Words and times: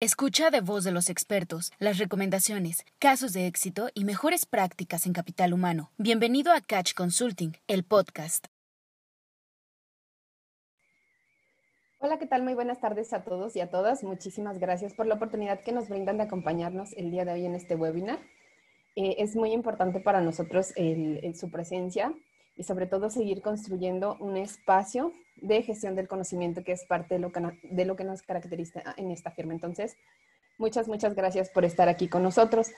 Escucha 0.00 0.50
de 0.50 0.60
voz 0.60 0.84
de 0.84 0.92
los 0.92 1.10
expertos 1.10 1.72
las 1.80 1.98
recomendaciones, 1.98 2.84
casos 3.00 3.32
de 3.32 3.48
éxito 3.48 3.88
y 3.94 4.04
mejores 4.04 4.46
prácticas 4.46 5.06
en 5.06 5.12
capital 5.12 5.52
humano. 5.52 5.90
Bienvenido 5.98 6.52
a 6.52 6.60
Catch 6.60 6.94
Consulting, 6.94 7.56
el 7.66 7.82
podcast. 7.82 8.46
Hola, 11.98 12.20
¿qué 12.20 12.26
tal? 12.26 12.44
Muy 12.44 12.54
buenas 12.54 12.80
tardes 12.80 13.12
a 13.12 13.24
todos 13.24 13.56
y 13.56 13.60
a 13.60 13.70
todas. 13.70 14.04
Muchísimas 14.04 14.60
gracias 14.60 14.94
por 14.94 15.08
la 15.08 15.16
oportunidad 15.16 15.64
que 15.64 15.72
nos 15.72 15.88
brindan 15.88 16.18
de 16.18 16.22
acompañarnos 16.22 16.92
el 16.92 17.10
día 17.10 17.24
de 17.24 17.32
hoy 17.32 17.46
en 17.46 17.56
este 17.56 17.74
webinar. 17.74 18.20
Eh, 18.94 19.16
es 19.18 19.34
muy 19.34 19.50
importante 19.50 19.98
para 19.98 20.20
nosotros 20.20 20.72
su 21.34 21.50
presencia 21.50 22.14
y 22.54 22.62
sobre 22.62 22.86
todo 22.86 23.10
seguir 23.10 23.42
construyendo 23.42 24.16
un 24.20 24.36
espacio 24.36 25.12
de 25.42 25.62
gestión 25.62 25.94
del 25.94 26.08
conocimiento 26.08 26.64
que 26.64 26.72
es 26.72 26.84
parte 26.84 27.14
de 27.14 27.20
lo 27.20 27.32
que, 27.32 27.40
de 27.62 27.84
lo 27.84 27.96
que 27.96 28.04
nos 28.04 28.22
caracteriza 28.22 28.82
en 28.96 29.10
esta 29.10 29.30
firma. 29.30 29.52
Entonces, 29.52 29.96
muchas, 30.58 30.88
muchas 30.88 31.14
gracias 31.14 31.48
por 31.48 31.64
estar 31.64 31.88
aquí 31.88 32.08
con 32.08 32.22
nosotros. 32.22 32.70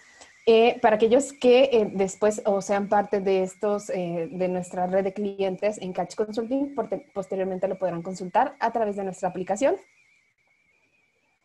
Eh, 0.46 0.78
para 0.80 0.96
aquellos 0.96 1.32
que 1.32 1.64
eh, 1.64 1.90
después 1.92 2.42
o 2.46 2.62
sean 2.62 2.88
parte 2.88 3.20
de 3.20 3.42
estos, 3.42 3.90
eh, 3.90 4.28
de 4.30 4.48
nuestra 4.48 4.86
red 4.86 5.04
de 5.04 5.12
clientes 5.12 5.78
en 5.78 5.92
Catch 5.92 6.14
Consulting, 6.14 6.74
posteriormente 7.12 7.68
lo 7.68 7.78
podrán 7.78 8.02
consultar 8.02 8.56
a 8.58 8.72
través 8.72 8.96
de 8.96 9.04
nuestra 9.04 9.28
aplicación 9.28 9.76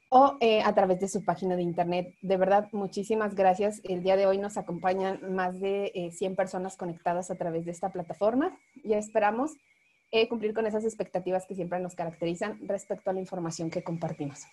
o 0.09 0.37
a 0.63 0.75
través 0.75 0.99
de 1.01 1.09
su 1.09 1.25
página 1.25 1.57
de 1.57 1.63
internet. 1.63 2.15
De 2.21 2.37
verdad, 2.37 2.70
muchísimas 2.71 3.35
gracias. 3.35 3.81
El 3.84 4.01
día 4.01 4.15
de 4.15 4.27
hoy 4.27 4.37
nos 4.37 4.55
acompañan 4.55 5.20
más 5.35 5.59
de 5.59 6.09
100 6.13 6.37
personas 6.37 6.77
conectadas 6.77 7.31
a 7.31 7.35
través 7.35 7.65
de 7.65 7.71
esta 7.71 7.89
plataforma 7.89 8.57
y 8.81 8.93
esperamos 8.93 9.57
cumplir 10.29 10.53
con 10.53 10.65
esas 10.65 10.83
expectativas 10.83 11.45
que 11.45 11.55
siempre 11.55 11.79
nos 11.79 11.95
caracterizan 11.95 12.59
respecto 12.67 13.09
a 13.09 13.13
la 13.13 13.19
información 13.19 13.69
que 13.69 13.83
compartimos. 13.83 14.45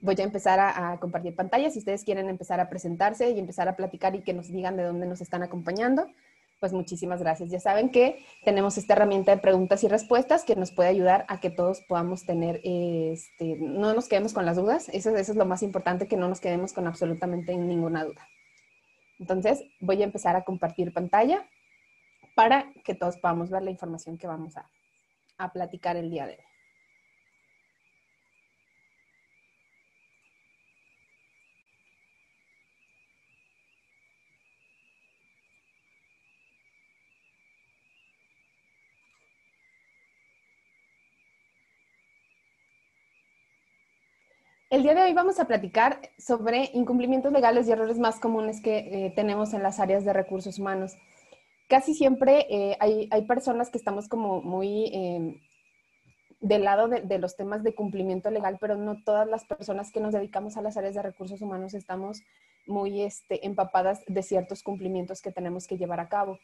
Voy 0.00 0.16
a 0.18 0.24
empezar 0.24 0.58
a, 0.58 0.98
compartir 0.98 1.34
pantalla. 1.36 1.70
Si 1.70 1.78
ustedes 1.78 2.02
quieren 2.02 2.28
empezar 2.28 2.58
a 2.60 2.68
presentarse 2.68 3.30
y 3.30 3.38
empezar 3.38 3.68
a 3.68 3.76
platicar 3.76 4.14
y 4.16 4.22
que 4.22 4.34
nos 4.34 4.48
digan 4.48 4.76
de 4.76 4.82
dónde 4.82 5.06
nos 5.06 5.20
están 5.20 5.44
acompañando, 5.44 6.08
pues 6.58 6.72
muchísimas 6.72 7.20
gracias. 7.20 7.50
Ya 7.50 7.60
saben 7.60 7.90
que 7.90 8.24
tenemos 8.44 8.78
esta 8.78 8.94
herramienta 8.94 9.30
de 9.34 9.40
preguntas 9.40 9.84
y 9.84 9.88
respuestas 9.88 10.44
que 10.44 10.56
nos 10.56 10.72
puede 10.72 10.88
ayudar 10.88 11.24
a 11.28 11.40
que 11.40 11.50
todos 11.50 11.82
podamos 11.82 12.26
tener, 12.26 12.60
este, 12.64 13.56
no 13.60 13.94
nos 13.94 14.08
quedemos 14.08 14.32
con 14.32 14.44
las 14.44 14.56
dudas. 14.56 14.88
Eso, 14.92 15.10
eso 15.16 15.32
es 15.32 15.38
lo 15.38 15.46
más 15.46 15.62
importante, 15.62 16.08
que 16.08 16.16
no 16.16 16.28
nos 16.28 16.40
quedemos 16.40 16.72
con 16.72 16.88
absolutamente 16.88 17.56
ninguna 17.56 18.04
duda. 18.04 18.26
Entonces, 19.20 19.62
voy 19.80 20.02
a 20.02 20.04
empezar 20.04 20.34
a 20.34 20.42
compartir 20.42 20.92
pantalla 20.92 21.48
para 22.34 22.72
que 22.84 22.94
todos 22.94 23.16
podamos 23.18 23.50
ver 23.50 23.62
la 23.62 23.70
información 23.70 24.18
que 24.18 24.26
vamos 24.26 24.54
a, 24.56 24.68
platicar 25.52 25.96
el 25.96 26.08
día 26.08 26.24
de 26.26 26.34
hoy. 26.34 26.44
El 44.70 44.84
día 44.84 44.94
de 44.94 45.02
hoy 45.02 45.12
vamos 45.12 45.40
a 45.40 45.46
platicar 45.46 46.00
sobre 46.18 46.70
incumplimientos 46.72 47.32
legales 47.32 47.66
y 47.66 47.72
errores 47.72 47.98
más 47.98 48.20
comunes 48.20 48.60
que 48.62 48.78
eh, 49.06 49.12
tenemos 49.14 49.52
en 49.54 49.64
las 49.64 49.80
áreas 49.80 50.04
de 50.04 50.12
recursos 50.12 50.58
humanos 50.60 50.96
casi 51.72 51.94
siempre 51.94 52.46
eh, 52.50 52.76
hay, 52.80 53.22
personas 53.22 53.70
que 53.70 53.78
estamos 53.78 54.06
como 54.06 54.42
muy 54.42 54.90
eh, 54.92 55.40
del 56.42 56.64
lado 56.64 56.86
de, 56.86 57.18
los 57.18 57.34
temas 57.34 57.62
de 57.62 57.74
cumplimiento 57.74 58.30
legal, 58.30 58.58
pero 58.60 58.76
no 58.76 59.02
todas 59.02 59.26
las 59.26 59.46
personas 59.46 59.90
que 59.90 59.98
nos 59.98 60.12
dedicamos 60.12 60.58
a 60.58 60.60
las 60.60 60.76
áreas 60.76 60.94
de 60.94 61.00
recursos 61.00 61.40
humanos 61.40 61.72
estamos 61.72 62.20
muy 62.66 63.00
este, 63.00 63.46
empapadas 63.46 64.02
de 64.06 64.22
ciertos 64.22 64.62
cumplimientos 64.62 65.22
que 65.22 65.32
tenemos 65.32 65.66
que 65.66 65.78
llevar 65.78 65.98
a 65.98 66.10
cabo. 66.10 66.38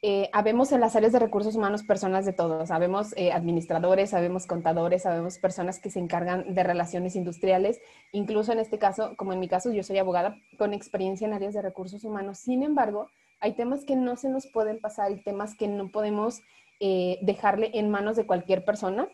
Eh, 0.00 0.30
habemos 0.32 0.72
en 0.72 0.80
las 0.80 0.96
áreas 0.96 1.12
de 1.12 1.18
recursos 1.18 1.56
humanos 1.56 1.82
personas 1.82 2.24
de 2.24 2.32
todos, 2.32 2.68
sabemos 2.68 3.14
administradores, 3.34 4.08
sabemos 4.08 4.46
contadores, 4.46 5.02
sabemos 5.02 5.36
personas 5.36 5.78
que 5.78 5.90
se 5.90 5.98
encargan 5.98 6.54
de 6.54 6.62
relaciones 6.62 7.16
industriales, 7.16 7.82
incluso 8.12 8.52
en 8.52 8.60
este 8.60 8.78
caso, 8.78 9.14
como 9.18 9.34
en 9.34 9.40
mi 9.40 9.48
caso, 9.48 9.74
yo 9.74 9.82
soy 9.82 9.98
abogada 9.98 10.38
con 10.56 10.72
experiencia 10.72 11.26
en 11.26 11.34
áreas 11.34 11.52
de 11.52 11.60
recursos 11.60 12.02
humanos. 12.02 12.38
Sin 12.38 12.62
embargo, 12.62 13.08
hay 13.40 13.52
temas 13.52 13.84
que 13.84 13.96
no 13.96 14.16
se 14.16 14.28
nos 14.28 14.46
pueden 14.46 14.80
pasar 14.80 15.10
y 15.10 15.22
temas 15.22 15.54
que 15.54 15.66
no 15.66 15.90
podemos 15.90 16.42
eh, 16.78 17.18
dejarle 17.22 17.70
en 17.74 17.90
manos 17.90 18.16
de 18.16 18.26
cualquier 18.26 18.64
persona, 18.64 19.08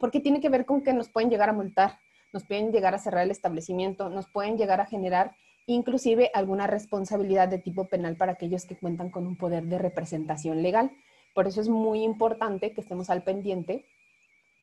porque 0.00 0.20
tiene 0.20 0.40
que 0.40 0.48
ver 0.48 0.64
con 0.64 0.82
que 0.82 0.92
nos 0.92 1.08
pueden 1.08 1.30
llegar 1.30 1.48
a 1.48 1.52
multar, 1.52 1.98
nos 2.32 2.44
pueden 2.44 2.72
llegar 2.72 2.94
a 2.94 2.98
cerrar 2.98 3.24
el 3.24 3.30
establecimiento, 3.30 4.10
nos 4.10 4.28
pueden 4.28 4.56
llegar 4.56 4.80
a 4.80 4.86
generar 4.86 5.34
inclusive 5.66 6.30
alguna 6.32 6.66
responsabilidad 6.66 7.48
de 7.48 7.58
tipo 7.58 7.88
penal 7.88 8.16
para 8.16 8.32
aquellos 8.32 8.64
que 8.64 8.76
cuentan 8.76 9.10
con 9.10 9.26
un 9.26 9.36
poder 9.36 9.64
de 9.64 9.78
representación 9.78 10.62
legal. 10.62 10.90
Por 11.34 11.46
eso 11.46 11.60
es 11.60 11.68
muy 11.68 12.02
importante 12.02 12.72
que 12.72 12.80
estemos 12.80 13.10
al 13.10 13.22
pendiente 13.22 13.84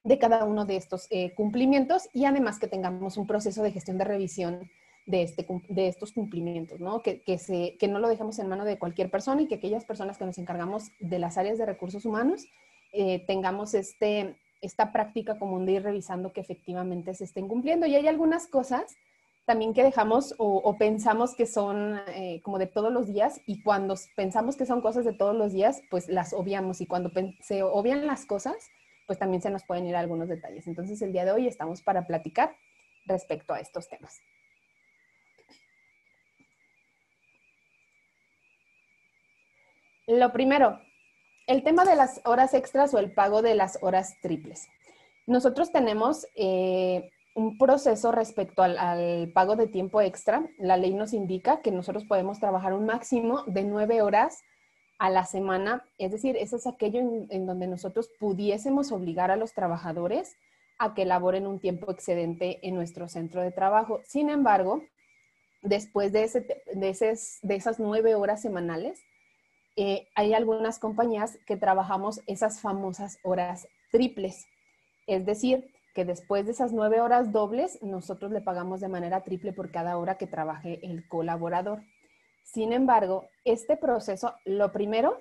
de 0.03 0.17
cada 0.17 0.45
uno 0.45 0.66
de 0.66 0.78
estos 0.78 1.07
eh, 1.11 1.34
cumplimientos 1.35 2.09
y 2.13 2.25
además 2.25 2.59
que 2.59 2.67
tengamos 2.67 3.17
un 3.17 3.28
proceso 3.28 3.61
de 3.61 3.72
gestión 3.72 3.97
de 3.97 4.05
revisión 4.05 4.69
de, 5.05 5.21
este, 5.21 5.45
de 5.69 5.88
estos 5.88 6.13
cumplimientos, 6.13 6.79
¿no? 6.79 7.01
Que, 7.01 7.21
que, 7.21 7.38
se, 7.38 7.77
que 7.77 7.88
no 7.88 7.99
lo 7.99 8.07
dejamos 8.07 8.39
en 8.39 8.47
mano 8.47 8.66
de 8.66 8.79
cualquier 8.79 9.11
persona 9.11 9.41
y 9.41 9.47
que 9.47 9.55
aquellas 9.55 9.85
personas 9.85 10.17
que 10.17 10.25
nos 10.25 10.38
encargamos 10.38 10.91
de 10.99 11.19
las 11.19 11.38
áreas 11.38 11.57
de 11.57 11.66
recursos 11.66 12.05
humanos 12.05 12.47
eh, 12.91 13.23
tengamos 13.27 13.73
este, 13.73 14.35
esta 14.61 14.91
práctica 14.91 15.38
común 15.38 15.66
de 15.66 15.73
ir 15.73 15.83
revisando 15.83 16.33
que 16.33 16.41
efectivamente 16.41 17.13
se 17.13 17.25
estén 17.25 17.47
cumpliendo. 17.47 17.85
Y 17.85 17.95
hay 17.95 18.07
algunas 18.07 18.47
cosas 18.47 18.95
también 19.45 19.73
que 19.75 19.83
dejamos 19.83 20.33
o, 20.39 20.75
pensamos 20.77 21.35
que 21.35 21.45
son 21.45 21.99
eh, 22.07 22.41
como 22.43 22.57
de 22.57 22.66
todos 22.66 22.91
los 22.91 23.07
días 23.07 23.39
y 23.45 23.61
cuando 23.61 23.93
pensamos 24.16 24.55
que 24.55 24.66
son 24.66 24.81
cosas 24.81 25.05
de 25.05 25.13
todos 25.13 25.35
los 25.35 25.53
días, 25.53 25.83
pues 25.91 26.09
las 26.09 26.33
obviamos 26.33 26.81
y 26.81 26.87
cuando 26.87 27.11
se 27.41 27.61
obvian 27.61 28.07
las 28.07 28.25
cosas, 28.25 28.55
pues 29.05 29.19
también 29.19 29.43
se 29.43 29.51
nos 29.51 29.63
pueden 29.63 29.85
ir 29.85 29.95
algunos 29.95 30.29
detalles. 30.29 30.66
Entonces 30.66 30.99
el 31.03 31.13
día 31.13 31.25
de 31.25 31.31
hoy 31.31 31.47
estamos 31.47 31.83
para 31.83 32.07
platicar 32.07 32.55
respecto 33.05 33.53
a 33.53 33.59
estos 33.59 33.87
temas. 33.87 34.19
Lo 40.07 40.31
primero, 40.31 40.79
el 41.47 41.63
tema 41.63 41.83
de 41.83 41.95
las 41.95 42.21
horas 42.25 42.53
extras 42.53 42.93
o 42.93 42.99
el 42.99 43.11
pago 43.11 43.41
de 43.41 43.55
las 43.55 43.79
horas 43.81 44.19
triples. 44.21 44.67
Nosotros 45.25 45.71
tenemos 45.71 46.27
eh, 46.35 47.09
un 47.33 47.57
proceso 47.57 48.11
respecto 48.11 48.61
al, 48.61 49.31
pago 49.33 49.55
de 49.55 49.66
tiempo 49.66 50.01
extra. 50.01 50.47
La 50.59 50.77
ley 50.77 50.93
nos 50.93 51.13
indica 51.13 51.61
que 51.61 51.71
nosotros 51.71 52.05
podemos 52.05 52.39
trabajar 52.39 52.73
un 52.73 52.85
máximo 52.85 53.43
de 53.47 53.63
nueve 53.63 54.03
horas 54.03 54.43
a 54.99 55.09
la 55.09 55.25
semana. 55.25 55.83
Es 55.97 56.11
decir, 56.11 56.37
eso 56.37 56.57
es 56.57 56.67
aquello 56.67 56.99
en, 56.99 57.47
donde 57.47 57.66
nosotros 57.66 58.11
pudiésemos 58.19 58.91
obligar 58.91 59.31
a 59.31 59.37
los 59.37 59.53
trabajadores 59.53 60.35
a 60.77 60.93
que 60.93 61.01
elaboren 61.01 61.47
un 61.47 61.59
tiempo 61.59 61.91
excedente 61.91 62.59
en 62.61 62.75
nuestro 62.75 63.07
centro 63.07 63.41
de 63.41 63.51
trabajo. 63.51 64.01
Sin 64.05 64.29
embargo, 64.29 64.83
después 65.63 66.11
de, 66.11 66.29
de 66.73 66.89
esas 67.55 67.79
nueve 67.79 68.13
horas 68.13 68.43
semanales, 68.43 69.01
eh, 69.75 70.08
hay 70.16 70.34
algunas 70.34 70.80
compañías 70.80 71.38
que 71.46 71.58
trabajamos 71.58 72.22
esas 72.28 72.62
famosas 72.62 73.18
horas 73.24 73.68
triples. 73.91 74.47
Es 75.08 75.25
decir, 75.25 75.72
que 75.94 76.06
después 76.06 76.46
de 76.46 76.52
esas 76.52 76.74
nueve 76.74 77.02
horas 77.02 77.31
dobles, 77.31 77.81
nosotros 77.81 78.31
le 78.31 78.41
pagamos 78.41 78.81
de 78.81 78.90
manera 78.90 79.24
triple 79.24 79.53
por 79.53 79.72
cada 79.72 79.97
hora 79.97 80.18
que 80.18 80.28
trabaje 80.28 80.80
el 80.85 81.08
colaborador. 81.08 81.84
Sin 82.44 82.74
embargo, 82.74 83.28
este 83.44 83.78
proceso, 83.78 84.34
lo 84.46 84.72
primero 84.72 85.18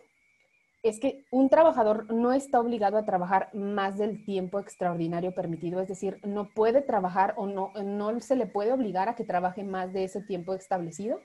es 0.82 1.00
que 1.00 1.25
un 1.31 1.48
trabajador 1.48 2.12
no 2.12 2.32
está 2.32 2.60
obligado 2.60 2.98
a 2.98 3.06
trabajar 3.06 3.48
más 3.54 3.97
del 3.97 4.25
tiempo 4.25 4.59
extraordinario 4.60 5.32
permitido, 5.32 5.81
es 5.81 5.88
decir, 5.88 6.20
no 6.25 6.50
puede 6.50 6.82
trabajar 6.82 7.32
o 7.38 7.47
no, 7.47 7.72
no 7.82 8.20
se 8.20 8.37
le 8.37 8.47
puede 8.47 8.72
obligar 8.72 9.09
a 9.09 9.14
que 9.14 9.25
trabaje 9.25 9.64
más 9.64 9.94
de 9.94 10.05
ese 10.05 10.20
tiempo 10.20 10.52
establecido, 10.52 11.20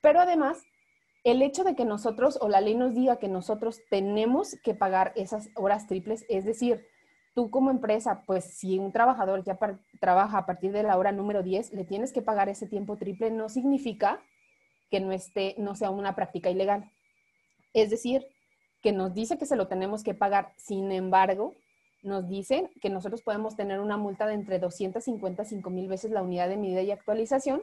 pero 0.00 0.20
además 0.20 0.62
el 1.26 1.42
hecho 1.42 1.64
de 1.64 1.74
que 1.74 1.84
nosotros 1.84 2.38
o 2.40 2.48
la 2.48 2.60
ley 2.60 2.76
nos 2.76 2.94
diga 2.94 3.18
que 3.18 3.26
nosotros 3.26 3.80
tenemos 3.90 4.56
que 4.62 4.74
pagar 4.74 5.12
esas 5.16 5.48
horas 5.56 5.88
triples, 5.88 6.24
es 6.28 6.44
decir, 6.44 6.86
tú 7.34 7.50
como 7.50 7.72
empresa, 7.72 8.22
pues 8.26 8.44
si 8.44 8.78
un 8.78 8.92
trabajador 8.92 9.42
ya 9.42 9.58
trabaja 9.98 10.38
a 10.38 10.46
partir 10.46 10.70
de 10.70 10.84
la 10.84 10.96
hora 10.96 11.10
número 11.10 11.42
10, 11.42 11.72
le 11.72 11.84
tienes 11.84 12.12
que 12.12 12.22
pagar 12.22 12.48
ese 12.48 12.68
tiempo 12.68 12.96
triple, 12.96 13.32
no 13.32 13.48
significa 13.48 14.22
que 14.88 15.00
no, 15.00 15.10
esté, 15.10 15.56
no 15.58 15.74
sea 15.74 15.90
una 15.90 16.14
práctica 16.14 16.48
ilegal. 16.48 16.92
Es 17.74 17.90
decir, 17.90 18.24
que 18.80 18.92
nos 18.92 19.12
dice 19.12 19.36
que 19.36 19.46
se 19.46 19.56
lo 19.56 19.66
tenemos 19.66 20.04
que 20.04 20.14
pagar, 20.14 20.52
sin 20.56 20.92
embargo, 20.92 21.56
nos 22.04 22.28
dicen 22.28 22.70
que 22.80 22.88
nosotros 22.88 23.22
podemos 23.22 23.56
tener 23.56 23.80
una 23.80 23.96
multa 23.96 24.28
de 24.28 24.34
entre 24.34 24.60
250 24.60 25.42
y 25.42 25.46
5 25.46 25.70
mil 25.70 25.88
veces 25.88 26.12
la 26.12 26.22
unidad 26.22 26.48
de 26.48 26.56
medida 26.56 26.82
y 26.82 26.92
actualización 26.92 27.62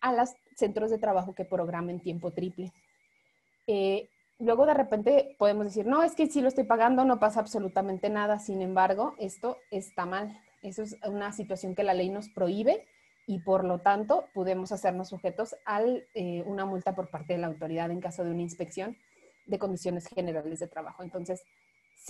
a 0.00 0.12
los 0.12 0.30
centros 0.54 0.92
de 0.92 0.98
trabajo 0.98 1.34
que 1.34 1.44
programen 1.44 1.98
tiempo 1.98 2.30
triple. 2.30 2.72
Eh, 3.72 4.08
luego 4.40 4.66
de 4.66 4.74
repente 4.74 5.36
podemos 5.38 5.64
decir, 5.64 5.86
no, 5.86 6.02
es 6.02 6.16
que 6.16 6.26
si 6.26 6.40
lo 6.40 6.48
estoy 6.48 6.64
pagando 6.64 7.04
no 7.04 7.20
pasa 7.20 7.38
absolutamente 7.38 8.10
nada. 8.10 8.40
Sin 8.40 8.62
embargo, 8.62 9.14
esto 9.18 9.58
está 9.70 10.06
mal. 10.06 10.36
Eso 10.60 10.82
es 10.82 10.96
una 11.06 11.30
situación 11.30 11.76
que 11.76 11.84
la 11.84 11.94
ley 11.94 12.10
nos 12.10 12.28
prohíbe 12.30 12.84
y 13.28 13.38
por 13.38 13.64
lo 13.64 13.78
tanto 13.78 14.24
podemos 14.34 14.72
hacernos 14.72 15.08
sujetos 15.08 15.54
a 15.64 15.82
eh, 15.82 16.42
una 16.46 16.66
multa 16.66 16.96
por 16.96 17.10
parte 17.10 17.34
de 17.34 17.38
la 17.38 17.46
autoridad 17.46 17.92
en 17.92 18.00
caso 18.00 18.24
de 18.24 18.32
una 18.32 18.42
inspección 18.42 18.96
de 19.46 19.58
condiciones 19.60 20.08
generales 20.08 20.58
de 20.58 20.66
trabajo. 20.66 21.04
Entonces, 21.04 21.44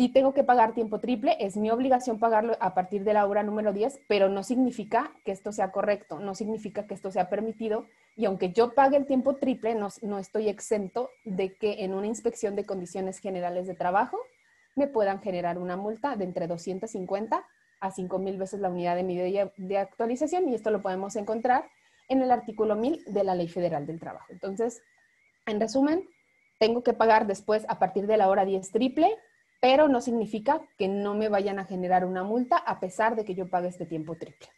si 0.01 0.09
tengo 0.09 0.33
que 0.33 0.45
pagar 0.45 0.73
tiempo 0.73 0.99
triple, 0.99 1.37
es 1.41 1.59
mi 1.59 1.71
obligación 1.71 2.19
pagarlo 2.19 2.57
a 2.59 2.73
partir 2.73 3.05
de 3.05 3.13
la 3.13 3.27
hora 3.27 3.43
número 3.43 3.75
10, 3.75 4.01
pero 4.09 4.31
no 4.31 4.43
significa 4.43 5.13
que 5.27 5.31
esto 5.31 5.53
sea 5.53 5.73
correcto, 5.73 6.19
no 6.21 6.35
significa 6.35 6.87
que 6.87 6.95
esto 6.95 7.11
sea 7.11 7.29
permitido. 7.29 7.85
Y 8.17 8.25
aunque 8.25 8.51
yo 8.51 8.73
pague 8.73 8.97
el 8.97 9.05
tiempo 9.05 9.37
triple, 9.37 9.75
no, 9.75 9.89
no 10.01 10.19
estoy 10.19 10.49
exento 10.49 11.11
de 11.27 11.55
que 11.55 11.85
en 11.85 11.93
una 11.93 12.07
inspección 12.07 12.57
de 12.57 12.65
condiciones 12.65 13.19
generales 13.19 13.67
de 13.67 13.75
trabajo 13.75 14.17
me 14.75 14.87
puedan 14.87 15.21
generar 15.21 15.59
una 15.59 15.77
multa 15.77 16.17
de 16.17 16.25
entre 16.25 16.47
250 16.47 17.47
a 17.81 17.91
5 17.91 18.19
mil 18.21 18.39
veces 18.39 18.59
la 18.61 18.71
unidad 18.71 18.97
de 18.97 19.05
medida 19.05 19.53
de 19.59 19.77
actualización 19.77 20.49
y 20.49 20.55
esto 20.55 20.71
lo 20.71 20.81
podemos 20.81 21.15
encontrar 21.17 21.69
en 22.09 22.23
el 22.23 22.31
artículo 22.31 22.75
1000 22.75 23.05
de 23.05 23.23
la 23.23 23.35
Ley 23.35 23.49
Federal 23.49 23.87
del 23.87 24.01
Trabajo. 24.01 24.33
Entonces, 24.33 24.81
en 25.45 25.61
resumen, 25.61 26.09
tengo 26.59 26.83
que 26.83 26.95
pagar 26.95 27.27
después 27.27 27.67
a 27.69 27.79
partir 27.79 28.07
de 28.07 28.17
la 28.17 28.31
hora 28.31 28.47
10 28.47 28.71
triple 28.71 29.15
pero 29.61 29.89
no 29.89 30.01
significa 30.01 30.63
que 30.79 30.89
no 30.89 31.15
me 31.15 31.29
vayan 31.29 31.59
a 31.59 31.67
generar 31.67 32.05
una 32.05 32.25
multa 32.25 32.57
a 32.57 32.81
pesar 32.81 33.15
de 33.15 33.25
que 33.25 33.35
yo 33.35 33.49
pague 33.49 33.69
este 33.69 33.87
tiempo 33.87 34.17
triple. 34.17 34.49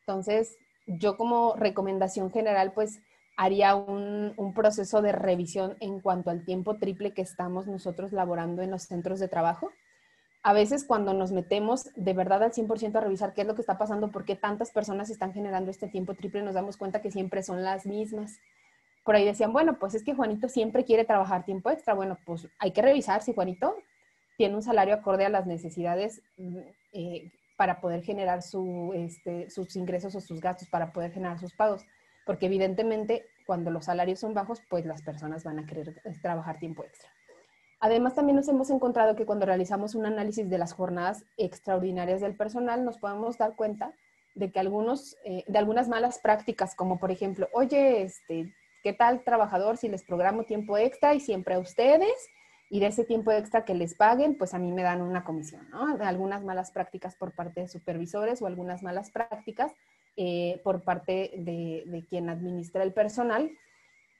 Entonces, 0.00 0.58
yo 0.86 1.16
como 1.16 1.54
recomendación 1.56 2.30
general, 2.30 2.72
pues 2.72 3.00
haría 3.36 3.74
un, 3.74 4.34
proceso 4.54 5.02
de 5.02 5.12
revisión 5.12 5.76
en 5.80 6.00
cuanto 6.00 6.30
al 6.30 6.44
tiempo 6.44 6.78
triple 6.78 7.12
que 7.12 7.22
estamos 7.22 7.66
nosotros 7.66 8.12
laborando 8.12 8.62
en 8.62 8.70
los 8.70 8.84
centros 8.84 9.20
de 9.20 9.28
trabajo. 9.28 9.70
A 10.42 10.52
veces 10.52 10.84
cuando 10.84 11.12
nos 11.12 11.32
metemos 11.32 11.90
de 11.96 12.14
verdad 12.14 12.42
al 12.42 12.52
100% 12.52 12.96
a 12.96 13.00
revisar 13.00 13.34
qué 13.34 13.42
es 13.42 13.46
lo 13.46 13.54
que 13.54 13.60
está 13.60 13.78
pasando, 13.78 14.10
por 14.10 14.24
qué 14.24 14.36
tantas 14.36 14.70
personas 14.70 15.10
están 15.10 15.32
generando 15.32 15.70
este 15.70 15.88
tiempo 15.88 16.14
triple, 16.14 16.42
nos 16.42 16.54
damos 16.54 16.76
cuenta 16.76 17.02
que 17.02 17.10
siempre 17.10 17.42
son 17.42 17.62
las 17.62 17.84
mismas 17.84 18.38
por 19.06 19.14
ahí 19.14 19.24
decían, 19.24 19.52
bueno, 19.52 19.78
pues 19.78 19.94
es 19.94 20.02
que 20.02 20.14
Juanito 20.14 20.48
siempre 20.48 20.84
quiere 20.84 21.04
trabajar 21.04 21.44
tiempo 21.44 21.70
extra. 21.70 21.94
Bueno, 21.94 22.18
pues 22.26 22.48
hay 22.58 22.72
que 22.72 22.82
revisar 22.82 23.22
si 23.22 23.32
Juanito 23.32 23.76
tiene 24.36 24.56
un 24.56 24.62
salario 24.62 24.96
acorde 24.96 25.24
a 25.24 25.28
las 25.28 25.46
necesidades 25.46 26.20
mm, 26.36 26.58
eh, 26.92 27.32
para 27.56 27.80
poder 27.80 28.02
generar 28.02 28.40
este, 28.94 29.48
sus 29.48 29.76
ingresos 29.76 30.14
o 30.16 30.20
sus 30.20 30.40
gastos, 30.40 30.68
para 30.68 30.92
poder 30.92 31.12
generar 31.12 31.38
sus 31.38 31.54
pagos. 31.54 31.86
Porque 32.26 32.46
evidentemente 32.46 33.24
cuando 33.46 33.70
los 33.70 33.84
salarios 33.84 34.18
son 34.18 34.34
bajos, 34.34 34.60
pues 34.68 34.84
las 34.84 35.02
personas 35.02 35.44
van 35.44 35.60
a 35.60 35.66
querer 35.66 36.02
eh, 36.04 36.12
trabajar 36.20 36.58
tiempo 36.58 36.84
extra. 36.84 37.08
Además, 37.78 38.16
también 38.16 38.34
nos 38.34 38.48
hemos 38.48 38.70
encontrado 38.70 39.14
que 39.14 39.24
cuando 39.24 39.46
realizamos 39.46 39.94
un 39.94 40.06
análisis 40.06 40.50
de 40.50 40.58
las 40.58 40.72
jornadas 40.72 41.24
extraordinarias 41.36 42.20
del 42.20 42.36
personal, 42.36 42.84
nos 42.84 42.98
podemos 42.98 43.38
dar 43.38 43.54
cuenta 43.54 43.94
de 44.34 44.50
que 44.50 44.58
algunos, 44.58 45.16
eh, 45.24 45.44
de 45.46 45.58
algunas 45.58 45.88
malas 45.88 46.18
prácticas, 46.18 46.74
como 46.74 46.98
por 46.98 47.12
ejemplo, 47.12 47.48
oye, 47.52 48.02
este, 48.02 48.52
¿Qué 48.86 48.92
tal 48.92 49.24
trabajador 49.24 49.78
si 49.78 49.88
les 49.88 50.04
programo 50.04 50.44
tiempo 50.44 50.78
extra 50.78 51.12
y 51.12 51.18
siempre 51.18 51.56
a 51.56 51.58
ustedes? 51.58 52.30
Y 52.70 52.78
de 52.78 52.86
ese 52.86 53.02
tiempo 53.04 53.32
extra 53.32 53.64
que 53.64 53.74
les 53.74 53.96
paguen, 53.96 54.38
pues 54.38 54.54
a 54.54 54.60
mí 54.60 54.70
me 54.70 54.84
dan 54.84 55.02
una 55.02 55.24
comisión, 55.24 55.68
¿no? 55.70 55.98
Algunas 56.04 56.44
malas 56.44 56.70
prácticas 56.70 57.16
por 57.16 57.32
parte 57.32 57.62
de 57.62 57.66
supervisores 57.66 58.40
o 58.40 58.46
algunas 58.46 58.84
malas 58.84 59.10
prácticas 59.10 59.72
eh, 60.16 60.60
por 60.62 60.84
parte 60.84 61.32
de, 61.36 62.06
quien 62.08 62.30
administra 62.30 62.84
el 62.84 62.92
personal. 62.92 63.50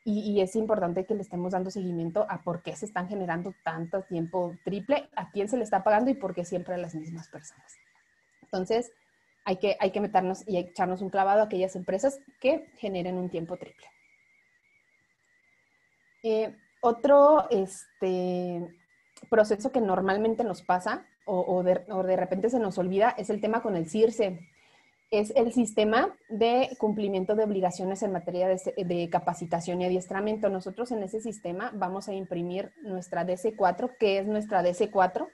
Y, 0.05 0.41
es 0.41 0.57
importante 0.57 1.07
que 1.07 1.15
le 1.15 1.23
estemos 1.23 1.53
dando 1.53 1.71
seguimiento 1.71 2.27
a 2.29 2.43
por 2.43 2.65
qué 2.65 2.75
se 2.75 2.87
están 2.87 3.07
generando 3.07 3.55
tanto 3.63 4.03
tiempo 4.03 4.57
triple, 4.65 5.09
a 5.15 5.31
quién 5.31 5.49
se 5.49 5.59
le 5.59 5.63
está 5.63 5.85
pagando 5.85 6.11
y 6.11 6.15
por 6.15 6.35
qué 6.35 6.45
siempre 6.45 6.75
a 6.75 6.79
las 6.79 6.97
mismas 6.97 7.29
personas. 7.29 7.73
Entonces, 8.43 8.91
hay 9.45 9.59
que, 9.59 9.77
hay 9.79 9.93
que 9.93 10.01
meternos 10.01 10.43
y 10.45 10.57
echarnos 10.57 11.03
un 11.03 11.11
clavado 11.11 11.43
a 11.43 11.45
aquellas 11.45 11.77
empresas 11.77 12.19
que 12.41 12.67
generen 12.79 13.17
un 13.17 13.31
tiempo 13.31 13.57
triple. 13.59 13.87
Eh, 16.29 16.57
otro 16.81 17.49
este, 17.51 18.67
proceso 19.31 19.71
que 19.71 19.81
normalmente 19.81 20.43
nos 20.43 20.61
pasa 20.61 21.07
o, 21.25 21.63
de, 21.63 22.17
repente 22.17 22.51
se 22.51 22.59
nos 22.59 22.79
olvida 22.79 23.11
es 23.17 23.31
el 23.31 23.41
tema 23.41 23.63
con 23.63 23.77
el 23.77 23.89
CIRSE. 23.89 24.41
Es 25.13 25.33
el 25.37 25.53
sistema 25.53 26.17
de 26.29 26.77
cumplimiento 26.79 27.37
de 27.37 27.45
obligaciones 27.45 28.03
en 28.03 28.11
materia 28.11 28.49
de, 28.49 28.59
de, 28.85 29.09
capacitación 29.09 29.81
y 29.81 29.85
adiestramiento. 29.85 30.49
Nosotros 30.49 30.91
en 30.91 31.05
ese 31.05 31.21
sistema 31.21 31.71
vamos 31.75 32.09
a 32.09 32.13
imprimir 32.13 32.73
nuestra 32.83 33.25
DC4. 33.25 33.97
¿Qué 34.01 34.19
es 34.19 34.27
nuestra 34.27 34.65
DC4? 34.65 35.29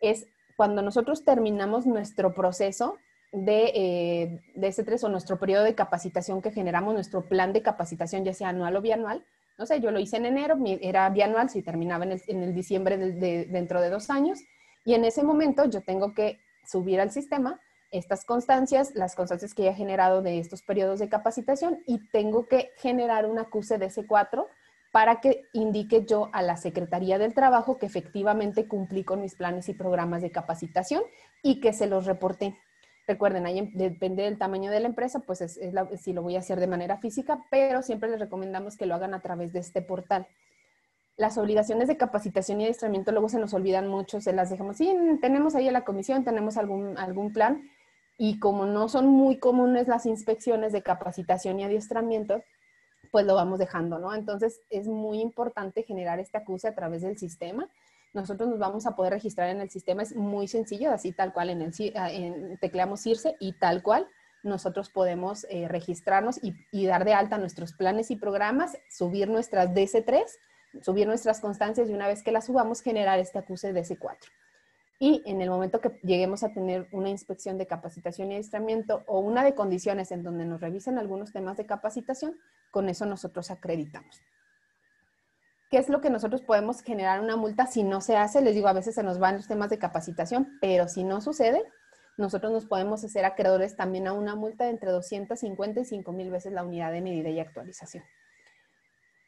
Es 0.00 0.26
cuando 0.56 0.80
nosotros 0.80 1.24
terminamos 1.24 1.84
nuestro 1.84 2.32
proceso 2.32 2.96
de 3.32 3.72
eh, 3.74 4.40
DC3 4.56 5.04
o 5.04 5.08
nuestro 5.10 5.38
periodo 5.38 5.64
de 5.64 5.74
capacitación 5.74 6.40
que 6.40 6.52
generamos, 6.52 6.94
nuestro 6.94 7.28
plan 7.28 7.52
de 7.52 7.60
capacitación, 7.60 8.24
ya 8.24 8.32
sea 8.32 8.48
anual 8.48 8.76
o 8.76 8.80
bianual, 8.80 9.26
no 9.62 9.66
sé, 9.66 9.78
yo 9.78 9.92
lo 9.92 10.00
hice 10.00 10.16
en 10.16 10.26
enero, 10.26 10.58
era 10.80 11.08
bianual, 11.08 11.48
si 11.48 11.62
terminaba 11.62 12.04
en 12.04 12.42
el, 12.42 12.52
diciembre 12.52 12.96
de, 12.98 13.44
dentro 13.44 13.80
de 13.80 13.90
dos 13.90 14.10
años, 14.10 14.40
y 14.84 14.94
en 14.94 15.04
ese 15.04 15.22
momento 15.22 15.66
yo 15.66 15.82
tengo 15.82 16.14
que 16.14 16.40
subir 16.66 17.00
al 17.00 17.12
sistema 17.12 17.60
estas 17.92 18.24
constancias, 18.24 18.90
las 18.96 19.14
constancias 19.14 19.54
que 19.54 19.68
he 19.68 19.72
generado 19.72 20.20
de 20.20 20.40
estos 20.40 20.62
periodos 20.62 20.98
de 20.98 21.08
capacitación, 21.08 21.78
y 21.86 22.08
tengo 22.08 22.48
que 22.48 22.72
generar 22.78 23.24
una 23.24 23.50
QCDC4 23.50 24.46
para 24.90 25.20
que 25.20 25.44
indique 25.52 26.04
yo 26.06 26.28
a 26.32 26.42
la 26.42 26.56
Secretaría 26.56 27.18
del 27.18 27.32
Trabajo 27.32 27.78
que 27.78 27.86
efectivamente 27.86 28.66
cumplí 28.66 29.04
con 29.04 29.20
mis 29.20 29.36
planes 29.36 29.68
y 29.68 29.74
programas 29.74 30.22
de 30.22 30.32
capacitación 30.32 31.04
y 31.40 31.60
que 31.60 31.72
se 31.72 31.86
los 31.86 32.06
reporté. 32.06 32.58
Recuerden, 33.06 33.46
ahí 33.46 33.70
depende 33.74 34.22
del 34.22 34.38
tamaño 34.38 34.70
de 34.70 34.80
la 34.80 34.86
empresa, 34.86 35.20
pues 35.20 35.40
es, 35.40 35.58
si 36.00 36.12
lo 36.12 36.22
voy 36.22 36.36
a 36.36 36.38
hacer 36.38 36.60
de 36.60 36.68
manera 36.68 36.98
física, 36.98 37.44
pero 37.50 37.82
siempre 37.82 38.08
les 38.08 38.20
recomendamos 38.20 38.76
que 38.76 38.86
lo 38.86 38.94
hagan 38.94 39.12
a 39.14 39.20
través 39.20 39.52
de 39.52 39.58
este 39.58 39.82
portal. 39.82 40.28
Las 41.16 41.36
obligaciones 41.36 41.88
de 41.88 41.96
capacitación 41.96 42.60
y 42.60 42.64
adiestramiento 42.64 43.10
luego 43.12 43.28
se 43.28 43.38
nos 43.38 43.54
olvidan 43.54 43.88
mucho, 43.88 44.20
se 44.20 44.32
las 44.32 44.50
dejamos, 44.50 44.76
sí, 44.76 44.94
tenemos 45.20 45.54
ahí 45.54 45.68
a 45.68 45.72
la 45.72 45.84
comisión, 45.84 46.24
tenemos 46.24 46.56
algún, 46.56 46.96
algún 46.96 47.32
plan, 47.32 47.62
y 48.18 48.38
como 48.38 48.66
no 48.66 48.88
son 48.88 49.08
muy 49.08 49.38
comunes 49.38 49.88
las 49.88 50.06
inspecciones 50.06 50.72
de 50.72 50.82
capacitación 50.82 51.58
y 51.58 51.64
adiestramiento, 51.64 52.42
pues 53.10 53.26
lo 53.26 53.34
vamos 53.34 53.58
dejando, 53.58 53.98
¿no? 53.98 54.14
Entonces 54.14 54.60
es 54.70 54.86
muy 54.86 55.20
importante 55.20 55.82
generar 55.82 56.20
este 56.20 56.38
acuse 56.38 56.68
a 56.68 56.74
través 56.74 57.02
del 57.02 57.18
sistema 57.18 57.68
nosotros 58.12 58.48
nos 58.48 58.58
vamos 58.58 58.86
a 58.86 58.94
poder 58.94 59.14
registrar 59.14 59.48
en 59.48 59.60
el 59.60 59.70
sistema. 59.70 60.02
Es 60.02 60.14
muy 60.14 60.48
sencillo, 60.48 60.92
así 60.92 61.12
tal 61.12 61.32
cual 61.32 61.50
en 61.50 61.62
el 61.62 61.72
ah, 61.96 62.12
en, 62.12 62.58
tecleamos 62.58 63.06
irse 63.06 63.36
y 63.40 63.54
tal 63.54 63.82
cual 63.82 64.06
nosotros 64.42 64.90
podemos 64.90 65.46
eh, 65.48 65.68
registrarnos 65.68 66.40
y, 66.42 66.86
dar 66.86 67.04
de 67.04 67.14
alta 67.14 67.38
nuestros 67.38 67.72
planes 67.72 68.10
y 68.10 68.16
programas, 68.16 68.76
subir 68.90 69.28
nuestras 69.28 69.70
DC3, 69.70 70.24
subir 70.80 71.06
nuestras 71.06 71.40
constancias 71.40 71.88
y 71.88 71.92
una 71.92 72.08
vez 72.08 72.22
que 72.22 72.32
las 72.32 72.46
subamos 72.46 72.82
generar 72.82 73.18
este 73.18 73.38
acuse 73.38 73.72
DC4. 73.72 74.16
Y 74.98 75.22
en 75.26 75.40
el 75.40 75.50
momento 75.50 75.80
que 75.80 75.98
lleguemos 76.02 76.44
a 76.44 76.52
tener 76.52 76.88
una 76.92 77.08
inspección 77.08 77.58
de 77.58 77.66
capacitación 77.66 78.30
y 78.30 78.34
adiestramiento 78.34 79.02
o 79.06 79.20
una 79.20 79.42
de 79.42 79.54
condiciones 79.54 80.12
en 80.12 80.22
donde 80.22 80.44
nos 80.44 80.60
revisen 80.60 80.98
algunos 80.98 81.32
temas 81.32 81.56
de 81.56 81.66
capacitación, 81.66 82.38
con 82.70 82.88
eso 82.88 83.06
nosotros 83.06 83.50
acreditamos. 83.50 84.20
¿Qué 85.72 85.78
es 85.78 85.88
lo 85.88 86.02
que 86.02 86.10
nosotros 86.10 86.42
podemos 86.42 86.82
generar 86.82 87.22
una 87.22 87.34
multa 87.34 87.66
si 87.66 87.82
no 87.82 88.02
se 88.02 88.14
hace? 88.14 88.42
Les 88.42 88.54
digo, 88.54 88.68
a 88.68 88.74
veces 88.74 88.94
se 88.94 89.02
nos 89.02 89.18
van 89.18 89.36
los 89.36 89.48
temas 89.48 89.70
de 89.70 89.78
capacitación, 89.78 90.58
pero 90.60 90.86
si 90.86 91.02
no 91.02 91.22
sucede, 91.22 91.64
nosotros 92.18 92.52
nos 92.52 92.66
podemos 92.66 93.02
hacer 93.02 93.24
acreedores 93.24 93.74
también 93.74 94.06
a 94.06 94.12
una 94.12 94.36
multa 94.36 94.64
de 94.64 94.70
entre 94.70 94.90
250 94.90 95.80
y 95.80 95.84
5 95.86 96.12
mil 96.12 96.30
veces 96.30 96.52
la 96.52 96.62
unidad 96.62 96.92
de 96.92 97.00
medida 97.00 97.30
y 97.30 97.40
actualización. 97.40 98.04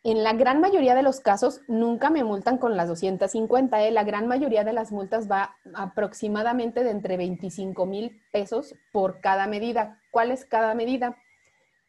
En 0.03 0.23
la 0.23 0.35
gran 0.35 0.61
mayoría 0.61 0.95
de 0.95 1.03
los 1.03 1.21
casos, 1.21 1.63
nunca 1.67 2.11
me 2.11 2.25
multan 2.25 2.59
con 2.59 2.77
las 2.77 2.89
250. 2.89 3.83
¿eh? 3.83 3.91
La 3.91 4.05
gran 4.05 4.27
mayoría 4.27 4.65
de 4.65 4.75
las 4.75 4.93
multas 4.93 5.31
va 5.31 5.57
aproximadamente 5.73 6.85
de 6.85 6.91
entre 6.91 7.17
25 7.17 7.87
mil 7.87 8.21
pesos 8.33 8.75
por 8.93 9.23
cada 9.23 9.47
medida. 9.47 9.99
¿Cuál 10.11 10.31
es 10.31 10.45
cada 10.45 10.75
medida? 10.75 11.17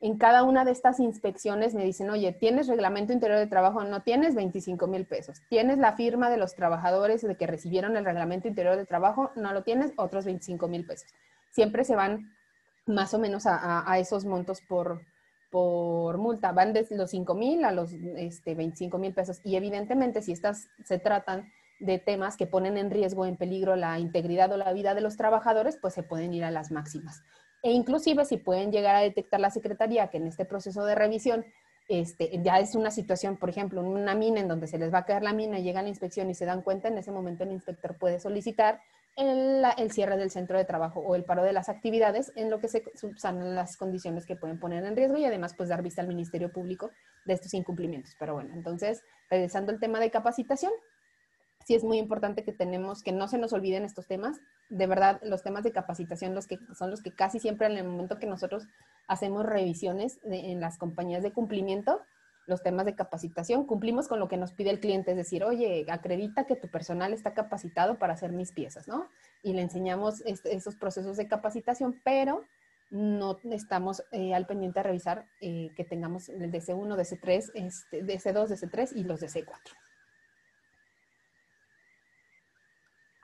En 0.05 0.19
cada 0.19 0.43
una 0.43 0.65
de 0.65 0.71
estas 0.71 0.99
inspecciones 0.99 1.73
me 1.73 1.83
dicen, 1.83 2.11
oye, 2.11 2.31
¿tienes 2.31 2.67
reglamento 2.67 3.11
interior 3.11 3.39
de 3.39 3.47
trabajo? 3.47 3.83
No 3.85 4.03
tienes 4.03 4.35
25 4.35 4.85
mil 4.85 5.07
pesos. 5.07 5.41
¿Tienes 5.49 5.79
la 5.79 5.93
firma 5.93 6.29
de 6.29 6.37
los 6.37 6.53
trabajadores 6.53 7.23
de 7.23 7.35
que 7.35 7.47
recibieron 7.47 7.97
el 7.97 8.05
reglamento 8.05 8.47
interior 8.47 8.77
de 8.77 8.85
trabajo? 8.85 9.31
No 9.35 9.51
lo 9.51 9.63
tienes, 9.63 9.93
otros 9.97 10.25
25 10.25 10.67
mil 10.67 10.85
pesos. 10.85 11.09
Siempre 11.49 11.83
se 11.83 11.95
van 11.95 12.31
más 12.85 13.15
o 13.15 13.19
menos 13.19 13.45
a, 13.47 13.97
esos 13.97 14.25
montos 14.25 14.61
por, 14.61 15.01
por 15.49 16.19
multa. 16.19 16.51
Van 16.51 16.71
desde 16.71 16.95
los 16.95 17.09
5 17.09 17.33
mil 17.33 17.65
a 17.65 17.71
los 17.71 17.91
este, 18.15 18.53
25 18.53 18.99
mil 18.99 19.11
pesos. 19.11 19.41
Y 19.43 19.55
evidentemente 19.55 20.21
si 20.21 20.33
estas 20.33 20.67
se 20.83 20.99
tratan 20.99 21.51
de 21.79 21.97
temas 21.97 22.37
que 22.37 22.45
ponen 22.45 22.77
en 22.77 22.91
riesgo, 22.91 23.25
en 23.25 23.37
peligro 23.37 23.75
la 23.75 23.97
integridad 23.97 24.51
o 24.51 24.57
la 24.57 24.71
vida 24.71 24.93
de 24.93 25.01
los 25.01 25.17
trabajadores, 25.17 25.79
pues 25.81 25.95
se 25.95 26.03
pueden 26.03 26.31
ir 26.31 26.43
a 26.43 26.51
las 26.51 26.69
máximas 26.69 27.23
e 27.65 27.71
inclusive 27.71 28.25
si 28.25 28.37
pueden 28.37 28.71
llegar 28.71 28.95
a 28.95 28.99
detectar 28.99 29.39
la 29.39 29.49
Secretaría 29.49 30.09
que 30.09 30.17
en 30.17 30.27
este 30.27 30.45
proceso 30.45 30.85
de 30.85 30.93
revisión 30.93 31.43
este, 31.87 32.29
ya 32.43 32.59
es 32.59 32.75
una 32.75 32.91
situación, 32.91 33.37
por 33.37 33.49
ejemplo, 33.49 33.81
una 33.81 34.13
mina 34.13 34.39
en 34.39 34.47
donde 34.47 34.67
se 34.67 34.77
les 34.77 34.93
va 34.93 34.99
a 34.99 35.05
quedar 35.05 35.23
la 35.23 35.33
mina, 35.33 35.57
llega 35.57 35.81
la 35.81 35.89
inspección 35.89 36.29
y 36.29 36.35
se 36.35 36.45
dan 36.45 36.61
cuenta, 36.61 36.89
en 36.89 36.97
ese 36.99 37.11
momento 37.11 37.43
el 37.43 37.51
inspector 37.51 37.97
puede 37.97 38.19
solicitar 38.19 38.81
el, 39.15 39.63
el, 39.79 39.91
cierre 39.91 40.15
del 40.15 40.29
centro 40.29 40.59
de 40.59 40.65
trabajo 40.65 40.99
o 40.99 41.15
el 41.15 41.23
paro 41.23 41.43
de 41.43 41.53
las 41.53 41.67
actividades 41.67 42.31
en 42.35 42.51
lo 42.51 42.59
que 42.59 42.67
se 42.67 42.83
subsanan 42.93 43.55
las 43.55 43.77
condiciones 43.77 44.27
que 44.27 44.35
pueden 44.35 44.59
poner 44.59 44.85
en 44.85 44.95
riesgo 44.95 45.17
y 45.17 45.25
además 45.25 45.55
pues 45.57 45.69
dar 45.69 45.81
vista 45.81 46.03
al 46.03 46.07
Ministerio 46.07 46.51
Público 46.51 46.91
de 47.25 47.33
estos 47.33 47.51
incumplimientos. 47.55 48.15
Pero 48.19 48.35
bueno, 48.35 48.53
entonces, 48.53 49.01
regresando 49.27 49.71
al 49.71 49.79
tema 49.79 49.99
de 49.99 50.11
capacitación, 50.11 50.71
sí 51.65 51.73
es 51.73 51.83
muy 51.83 51.97
importante 51.97 52.43
que 52.43 52.53
tenemos, 52.53 53.01
que 53.01 53.11
no 53.11 53.27
se 53.27 53.39
nos 53.39 53.51
olviden 53.51 53.83
estos 53.83 54.07
temas. 54.07 54.39
De 54.69 54.85
verdad, 54.85 55.19
los 55.23 55.41
temas 55.41 55.63
de 55.63 55.71
capacitación 55.71 56.35
los 56.35 56.45
que, 56.45 56.59
son 56.77 56.91
los 56.91 57.01
que 57.01 57.11
casi 57.11 57.39
siempre 57.39 57.65
en 57.67 57.75
el 57.75 57.83
momento 57.83 58.19
que 58.19 58.27
nosotros 58.27 58.67
hacemos 59.07 59.45
revisiones 59.45 60.19
en 60.23 60.61
las 60.61 60.77
compañías 60.77 61.23
de 61.23 61.33
cumplimiento, 61.33 62.01
los 62.45 62.61
temas 62.61 62.85
de 62.85 62.93
capacitación, 62.93 63.65
cumplimos 63.65 64.07
con 64.07 64.19
lo 64.19 64.27
que 64.27 64.37
nos 64.37 64.53
pide 64.53 64.69
el 64.69 64.79
cliente, 64.79 65.11
es 65.11 65.17
decir, 65.17 65.43
oye, 65.43 65.87
acredita 65.89 66.45
que 66.45 66.55
tu 66.55 66.67
personal 66.67 67.11
está 67.13 67.33
capacitado 67.33 67.97
para 67.97 68.13
hacer 68.13 68.31
mis 68.31 68.51
piezas, 68.51 68.87
¿no? 68.87 69.09
Y 69.41 69.53
le 69.53 69.63
enseñamos 69.63 70.21
esos 70.25 70.75
procesos 70.75 71.17
de 71.17 71.27
capacitación, 71.27 71.99
pero 72.03 72.43
no 72.91 73.39
estamos 73.51 74.03
eh, 74.11 74.35
al 74.35 74.45
pendiente 74.45 74.79
de 74.79 74.83
revisar 74.83 75.25
eh, 75.41 75.71
que 75.75 75.83
tengamos 75.83 76.29
el 76.29 76.51
DC1, 76.51 76.95
DC3, 76.95 77.51
este, 77.55 78.03
DC2, 78.03 78.47
DC3 78.49 78.91
y 78.95 79.03
los 79.03 79.21
DC4. 79.21 79.84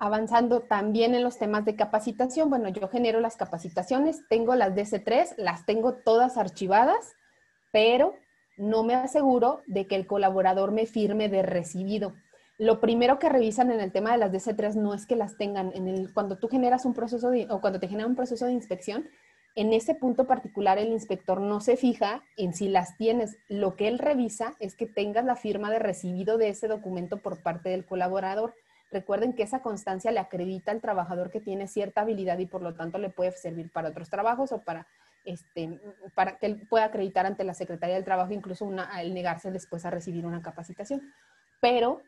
Avanzando 0.03 0.61
también 0.61 1.13
en 1.13 1.21
los 1.21 1.37
temas 1.37 1.63
de 1.63 1.75
capacitación, 1.75 2.49
bueno, 2.49 2.69
yo 2.69 2.87
genero 2.87 3.19
las 3.19 3.35
capacitaciones, 3.35 4.27
tengo 4.29 4.55
las 4.55 4.73
DC3, 4.73 5.35
las 5.37 5.67
tengo 5.67 5.93
todas 5.93 6.37
archivadas, 6.37 7.13
pero 7.71 8.15
no 8.57 8.81
me 8.81 8.95
aseguro 8.95 9.61
de 9.67 9.85
que 9.85 9.95
el 9.95 10.07
colaborador 10.07 10.71
me 10.71 10.87
firme 10.87 11.29
de 11.29 11.43
recibido. 11.43 12.15
Lo 12.57 12.81
primero 12.81 13.19
que 13.19 13.29
revisan 13.29 13.69
en 13.69 13.79
el 13.79 13.91
tema 13.91 14.11
de 14.11 14.17
las 14.17 14.31
DC3 14.31 14.73
no 14.73 14.95
es 14.95 15.05
que 15.05 15.15
las 15.15 15.37
tengan 15.37 15.71
en 15.75 15.87
el, 15.87 16.11
cuando 16.15 16.39
tú 16.39 16.47
generas 16.47 16.83
un 16.85 16.95
proceso 16.95 17.29
de, 17.29 17.45
o 17.51 17.61
cuando 17.61 17.79
te 17.79 17.87
genera 17.87 18.07
un 18.07 18.15
proceso 18.15 18.47
de 18.47 18.53
inspección, 18.53 19.07
en 19.53 19.71
ese 19.71 19.93
punto 19.93 20.25
particular 20.25 20.79
el 20.79 20.93
inspector 20.93 21.39
no 21.39 21.61
se 21.61 21.77
fija 21.77 22.23
en 22.37 22.55
si 22.55 22.69
las 22.69 22.97
tienes. 22.97 23.37
Lo 23.49 23.75
que 23.75 23.87
él 23.87 23.99
revisa 23.99 24.55
es 24.59 24.73
que 24.73 24.87
tengas 24.87 25.25
la 25.25 25.35
firma 25.35 25.69
de 25.69 25.77
recibido 25.77 26.39
de 26.39 26.49
ese 26.49 26.67
documento 26.67 27.17
por 27.17 27.43
parte 27.43 27.69
del 27.69 27.85
colaborador. 27.85 28.55
Recuerden 28.91 29.33
que 29.33 29.43
esa 29.43 29.61
constancia 29.61 30.11
le 30.11 30.19
acredita 30.19 30.71
al 30.71 30.81
trabajador 30.81 31.31
que 31.31 31.39
tiene 31.39 31.67
cierta 31.67 32.01
habilidad 32.01 32.37
y 32.39 32.45
por 32.45 32.61
lo 32.61 32.75
tanto 32.75 32.97
le 32.97 33.09
puede 33.09 33.31
servir 33.31 33.71
para 33.71 33.89
otros 33.89 34.09
trabajos 34.09 34.51
o 34.51 34.61
para 34.61 34.87
este, 35.23 35.79
para 36.15 36.37
que 36.37 36.47
él 36.47 36.67
pueda 36.67 36.85
acreditar 36.85 37.25
ante 37.25 37.43
la 37.43 37.53
Secretaría 37.53 37.95
del 37.95 38.03
Trabajo, 38.03 38.33
incluso 38.33 38.65
una, 38.65 39.01
el 39.01 39.13
negarse 39.13 39.51
después 39.51 39.85
a 39.85 39.91
recibir 39.91 40.25
una 40.25 40.41
capacitación. 40.41 41.01
Pero 41.59 42.01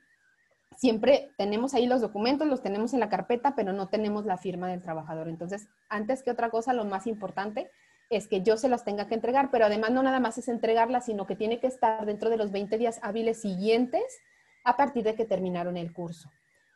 siempre 0.75 1.31
tenemos 1.37 1.73
ahí 1.73 1.85
los 1.85 2.01
documentos, 2.01 2.47
los 2.47 2.63
tenemos 2.63 2.93
en 2.93 2.99
la 2.99 3.09
carpeta, 3.09 3.53
pero 3.55 3.71
no 3.71 3.87
tenemos 3.87 4.25
la 4.25 4.37
firma 4.37 4.67
del 4.67 4.81
trabajador. 4.81 5.27
Entonces, 5.27 5.67
antes 5.89 6.23
que 6.23 6.31
otra 6.31 6.49
cosa, 6.49 6.73
lo 6.73 6.85
más 6.85 7.05
importante 7.07 7.69
es 8.09 8.27
que 8.27 8.41
yo 8.41 8.57
se 8.57 8.69
las 8.69 8.83
tenga 8.83 9.07
que 9.07 9.15
entregar, 9.15 9.49
pero 9.51 9.65
además 9.65 9.91
no 9.91 10.03
nada 10.03 10.19
más 10.19 10.37
es 10.37 10.47
entregarlas, 10.47 11.05
sino 11.05 11.25
que 11.25 11.35
tiene 11.35 11.59
que 11.59 11.67
estar 11.67 12.05
dentro 12.05 12.29
de 12.29 12.37
los 12.37 12.51
20 12.51 12.77
días 12.77 12.99
hábiles 13.03 13.41
siguientes 13.41 14.03
a 14.63 14.75
partir 14.75 15.03
de 15.03 15.15
que 15.15 15.25
terminaron 15.25 15.77
el 15.77 15.93
curso. 15.93 16.29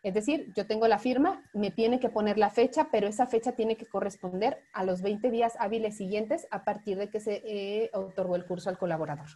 Es 0.08 0.14
decir, 0.14 0.54
yo 0.56 0.66
tengo 0.66 0.88
la 0.88 1.00
firma, 1.00 1.44
me 1.52 1.70
tiene 1.70 2.00
que 2.00 2.08
poner 2.08 2.38
la 2.38 2.50
fecha, 2.50 2.88
pero 2.90 3.08
esa 3.08 3.28
fecha 3.28 3.52
tiene 3.52 3.76
que 3.76 3.86
corresponder 3.86 4.64
a 4.72 4.86
los 4.86 5.02
20 5.02 5.30
días 5.30 5.58
hábiles 5.60 5.98
siguientes 5.98 6.48
a 6.50 6.64
partir 6.64 6.98
de 6.98 7.10
que 7.10 7.20
se 7.20 7.42
eh, 7.44 7.90
otorgó 7.92 8.38
el 8.38 8.46
curso 8.46 8.70
al 8.70 8.78
colaborador. 8.78 9.28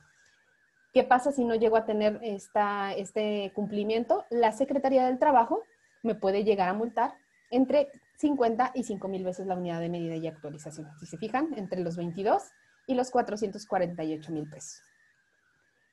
¿Qué 0.94 1.04
pasa 1.04 1.34
si 1.34 1.44
no 1.44 1.56
llego 1.56 1.76
a 1.76 1.84
tener 1.84 2.22
esta, 2.24 2.94
este 2.94 3.52
cumplimiento? 3.54 4.24
La 4.30 4.54
Secretaría 4.54 5.06
del 5.06 5.20
Trabajo 5.20 5.62
me 6.04 6.16
puede 6.16 6.46
llegar 6.46 6.70
a 6.70 6.74
multar 6.74 7.16
entre 7.50 7.90
50 8.20 8.72
y 8.74 8.84
5 8.84 9.10
mil 9.10 9.26
veces 9.26 9.48
la 9.48 9.58
unidad 9.58 9.82
de 9.82 9.90
medida 9.90 10.16
y 10.16 10.26
actualización. 10.26 10.88
Si 11.02 11.06
se 11.06 11.18
fijan, 11.18 11.50
entre 11.58 11.82
los 11.82 11.98
22 11.98 12.44
y 12.88 12.96
los 12.96 13.12
448 13.12 14.32
mil 14.32 14.50
pesos. 14.50 14.84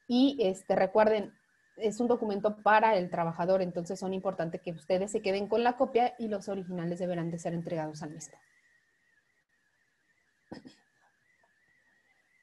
Y 0.06 0.38
este, 0.40 0.76
recuerden, 0.76 1.32
es 1.80 2.00
un 2.00 2.08
documento 2.08 2.56
para 2.62 2.96
el 2.96 3.10
trabajador, 3.10 3.62
entonces 3.62 3.98
son 3.98 4.14
importantes 4.14 4.60
que 4.60 4.72
ustedes 4.72 5.10
se 5.10 5.22
queden 5.22 5.48
con 5.48 5.62
la 5.62 5.76
copia 5.76 6.14
y 6.18 6.28
los 6.28 6.48
originales 6.48 6.98
deberán 6.98 7.30
de 7.30 7.38
ser 7.38 7.54
entregados 7.54 8.02
al 8.02 8.10
mismo. 8.10 8.38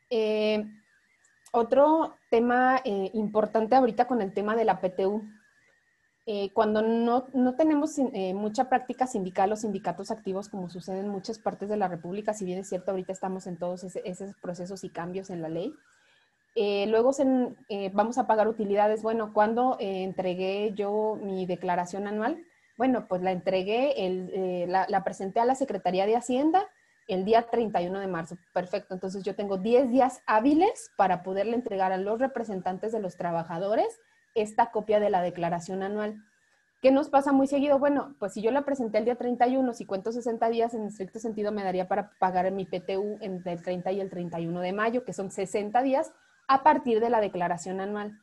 Eh, 0.10 0.66
otro 1.52 2.16
tema 2.30 2.82
eh, 2.84 3.12
importante 3.14 3.76
ahorita 3.76 4.08
con 4.08 4.22
el 4.22 4.34
tema 4.34 4.56
de 4.56 4.66
la 4.66 4.80
PTU. 4.80 5.24
Eh, 6.28 6.52
cuando 6.54 6.82
no, 6.82 7.24
tenemos 7.56 7.98
mucha 8.34 8.68
práctica 8.68 9.06
sindical 9.06 9.52
o 9.52 9.56
sindicatos 9.56 10.10
activos, 10.10 10.50
como 10.50 10.70
sucede 10.70 11.00
en 11.00 11.10
muchas 11.10 11.38
partes 11.38 11.70
de 11.70 11.78
la 11.78 11.88
República, 11.88 12.34
si 12.34 12.46
bien 12.46 12.60
es 12.60 12.70
cierto, 12.70 12.92
ahorita 12.92 13.14
estamos 13.14 13.46
en 13.46 13.58
todos 13.58 13.84
esos 13.84 14.36
procesos 14.42 14.84
y 14.84 14.90
cambios 14.90 15.30
en 15.30 15.42
la 15.42 15.50
ley, 15.50 15.76
eh, 16.56 16.88
luego 16.88 17.12
eh, 17.68 17.92
vamos 17.94 18.18
a 18.18 18.28
pagar 18.28 18.48
utilidades. 18.48 19.04
Bueno, 19.04 19.34
¿cuándo 19.34 19.76
eh, 19.80 20.04
entregué 20.04 20.74
yo 20.74 21.20
mi 21.22 21.46
declaración 21.46 22.08
anual? 22.08 22.42
Bueno, 22.78 23.08
pues 23.08 23.22
la 23.22 23.32
entregué, 23.32 24.66
la, 24.68 25.04
presenté 25.04 25.40
a 25.40 25.46
la 25.46 25.56
Secretaría 25.56 26.06
de 26.06 26.16
Hacienda 26.16 26.66
el 27.08 27.24
día 27.24 27.44
31 27.44 28.00
de 28.00 28.08
marzo. 28.08 28.38
Perfecto, 28.54 28.94
entonces 28.94 29.24
yo 29.24 29.36
tengo 29.36 29.58
10 29.58 29.92
días 29.92 30.22
hábiles 30.26 30.92
para 30.98 31.24
poderle 31.24 31.56
entregar 31.56 31.92
a 31.92 31.98
los 31.98 32.20
representantes 32.20 32.92
de 32.92 33.00
los 33.00 33.16
trabajadores 33.16 33.88
esta 34.34 34.72
copia 34.72 35.00
de 35.00 35.10
la 35.10 35.22
declaración 35.22 35.84
anual. 35.84 36.22
¿Qué 36.82 36.92
nos 36.92 37.10
pasa 37.10 37.32
muy 37.32 37.48
seguido? 37.48 37.80
Bueno, 37.80 38.16
pues 38.20 38.34
si 38.34 38.42
yo 38.42 38.52
la 38.52 38.66
presenté 38.66 38.98
el 38.98 39.06
día 39.06 39.16
31, 39.16 39.74
si 39.74 39.86
cuento 39.86 40.12
60 40.12 40.50
días, 40.50 40.74
en 40.74 40.86
estricto 40.86 41.20
sentido 41.20 41.52
me 41.52 41.64
daría 41.64 41.88
para 41.88 42.12
pagar 42.20 42.52
mi 42.52 42.66
PTU 42.66 43.18
entre 43.22 43.54
el 43.54 43.62
30 43.62 43.92
y 43.94 44.02
el 44.02 44.10
31 44.10 44.60
de 44.60 44.74
mayo, 44.74 45.06
que 45.06 45.14
son 45.14 45.32
60 45.32 45.82
días, 45.82 46.12
a 46.48 46.64
partir 46.64 47.00
de 47.00 47.10
la 47.10 47.22
declaración 47.22 47.82
anual. 47.82 48.20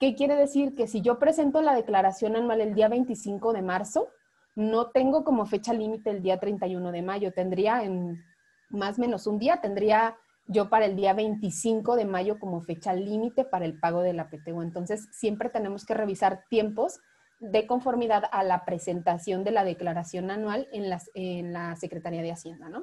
¿Qué 0.00 0.14
quiere 0.14 0.34
decir? 0.34 0.74
Que 0.74 0.88
si 0.88 1.00
yo 1.00 1.18
presento 1.18 1.62
la 1.62 1.74
declaración 1.74 2.36
anual 2.36 2.60
el 2.60 2.74
día 2.74 2.88
25 2.88 3.52
de 3.52 3.62
marzo, 3.62 4.08
no 4.54 4.90
tengo 4.90 5.24
como 5.24 5.46
fecha 5.46 5.72
límite 5.72 6.10
el 6.10 6.22
día 6.22 6.38
31 6.38 6.92
de 6.92 7.02
mayo, 7.02 7.32
tendría 7.32 7.84
en 7.84 8.22
más 8.68 8.98
o 8.98 9.02
menos 9.02 9.26
un 9.26 9.38
día, 9.38 9.60
tendría 9.60 10.16
yo 10.46 10.68
para 10.68 10.86
el 10.86 10.96
día 10.96 11.14
25 11.14 11.96
de 11.96 12.04
mayo 12.04 12.38
como 12.38 12.60
fecha 12.62 12.92
límite 12.94 13.44
para 13.44 13.64
el 13.64 13.78
pago 13.78 14.02
de 14.02 14.12
la 14.12 14.28
PTU. 14.28 14.62
Entonces, 14.62 15.08
siempre 15.12 15.50
tenemos 15.50 15.84
que 15.86 15.94
revisar 15.94 16.44
tiempos 16.48 17.00
de 17.38 17.66
conformidad 17.66 18.24
a 18.30 18.44
la 18.44 18.64
presentación 18.64 19.44
de 19.44 19.50
la 19.50 19.64
declaración 19.64 20.30
anual 20.30 20.68
en, 20.72 21.52
la 21.52 21.76
Secretaría 21.76 22.22
de 22.22 22.32
Hacienda, 22.32 22.68
¿no? 22.68 22.82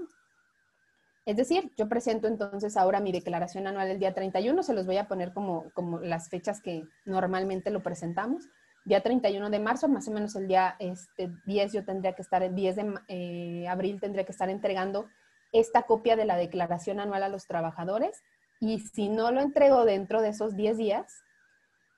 Es 1.30 1.36
decir, 1.36 1.72
yo 1.78 1.88
presento 1.88 2.28
entonces 2.28 2.76
ahora 2.76 3.00
mi 3.02 3.12
declaración 3.12 3.68
anual 3.68 3.88
el 3.92 4.00
día 4.00 4.16
31, 4.16 4.64
se 4.64 4.74
los 4.74 4.88
voy 4.88 4.98
a 4.98 5.08
poner 5.08 5.32
como, 5.32 5.70
como 5.76 6.00
las 6.00 6.28
fechas 6.28 6.60
que 6.60 6.88
normalmente 7.06 7.70
lo 7.70 7.84
presentamos. 7.84 8.48
Día 8.84 9.02
31 9.02 9.52
de 9.52 9.60
marzo, 9.60 9.88
más 9.88 10.08
o 10.08 10.12
menos 10.12 10.36
el 10.36 10.48
día 10.48 10.76
este, 10.80 11.30
10 11.46 11.74
yo 11.74 11.86
tendría 11.86 12.14
que 12.14 12.24
estar, 12.24 12.42
el 12.42 12.56
10 12.56 12.76
de 12.76 12.94
eh, 13.10 13.68
abril 13.68 14.00
tendría 14.02 14.26
que 14.26 14.32
estar 14.32 14.50
entregando 14.50 15.08
esta 15.52 15.84
copia 15.84 16.16
de 16.16 16.26
la 16.26 16.36
declaración 16.36 17.00
anual 17.00 17.22
a 17.22 17.30
los 17.30 17.46
trabajadores. 17.46 18.24
Y 18.60 18.80
si 18.80 19.08
no 19.08 19.30
lo 19.30 19.42
entrego 19.42 19.86
dentro 19.86 20.24
de 20.24 20.30
esos 20.30 20.56
10 20.56 20.78
días, 20.78 21.14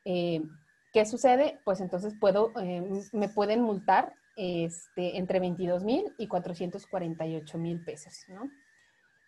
eh, 0.03 0.41
¿qué 0.91 1.05
sucede? 1.05 1.57
Pues 1.63 1.79
entonces 1.79 2.15
puedo, 2.19 2.51
eh, 2.59 2.83
me 3.13 3.29
pueden 3.29 3.61
multar 3.61 4.13
este, 4.35 5.17
entre 5.17 5.39
22 5.39 5.85
mil 5.85 6.13
y 6.17 6.27
448 6.27 7.57
mil 7.57 7.81
pesos, 7.81 8.25
¿no? 8.27 8.49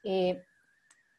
Eh, 0.03 0.43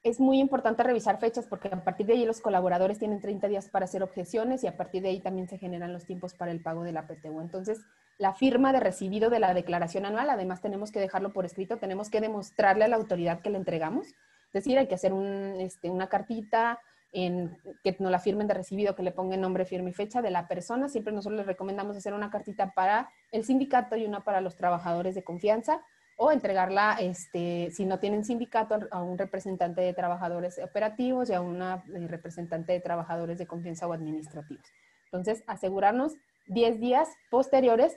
es 0.05 0.21
muy 0.21 0.39
importante 0.39 0.83
revisar 0.83 1.19
fechas 1.19 1.47
porque 1.47 1.69
a 1.69 1.83
partir 1.83 2.05
de 2.05 2.13
ahí 2.13 2.27
los 2.27 2.43
colaboradores 2.43 2.99
tienen 2.99 3.21
30 3.21 3.49
días 3.49 3.71
para 3.71 3.87
hacer 3.87 4.03
objeciones 4.03 4.63
y 4.63 4.67
a 4.67 4.77
partir 4.77 5.03
de 5.03 5.09
ahí 5.09 5.21
también 5.21 5.49
se 5.49 5.57
generan 5.57 5.95
los 5.95 6.05
tiempos 6.05 6.35
para 6.35 6.53
el 6.53 6.61
pago 6.61 6.85
de 6.85 6.93
la 6.93 7.07
PTU. 7.07 7.41
Entonces, 7.41 7.81
la 8.19 8.35
firma 8.35 8.75
de 8.75 8.81
recibido 8.81 9.31
de 9.31 9.41
la 9.41 9.55
declaración 9.55 10.05
anual, 10.05 10.29
además 10.29 10.61
tenemos 10.61 10.93
que 10.93 11.01
dejarlo 11.01 11.33
por 11.33 11.47
escrito, 11.47 11.79
tenemos 11.79 12.11
que 12.11 12.21
demostrarle 12.21 12.85
a 12.85 12.89
la 12.89 12.97
autoridad 12.97 13.41
que 13.41 13.49
le 13.49 13.57
entregamos. 13.57 14.09
Es 14.09 14.53
decir, 14.53 14.79
hay 14.79 14.89
que 14.89 14.95
hacer 14.95 15.13
este, 15.59 15.89
una 15.89 16.11
cartita 16.11 16.79
en, 17.11 17.57
que 17.83 17.97
nos 17.99 18.13
la 18.13 18.19
firmen 18.19 18.47
de 18.47 18.55
recibido, 18.55 18.95
que 18.95 19.03
le 19.03 19.11
pongan 19.11 19.41
nombre, 19.41 19.65
firma 19.65 19.89
y 19.89 19.95
fecha 19.95 20.21
de 20.21 20.31
la 20.31 20.47
persona. 20.49 20.91
Siempre 20.91 21.15
nosotros 21.15 21.39
les 21.39 21.47
recomendamos 21.47 21.97
hacer 21.97 22.13
una 22.13 22.31
cartita 22.31 22.73
para 22.73 23.09
el 23.33 23.45
sindicato 23.45 23.97
y 23.97 24.05
una 24.05 24.23
para 24.23 24.43
los 24.43 24.55
trabajadores 24.55 25.15
de 25.15 25.25
confianza 25.25 25.81
o 26.17 26.31
entregarla, 26.31 26.97
este, 27.01 27.71
si 27.73 27.85
no 27.85 27.99
tienen 27.99 28.25
sindicato, 28.25 28.79
a 28.91 29.03
un 29.03 29.19
representante 29.19 29.81
de 29.81 29.93
trabajadores 29.93 30.59
operativos 30.59 31.29
y 31.31 31.35
a 31.35 31.41
una 31.41 31.85
eh, 31.95 32.07
representante 32.09 32.73
de 32.73 32.81
trabajadores 32.81 33.39
de 33.39 33.47
confianza 33.47 33.87
o 33.87 33.93
administrativos. 33.93 34.67
Entonces, 35.07 35.43
asegurarnos 35.47 36.15
10 36.47 36.81
días 36.81 37.09
posteriores 37.31 37.97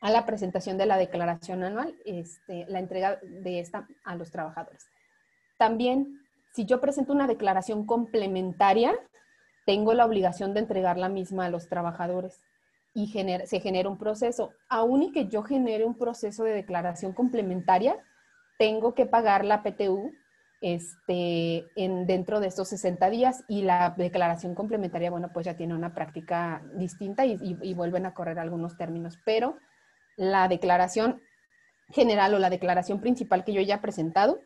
a 0.00 0.10
la 0.10 0.26
presentación 0.26 0.76
de 0.76 0.86
la 0.86 0.98
declaración 0.98 1.64
anual, 1.64 1.96
este, 2.04 2.66
la 2.68 2.78
entrega 2.78 3.18
de 3.22 3.60
esta 3.60 3.88
a 4.04 4.16
los 4.16 4.30
trabajadores. 4.30 4.86
También, 5.56 6.20
si 6.52 6.66
yo 6.66 6.80
presento 6.80 7.12
una 7.12 7.26
declaración 7.26 7.86
complementaria, 7.86 8.94
tengo 9.64 9.94
la 9.94 10.04
obligación 10.04 10.52
de 10.52 10.60
entregar 10.60 10.98
la 10.98 11.08
misma 11.08 11.46
a 11.46 11.50
los 11.50 11.68
trabajadores. 11.68 12.38
Y 12.94 13.08
se 13.08 13.60
genera 13.60 13.88
un 13.88 13.98
proceso. 13.98 14.52
Aún 14.68 15.02
y 15.02 15.12
que 15.12 15.26
yo 15.26 15.42
genere 15.42 15.84
un 15.84 15.98
proceso 15.98 16.44
de 16.44 16.52
declaración 16.52 17.12
complementaria, 17.12 17.96
tengo 18.56 18.94
que 18.94 19.04
pagar 19.04 19.44
la 19.44 19.64
PTU 19.64 20.12
este, 20.60 21.66
en, 21.76 22.06
dentro 22.06 22.40
de 22.40 22.46
estos 22.46 22.68
60 22.68 23.10
días 23.10 23.44
y 23.48 23.62
la 23.62 23.94
declaración 23.98 24.54
complementaria, 24.54 25.10
bueno, 25.10 25.30
pues 25.34 25.44
ya 25.44 25.56
tiene 25.56 25.74
una 25.74 25.92
práctica 25.92 26.62
distinta 26.76 27.26
y, 27.26 27.74
vuelven 27.74 28.06
a 28.06 28.14
correr 28.14 28.38
algunos 28.38 28.78
términos, 28.78 29.18
pero 29.26 29.58
la 30.16 30.48
declaración 30.48 31.20
general 31.90 32.32
o 32.34 32.38
la 32.38 32.48
declaración 32.48 33.00
principal 33.00 33.44
que 33.44 33.52
yo 33.52 33.60
ya 33.60 33.74
he 33.74 33.80
presentado, 33.80 34.40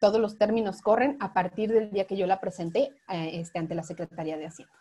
todos 0.00 0.20
los 0.20 0.36
términos 0.36 0.82
corren 0.82 1.16
a 1.20 1.32
partir 1.32 1.72
del 1.72 1.90
día 1.90 2.06
que 2.06 2.16
yo 2.16 2.26
la 2.26 2.40
presenté 2.40 2.90
eh, 3.08 3.30
este, 3.34 3.60
ante 3.60 3.74
la 3.74 3.82
Secretaría 3.82 4.36
de 4.36 4.46
Hacienda. 4.46 4.79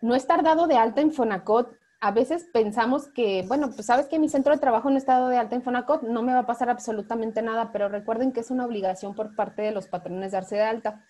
No 0.00 0.14
estar 0.14 0.42
dado 0.42 0.66
de 0.66 0.76
alta 0.76 1.00
en 1.00 1.12
Fonacot 1.12 1.80
a 2.00 2.12
veces 2.12 2.48
pensamos 2.50 3.08
que, 3.08 3.44
bueno, 3.46 3.70
pues 3.72 3.86
sabes 3.86 4.06
que 4.06 4.18
mi 4.18 4.30
centro 4.30 4.54
de 4.54 4.60
trabajo 4.60 4.88
no 4.90 4.96
está 4.96 5.14
dado 5.14 5.28
de 5.28 5.36
alta 5.36 5.54
en 5.54 5.62
Fonacot, 5.62 6.02
no 6.02 6.22
me 6.22 6.32
va 6.32 6.40
a 6.40 6.46
pasar 6.46 6.70
absolutamente 6.70 7.42
nada, 7.42 7.72
pero 7.72 7.90
recuerden 7.90 8.32
que 8.32 8.40
es 8.40 8.50
una 8.50 8.64
obligación 8.64 9.14
por 9.14 9.36
parte 9.36 9.60
de 9.60 9.70
los 9.70 9.86
patrones 9.86 10.32
darse 10.32 10.56
de 10.56 10.62
alta. 10.62 11.04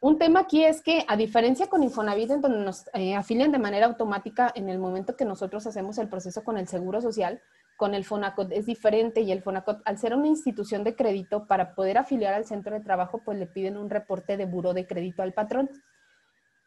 Un 0.00 0.18
tema 0.18 0.40
aquí 0.40 0.64
es 0.64 0.82
que, 0.82 1.04
a 1.08 1.16
diferencia 1.16 1.68
con 1.68 1.82
Infonavit, 1.82 2.30
en 2.30 2.40
donde 2.42 2.58
nos 2.58 2.84
eh, 2.92 3.16
afilian 3.16 3.50
de 3.50 3.58
manera 3.58 3.86
automática 3.86 4.52
en 4.54 4.68
el 4.68 4.78
momento 4.78 5.16
que 5.16 5.24
nosotros 5.24 5.66
hacemos 5.66 5.96
el 5.96 6.08
proceso 6.08 6.44
con 6.44 6.58
el 6.58 6.68
Seguro 6.68 7.00
Social, 7.00 7.40
con 7.78 7.94
el 7.94 8.04
Fonacot 8.04 8.52
es 8.52 8.66
diferente 8.66 9.22
y 9.22 9.32
el 9.32 9.42
Fonacot, 9.42 9.80
al 9.86 9.98
ser 9.98 10.14
una 10.14 10.26
institución 10.26 10.84
de 10.84 10.94
crédito, 10.94 11.46
para 11.46 11.74
poder 11.74 11.96
afiliar 11.96 12.34
al 12.34 12.44
centro 12.44 12.74
de 12.74 12.80
trabajo, 12.80 13.22
pues 13.24 13.38
le 13.38 13.46
piden 13.46 13.78
un 13.78 13.88
reporte 13.88 14.36
de 14.36 14.44
buro 14.44 14.74
de 14.74 14.86
crédito 14.86 15.22
al 15.22 15.32
patrón. 15.32 15.70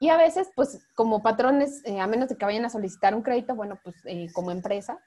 Y 0.02 0.10
a 0.10 0.18
veces, 0.18 0.50
pues 0.56 0.84
como 0.96 1.22
patrones, 1.22 1.86
eh, 1.86 2.00
a 2.00 2.08
menos 2.08 2.28
de 2.28 2.36
que 2.36 2.44
vayan 2.44 2.66
a 2.66 2.72
solicitar 2.72 3.14
un 3.14 3.22
crédito, 3.22 3.54
bueno, 3.54 3.80
pues 3.84 3.96
eh, 4.06 4.30
como 4.34 4.50
empresa, 4.50 5.00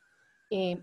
eh, 0.51 0.81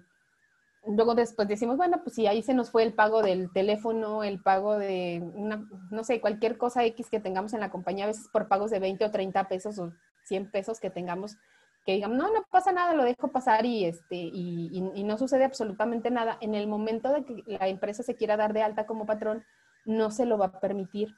luego 0.85 1.15
después 1.15 1.47
decimos, 1.47 1.77
bueno, 1.77 2.01
pues 2.03 2.15
si 2.15 2.27
ahí 2.27 2.43
se 2.43 2.53
nos 2.53 2.71
fue 2.71 2.83
el 2.83 2.93
pago 2.93 3.21
del 3.21 3.53
teléfono, 3.53 4.25
el 4.25 4.41
pago 4.41 4.77
de 4.77 5.23
una, 5.33 5.65
no 5.91 6.03
sé, 6.03 6.19
cualquier 6.19 6.57
cosa 6.57 6.83
X 6.83 7.09
que 7.09 7.21
tengamos 7.21 7.53
en 7.53 7.61
la 7.61 7.71
compañía, 7.71 8.03
a 8.03 8.07
veces 8.07 8.27
por 8.33 8.49
pagos 8.49 8.69
de 8.69 8.79
20 8.79 9.05
o 9.05 9.11
30 9.11 9.47
pesos 9.47 9.79
o 9.79 9.93
100 10.25 10.51
pesos 10.51 10.81
que 10.81 10.89
tengamos, 10.89 11.37
que 11.85 11.93
digan, 11.93 12.17
no, 12.17 12.33
no 12.33 12.43
pasa 12.51 12.73
nada, 12.73 12.93
lo 12.93 13.05
dejo 13.05 13.29
pasar 13.29 13.65
y, 13.65 13.85
este, 13.85 14.17
y, 14.17 14.91
y 14.93 15.03
no 15.05 15.17
sucede 15.17 15.45
absolutamente 15.45 16.11
nada. 16.11 16.37
En 16.41 16.53
el 16.53 16.67
momento 16.67 17.13
de 17.13 17.23
que 17.23 17.43
la 17.45 17.69
empresa 17.69 18.03
se 18.03 18.15
quiera 18.15 18.35
dar 18.35 18.51
de 18.51 18.61
alta 18.61 18.85
como 18.85 19.05
patrón, 19.05 19.45
no 19.85 20.11
se 20.11 20.25
lo 20.25 20.37
va 20.37 20.47
a 20.47 20.59
permitir 20.59 21.15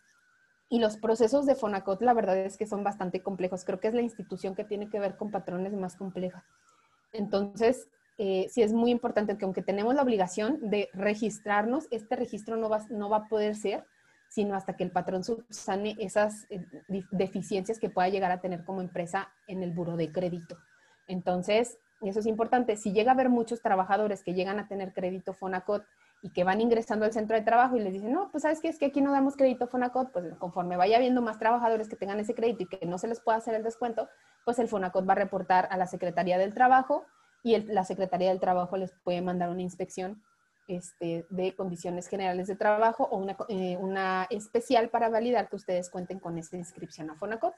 y 0.74 0.80
los 0.80 0.98
procesos 0.98 1.46
de 1.46 1.54
Fonacot, 1.54 2.02
la 2.02 2.16
verdad 2.16 2.36
es 2.36 2.58
que 2.58 2.66
son 2.66 2.84
bastante 2.84 3.22
complejos. 3.22 3.64
Creo 3.64 3.80
que 3.80 3.90
es 3.90 3.94
la 3.94 4.02
institución 4.02 4.56
que 4.56 4.64
tiene 4.64 4.90
que 4.90 5.00
ver 5.00 5.18
con 5.18 5.30
patrones 5.30 5.72
más 5.74 5.96
complejas. 5.96 6.44
Entonces, 7.12 7.88
eh, 8.18 8.48
sí 8.50 8.64
es 8.64 8.74
muy 8.74 8.90
importante 8.90 9.38
que 9.38 9.46
aunque 9.46 9.62
tenemos 9.62 9.94
la 9.94 10.02
obligación 10.02 10.72
de 10.72 10.90
registrarnos, 10.94 11.88
este 11.92 12.16
registro 12.16 12.58
no 12.58 12.70
va, 12.70 12.80
no 12.90 13.08
va 13.08 13.18
a 13.18 13.28
poder 13.28 13.56
ser 13.56 13.86
sino 14.30 14.56
hasta 14.56 14.76
que 14.76 14.84
el 14.84 14.90
patrón 14.90 15.24
subsane 15.24 15.96
esas 16.00 16.48
eh, 16.50 16.66
deficiencias 17.12 17.78
que 17.78 17.92
pueda 17.92 18.10
llegar 18.10 18.32
a 18.32 18.42
tener 18.42 18.66
como 18.66 18.82
empresa 18.82 19.32
en 19.46 19.62
el 19.62 19.74
buro 19.74 19.96
de 19.96 20.12
crédito. 20.12 20.58
Entonces, 21.06 21.78
eso 22.02 22.20
es 22.20 22.26
importante. 22.26 22.78
Si 22.78 22.94
llega 22.94 23.12
a 23.12 23.14
haber 23.14 23.30
muchos 23.30 23.62
trabajadores 23.62 24.24
que 24.24 24.34
llegan 24.34 24.58
a 24.58 24.68
tener 24.68 24.92
crédito 24.92 25.36
Fonacot 25.36 25.86
y 26.24 26.30
que 26.30 26.46
van 26.46 26.62
ingresando 26.62 27.04
al 27.04 27.12
centro 27.12 27.36
de 27.36 27.44
trabajo 27.44 27.76
y 27.76 27.82
les 27.82 27.92
dicen, 27.92 28.14
no, 28.14 28.32
pues 28.32 28.44
sabes 28.44 28.62
qué, 28.62 28.70
es 28.70 28.80
que 28.80 28.86
aquí 28.86 29.02
no 29.02 29.12
damos 29.12 29.36
crédito 29.36 29.68
Fonacot, 29.68 30.14
pues 30.14 30.34
conforme 30.38 30.78
vaya 30.78 30.96
habiendo 30.96 31.22
más 31.22 31.38
trabajadores 31.38 31.90
que 31.90 31.98
tengan 31.98 32.18
ese 32.22 32.34
crédito 32.34 32.64
y 32.64 32.68
que 32.68 32.86
no 32.86 32.98
se 32.98 33.10
les 33.10 33.20
pueda 33.20 33.38
hacer 33.38 33.56
el 33.56 33.62
descuento, 33.62 34.08
pues 34.46 34.58
el 34.58 34.70
Fonacot 34.70 35.08
va 35.08 35.12
a 35.12 35.18
reportar 35.18 35.68
a 35.70 35.76
la 35.76 35.86
Secretaría 35.86 36.38
del 36.38 36.54
Trabajo 36.54 37.06
y 37.44 37.58
la 37.64 37.84
Secretaría 37.84 38.30
del 38.30 38.40
Trabajo 38.40 38.78
les 38.78 38.94
puede 39.04 39.22
mandar 39.22 39.50
una 39.50 39.64
inspección 39.64 40.24
este, 40.70 41.28
de 41.30 41.56
condiciones 41.58 42.08
generales 42.08 42.48
de 42.48 42.56
trabajo 42.56 43.04
o 43.12 43.18
una, 43.18 43.36
eh, 43.50 43.76
una 43.76 44.26
especial 44.30 44.88
para 44.88 45.10
validar 45.10 45.50
que 45.50 45.58
ustedes 45.58 45.90
cuenten 45.90 46.20
con 46.20 46.38
esta 46.38 46.56
inscripción 46.56 47.10
a 47.10 47.16
Fonacot. 47.16 47.54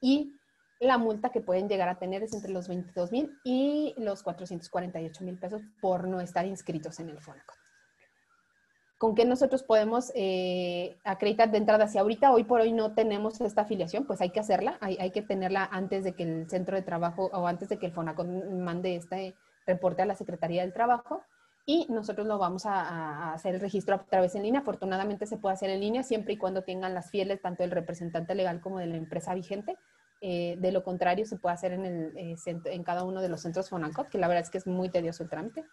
Y 0.00 0.34
la 0.80 0.98
multa 0.98 1.30
que 1.30 1.40
pueden 1.40 1.68
llegar 1.68 1.88
a 1.88 2.00
tener 2.00 2.24
es 2.24 2.34
entre 2.34 2.50
los 2.50 2.66
22 2.66 3.12
mil 3.12 3.38
y 3.44 3.94
los 3.96 4.24
448 4.24 5.22
mil 5.22 5.38
pesos 5.38 5.62
por 5.80 6.08
no 6.08 6.20
estar 6.20 6.44
inscritos 6.46 6.98
en 6.98 7.10
el 7.10 7.20
Fonacot 7.20 7.65
con 8.98 9.14
qué 9.14 9.26
nosotros 9.26 9.62
podemos 9.62 10.10
eh, 10.14 10.96
acreditar 11.04 11.50
de 11.50 11.58
entrada. 11.58 11.86
Si 11.86 11.98
ahorita, 11.98 12.32
hoy 12.32 12.44
por 12.44 12.60
hoy, 12.60 12.72
no 12.72 12.94
tenemos 12.94 13.40
esta 13.40 13.62
afiliación, 13.62 14.06
pues 14.06 14.20
hay 14.20 14.30
que 14.30 14.40
hacerla, 14.40 14.78
hay, 14.80 15.10
que 15.10 15.22
tenerla 15.22 15.68
antes 15.70 16.04
de 16.04 16.14
que 16.14 16.22
el 16.22 16.48
centro 16.48 16.76
de 16.76 16.82
trabajo 16.82 17.30
o 17.32 17.46
antes 17.46 17.68
de 17.68 17.78
que 17.78 17.86
el 17.86 17.92
FONACON 17.92 18.62
mande 18.62 18.96
este 18.96 19.34
reporte 19.66 20.02
a 20.02 20.06
la 20.06 20.14
Secretaría 20.14 20.62
del 20.62 20.72
Trabajo 20.72 21.22
y 21.66 21.86
nosotros 21.90 22.26
lo 22.26 22.38
vamos 22.38 22.64
a, 22.64 23.34
hacer 23.34 23.56
el 23.56 23.60
registro 23.60 23.96
a 23.96 24.04
través 24.04 24.34
en 24.34 24.44
línea. 24.44 24.60
Afortunadamente 24.60 25.26
se 25.26 25.36
puede 25.36 25.54
hacer 25.54 25.68
en 25.68 25.80
línea 25.80 26.02
siempre 26.02 26.34
y 26.34 26.38
cuando 26.38 26.62
tengan 26.62 26.94
las 26.94 27.10
fieles 27.10 27.42
tanto 27.42 27.64
del 27.64 27.72
representante 27.72 28.34
legal 28.34 28.60
como 28.60 28.78
de 28.78 28.86
la 28.86 28.96
empresa 28.96 29.34
vigente. 29.34 29.76
Eh, 30.22 30.56
de 30.58 30.72
lo 30.72 30.82
contrario, 30.82 31.26
se 31.26 31.36
puede 31.36 31.54
hacer 31.54 31.72
en, 31.72 31.84
el, 31.84 32.16
eh, 32.16 32.36
en 32.46 32.82
cada 32.82 33.04
uno 33.04 33.20
de 33.20 33.28
los 33.28 33.42
centros 33.42 33.68
FONACOT, 33.68 34.08
que 34.08 34.16
la 34.16 34.28
verdad 34.28 34.44
es 34.44 34.50
que 34.50 34.58
es 34.58 34.66
muy 34.66 34.88
tedioso 34.88 35.22
el 35.22 35.28
trámite. 35.28 35.64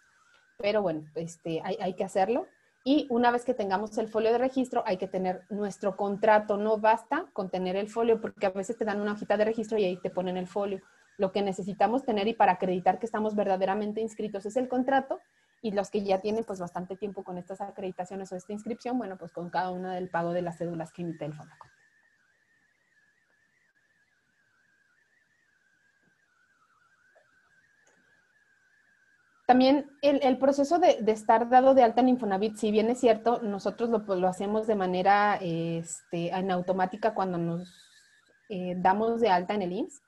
Pero 0.58 0.82
bueno, 0.82 1.04
este, 1.14 1.62
hay 1.64 1.94
que 1.94 2.04
hacerlo. 2.04 2.46
Y 2.86 3.06
una 3.08 3.30
vez 3.30 3.46
que 3.46 3.54
tengamos 3.54 3.96
el 3.96 4.08
folio 4.08 4.30
de 4.30 4.36
registro, 4.36 4.82
hay 4.86 4.98
que 4.98 5.08
tener 5.08 5.46
nuestro 5.48 5.96
contrato. 5.96 6.58
No 6.58 6.76
basta 6.76 7.24
con 7.32 7.48
tener 7.48 7.76
el 7.76 7.88
folio, 7.88 8.20
porque 8.20 8.44
a 8.44 8.50
veces 8.50 8.76
te 8.76 8.84
dan 8.84 9.00
una 9.00 9.12
hojita 9.12 9.38
de 9.38 9.46
registro 9.46 9.78
y 9.78 9.84
ahí 9.84 9.98
te 10.02 10.10
ponen 10.10 10.36
el 10.36 10.46
folio. 10.46 10.82
Lo 11.16 11.32
que 11.32 11.40
necesitamos 11.40 12.04
tener 12.04 12.28
y 12.28 12.34
para 12.34 12.52
acreditar 12.52 12.98
que 12.98 13.06
estamos 13.06 13.34
verdaderamente 13.34 14.02
inscritos 14.02 14.44
es 14.44 14.56
el 14.58 14.68
contrato. 14.68 15.18
Y 15.62 15.70
los 15.70 15.90
que 15.90 16.04
ya 16.04 16.20
tienen 16.20 16.44
pues 16.44 16.60
bastante 16.60 16.94
tiempo 16.94 17.24
con 17.24 17.38
estas 17.38 17.62
acreditaciones 17.62 18.30
o 18.32 18.36
esta 18.36 18.52
inscripción, 18.52 18.98
bueno, 18.98 19.16
pues 19.16 19.32
con 19.32 19.48
cada 19.48 19.70
una 19.70 19.94
del 19.94 20.10
pago 20.10 20.34
de 20.34 20.42
las 20.42 20.58
cédulas 20.58 20.92
que 20.92 21.00
emite 21.00 21.24
el 21.24 21.32
Fonacot. 21.32 21.73
También 29.54 29.88
el, 30.02 30.36
proceso 30.38 30.80
de, 30.80 30.98
estar 31.06 31.48
dado 31.48 31.74
de 31.74 31.84
alta 31.84 32.00
en 32.00 32.08
Infonavit, 32.08 32.56
si 32.56 32.72
bien 32.72 32.90
es 32.90 32.98
cierto, 32.98 33.40
nosotros 33.40 33.88
lo, 33.88 34.04
pues, 34.04 34.20
hacemos 34.24 34.66
de 34.66 34.74
manera 34.74 35.38
este, 35.40 36.30
en 36.30 36.50
automática 36.50 37.14
cuando 37.14 37.38
nos 37.38 37.72
eh, 38.48 38.74
damos 38.76 39.20
de 39.20 39.28
alta 39.28 39.54
en 39.54 39.62
el 39.62 39.70
IMSS. 39.70 40.02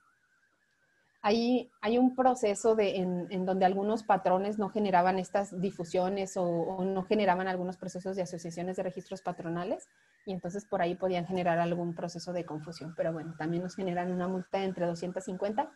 Hay, 1.22 1.70
hay 1.80 1.96
un 1.96 2.16
proceso 2.16 2.74
de, 2.74 2.96
en, 2.96 3.46
donde 3.46 3.66
algunos 3.66 4.02
patrones 4.02 4.58
no 4.58 4.68
generaban 4.68 5.20
estas 5.20 5.60
difusiones 5.60 6.36
o, 6.36 6.84
no 6.84 7.04
generaban 7.04 7.46
algunos 7.46 7.76
procesos 7.76 8.16
de 8.16 8.22
asociaciones 8.22 8.76
de 8.76 8.82
registros 8.82 9.22
patronales 9.22 9.86
y 10.24 10.32
entonces 10.32 10.64
por 10.64 10.82
ahí 10.82 10.96
podían 10.96 11.24
generar 11.24 11.60
algún 11.60 11.94
proceso 11.94 12.32
de 12.32 12.44
confusión. 12.44 12.94
Pero 12.96 13.12
bueno, 13.12 13.36
también 13.38 13.62
nos 13.62 13.76
generan 13.76 14.10
una 14.10 14.26
multa 14.26 14.64
entre 14.64 14.86
250 14.86 15.70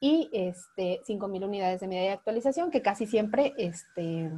y 0.00 0.28
este, 0.32 1.00
5.000 1.06 1.44
unidades 1.44 1.80
de 1.80 1.88
medida 1.88 2.04
de 2.04 2.12
actualización, 2.12 2.70
que 2.70 2.82
casi 2.82 3.06
siempre 3.06 3.54
este, 3.56 4.30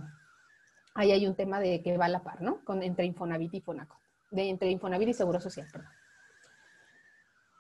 ahí 0.95 1.13
hay 1.13 1.27
un 1.27 1.35
tema 1.35 1.61
de 1.61 1.83
que 1.83 1.97
va 1.97 2.07
a 2.07 2.09
la 2.11 2.23
par, 2.23 2.43
¿no? 2.43 2.65
Con, 2.65 2.83
entre 2.83 3.07
Infonavit 3.07 3.55
y 3.55 3.61
Fonaco, 3.61 3.99
de, 4.31 4.49
entre 4.49 4.71
Infonavit 4.71 5.09
y 5.09 5.15
Seguro 5.15 5.41
Social. 5.41 5.67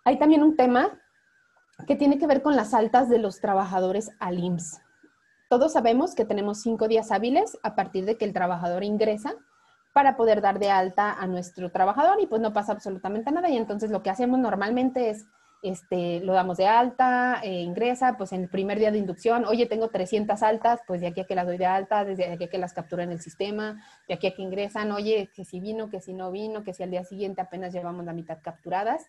Hay 0.05 0.19
también 0.19 0.43
un 0.43 0.57
tema 0.57 0.99
que 1.87 1.97
tiene 1.97 2.19
que 2.19 2.27
ver 2.27 2.43
con 2.43 2.57
las 2.57 2.75
altas 2.75 3.09
de 3.09 3.19
los 3.19 3.41
trabajadores 3.41 4.11
al 4.21 4.39
IMSS. 4.39 4.81
Todos 5.49 5.73
sabemos 5.73 6.15
que 6.15 6.25
tenemos 6.25 6.61
cinco 6.61 6.89
días 6.89 7.11
hábiles 7.11 7.59
a 7.63 7.75
partir 7.75 8.05
de 8.05 8.17
que 8.17 8.25
el 8.25 8.33
trabajador 8.33 8.85
ingresa 8.85 9.35
para 9.93 10.17
poder 10.17 10.41
dar 10.41 10.59
de 10.59 10.71
alta 10.71 11.13
a 11.13 11.27
nuestro 11.27 11.71
trabajador 11.71 12.21
y 12.21 12.27
pues 12.27 12.41
no 12.43 12.53
pasa 12.53 12.73
absolutamente 12.73 13.33
nada. 13.33 13.49
Y 13.49 13.57
entonces 13.57 13.91
lo 13.91 14.03
que 14.03 14.11
hacemos 14.11 14.39
normalmente 14.39 15.11
es 15.11 15.27
este, 15.63 16.21
lo 16.21 16.33
damos 16.33 16.57
de 16.57 16.67
alta, 16.67 17.41
eh, 17.43 17.63
ingresa, 17.63 18.17
pues 18.17 18.33
en 18.33 18.43
el 18.43 18.49
primer 18.49 18.79
día 18.79 18.93
de 18.93 18.99
inducción, 18.99 19.45
oye, 19.45 19.67
tengo 19.67 19.89
300 19.89 20.43
altas, 20.43 20.81
pues 20.87 21.01
de 21.01 21.09
aquí 21.09 21.21
a 21.21 21.25
que 21.25 21.35
las 21.35 21.47
doy 21.47 21.59
de 21.59 21.67
alta, 21.67 22.05
desde 22.05 22.33
aquí 22.33 22.45
a 22.45 22.49
que 22.49 22.59
las 22.59 22.73
captura 22.73 23.03
en 23.03 23.11
el 23.11 23.21
sistema, 23.21 23.83
de 24.07 24.15
aquí 24.15 24.29
a 24.29 24.35
que 24.35 24.43
ingresan, 24.43 24.93
oye, 24.93 25.31
que 25.35 25.45
si 25.45 25.61
vino, 25.61 25.91
que 25.91 26.01
si 26.01 26.15
no 26.15 26.31
vino, 26.31 26.63
que 26.63 26.75
si 26.75 26.83
al 26.83 26.91
día 26.91 27.05
siguiente 27.05 27.41
apenas 27.41 27.73
llevamos 27.73 28.05
la 28.05 28.13
mitad 28.13 28.39
capturadas. 28.43 29.07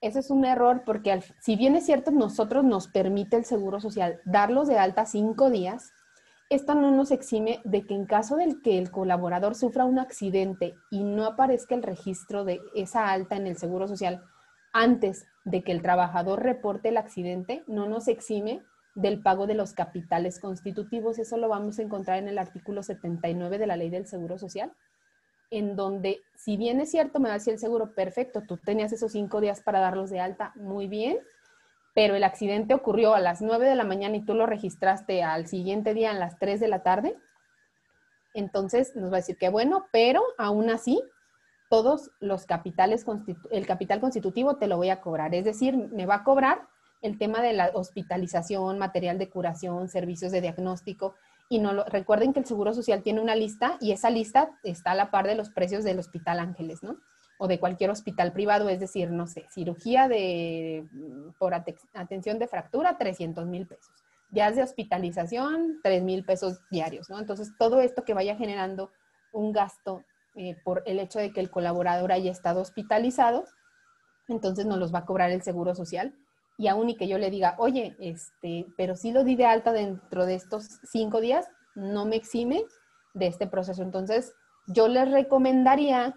Ese 0.00 0.20
es 0.20 0.30
un 0.30 0.44
error 0.44 0.82
porque 0.84 1.20
si 1.40 1.56
bien 1.56 1.74
es 1.74 1.86
cierto, 1.86 2.10
nosotros 2.10 2.64
nos 2.64 2.86
permite 2.86 3.36
el 3.36 3.44
Seguro 3.44 3.80
Social 3.80 4.20
darlos 4.24 4.68
de 4.68 4.78
alta 4.78 5.06
cinco 5.06 5.50
días, 5.50 5.92
esto 6.48 6.76
no 6.76 6.92
nos 6.92 7.10
exime 7.10 7.60
de 7.64 7.86
que 7.86 7.94
en 7.94 8.06
caso 8.06 8.36
del 8.36 8.62
que 8.62 8.78
el 8.78 8.92
colaborador 8.92 9.56
sufra 9.56 9.84
un 9.84 9.98
accidente 9.98 10.76
y 10.90 11.02
no 11.02 11.24
aparezca 11.24 11.74
el 11.74 11.82
registro 11.82 12.44
de 12.44 12.60
esa 12.76 13.10
alta 13.10 13.34
en 13.34 13.48
el 13.48 13.56
Seguro 13.56 13.88
Social, 13.88 14.22
antes 14.72 15.26
de 15.46 15.62
que 15.62 15.70
el 15.70 15.80
trabajador 15.80 16.42
reporte 16.42 16.88
el 16.88 16.96
accidente, 16.96 17.62
no 17.68 17.88
nos 17.88 18.08
exime 18.08 18.62
del 18.96 19.22
pago 19.22 19.46
de 19.46 19.54
los 19.54 19.74
capitales 19.74 20.40
constitutivos. 20.40 21.20
Eso 21.20 21.36
lo 21.36 21.48
vamos 21.48 21.78
a 21.78 21.82
encontrar 21.82 22.18
en 22.18 22.26
el 22.28 22.36
artículo 22.36 22.82
79 22.82 23.58
de 23.58 23.66
la 23.66 23.76
Ley 23.76 23.88
del 23.88 24.06
Seguro 24.06 24.38
Social. 24.38 24.72
en 25.48 25.76
donde, 25.76 26.22
si 26.34 26.56
bien 26.56 26.80
es 26.80 26.90
cierto, 26.90 27.20
me 27.20 27.28
va 27.28 27.36
a 27.36 27.38
decir 27.38 27.52
el 27.52 27.60
seguro, 27.60 27.94
perfecto, 27.94 28.42
tú 28.48 28.56
tenías 28.56 28.92
esos 28.92 29.12
cinco 29.12 29.40
días 29.40 29.60
para 29.60 29.78
darlos 29.78 30.10
de 30.10 30.18
alta, 30.18 30.52
muy 30.56 30.88
bien, 30.88 31.18
pero 31.94 32.16
el 32.16 32.24
accidente 32.24 32.74
ocurrió 32.74 33.14
a 33.14 33.20
las 33.20 33.40
9 33.40 33.68
de 33.68 33.76
la 33.76 33.84
mañana 33.84 34.16
y 34.16 34.24
tú 34.24 34.34
lo 34.34 34.46
registraste 34.46 35.22
al 35.22 35.46
siguiente 35.46 35.94
día 35.94 36.10
a 36.10 36.14
las 36.14 36.40
3 36.40 36.58
de 36.58 36.66
la 36.66 36.82
tarde, 36.82 37.16
entonces 38.34 38.96
nos 38.96 39.12
va 39.12 39.18
a 39.18 39.20
decir 39.20 39.38
que 39.38 39.48
bueno, 39.48 39.86
pero 39.92 40.20
aún 40.36 40.68
así, 40.68 41.00
todos 41.68 42.10
los 42.20 42.46
capitales, 42.46 43.04
el 43.50 43.66
capital 43.66 44.00
constitutivo 44.00 44.56
te 44.56 44.66
lo 44.66 44.76
voy 44.76 44.90
a 44.90 45.00
cobrar, 45.00 45.34
es 45.34 45.44
decir, 45.44 45.76
me 45.76 46.06
va 46.06 46.16
a 46.16 46.24
cobrar 46.24 46.68
el 47.02 47.18
tema 47.18 47.42
de 47.42 47.52
la 47.52 47.70
hospitalización, 47.74 48.78
material 48.78 49.18
de 49.18 49.28
curación, 49.28 49.88
servicios 49.88 50.32
de 50.32 50.40
diagnóstico, 50.40 51.14
y 51.48 51.58
no 51.60 51.72
lo, 51.72 51.84
recuerden 51.84 52.32
que 52.32 52.40
el 52.40 52.46
Seguro 52.46 52.74
Social 52.74 53.02
tiene 53.02 53.20
una 53.20 53.36
lista 53.36 53.76
y 53.80 53.92
esa 53.92 54.10
lista 54.10 54.50
está 54.64 54.92
a 54.92 54.94
la 54.96 55.10
par 55.10 55.26
de 55.26 55.36
los 55.36 55.50
precios 55.50 55.84
del 55.84 55.98
Hospital 55.98 56.40
Ángeles, 56.40 56.82
¿no? 56.82 56.96
o 57.38 57.48
de 57.48 57.60
cualquier 57.60 57.90
hospital 57.90 58.32
privado, 58.32 58.68
es 58.68 58.80
decir, 58.80 59.10
no 59.10 59.26
sé, 59.26 59.46
cirugía 59.50 60.08
de, 60.08 60.88
por 61.38 61.54
atención 61.54 62.38
de 62.38 62.48
fractura, 62.48 62.96
300 62.96 63.46
mil 63.46 63.66
pesos. 63.66 63.92
Días 64.30 64.56
de 64.56 64.62
hospitalización, 64.62 65.80
3 65.82 66.02
mil 66.02 66.24
pesos 66.24 66.58
diarios, 66.70 67.08
¿no? 67.10 67.18
Entonces, 67.18 67.52
todo 67.58 67.80
esto 67.80 68.04
que 68.04 68.14
vaya 68.14 68.36
generando 68.36 68.90
un 69.32 69.52
gasto 69.52 70.02
eh, 70.36 70.56
por 70.64 70.82
el 70.86 71.00
hecho 71.00 71.18
de 71.18 71.32
que 71.32 71.40
el 71.40 71.50
colaborador 71.50 72.12
haya 72.12 72.30
estado 72.30 72.60
hospitalizado, 72.60 73.44
entonces 74.28 74.66
nos 74.66 74.78
los 74.78 74.94
va 74.94 75.00
a 75.00 75.06
cobrar 75.06 75.30
el 75.30 75.42
Seguro 75.42 75.74
Social. 75.74 76.14
Y 76.58 76.68
aún 76.68 76.88
y 76.88 76.96
que 76.96 77.08
yo 77.08 77.18
le 77.18 77.30
diga, 77.30 77.54
oye, 77.58 77.96
este, 78.00 78.66
pero 78.76 78.96
si 78.96 79.12
lo 79.12 79.24
di 79.24 79.36
de 79.36 79.44
alta 79.44 79.72
dentro 79.72 80.24
de 80.24 80.34
estos 80.34 80.80
cinco 80.90 81.20
días, 81.20 81.46
no 81.74 82.06
me 82.06 82.16
exime 82.16 82.64
de 83.12 83.26
este 83.26 83.46
proceso. 83.46 83.82
Entonces, 83.82 84.32
yo 84.66 84.88
les 84.88 85.10
recomendaría 85.10 86.14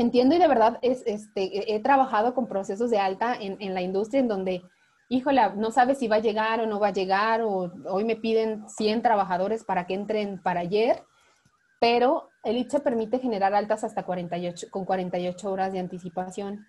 Entiendo 0.00 0.36
y 0.36 0.38
de 0.38 0.46
verdad 0.46 0.78
es, 0.82 1.02
este, 1.06 1.74
he 1.74 1.80
trabajado 1.80 2.32
con 2.34 2.46
procesos 2.46 2.90
de 2.90 2.98
alta 2.98 3.34
en, 3.38 3.74
la 3.74 3.82
industria 3.82 4.20
en 4.20 4.28
donde, 4.28 4.62
híjole, 5.08 5.40
no 5.56 5.72
sabes 5.72 5.98
si 5.98 6.06
va 6.06 6.16
a 6.16 6.20
llegar 6.20 6.60
o 6.60 6.66
no 6.66 6.78
va 6.78 6.88
a 6.88 6.92
llegar, 6.92 7.42
o 7.42 7.72
hoy 7.86 8.04
me 8.04 8.14
piden 8.14 8.68
100 8.68 9.02
trabajadores 9.02 9.64
para 9.64 9.86
que 9.86 9.94
entren 9.94 10.40
para 10.40 10.60
ayer, 10.60 11.02
pero 11.80 12.30
el 12.42 12.56
ITSE 12.56 12.80
permite 12.80 13.18
generar 13.18 13.54
altas 13.54 13.84
hasta 13.84 14.04
48, 14.04 14.68
con 14.70 14.84
48 14.84 15.50
horas 15.50 15.72
de 15.72 15.78
anticipación. 15.78 16.66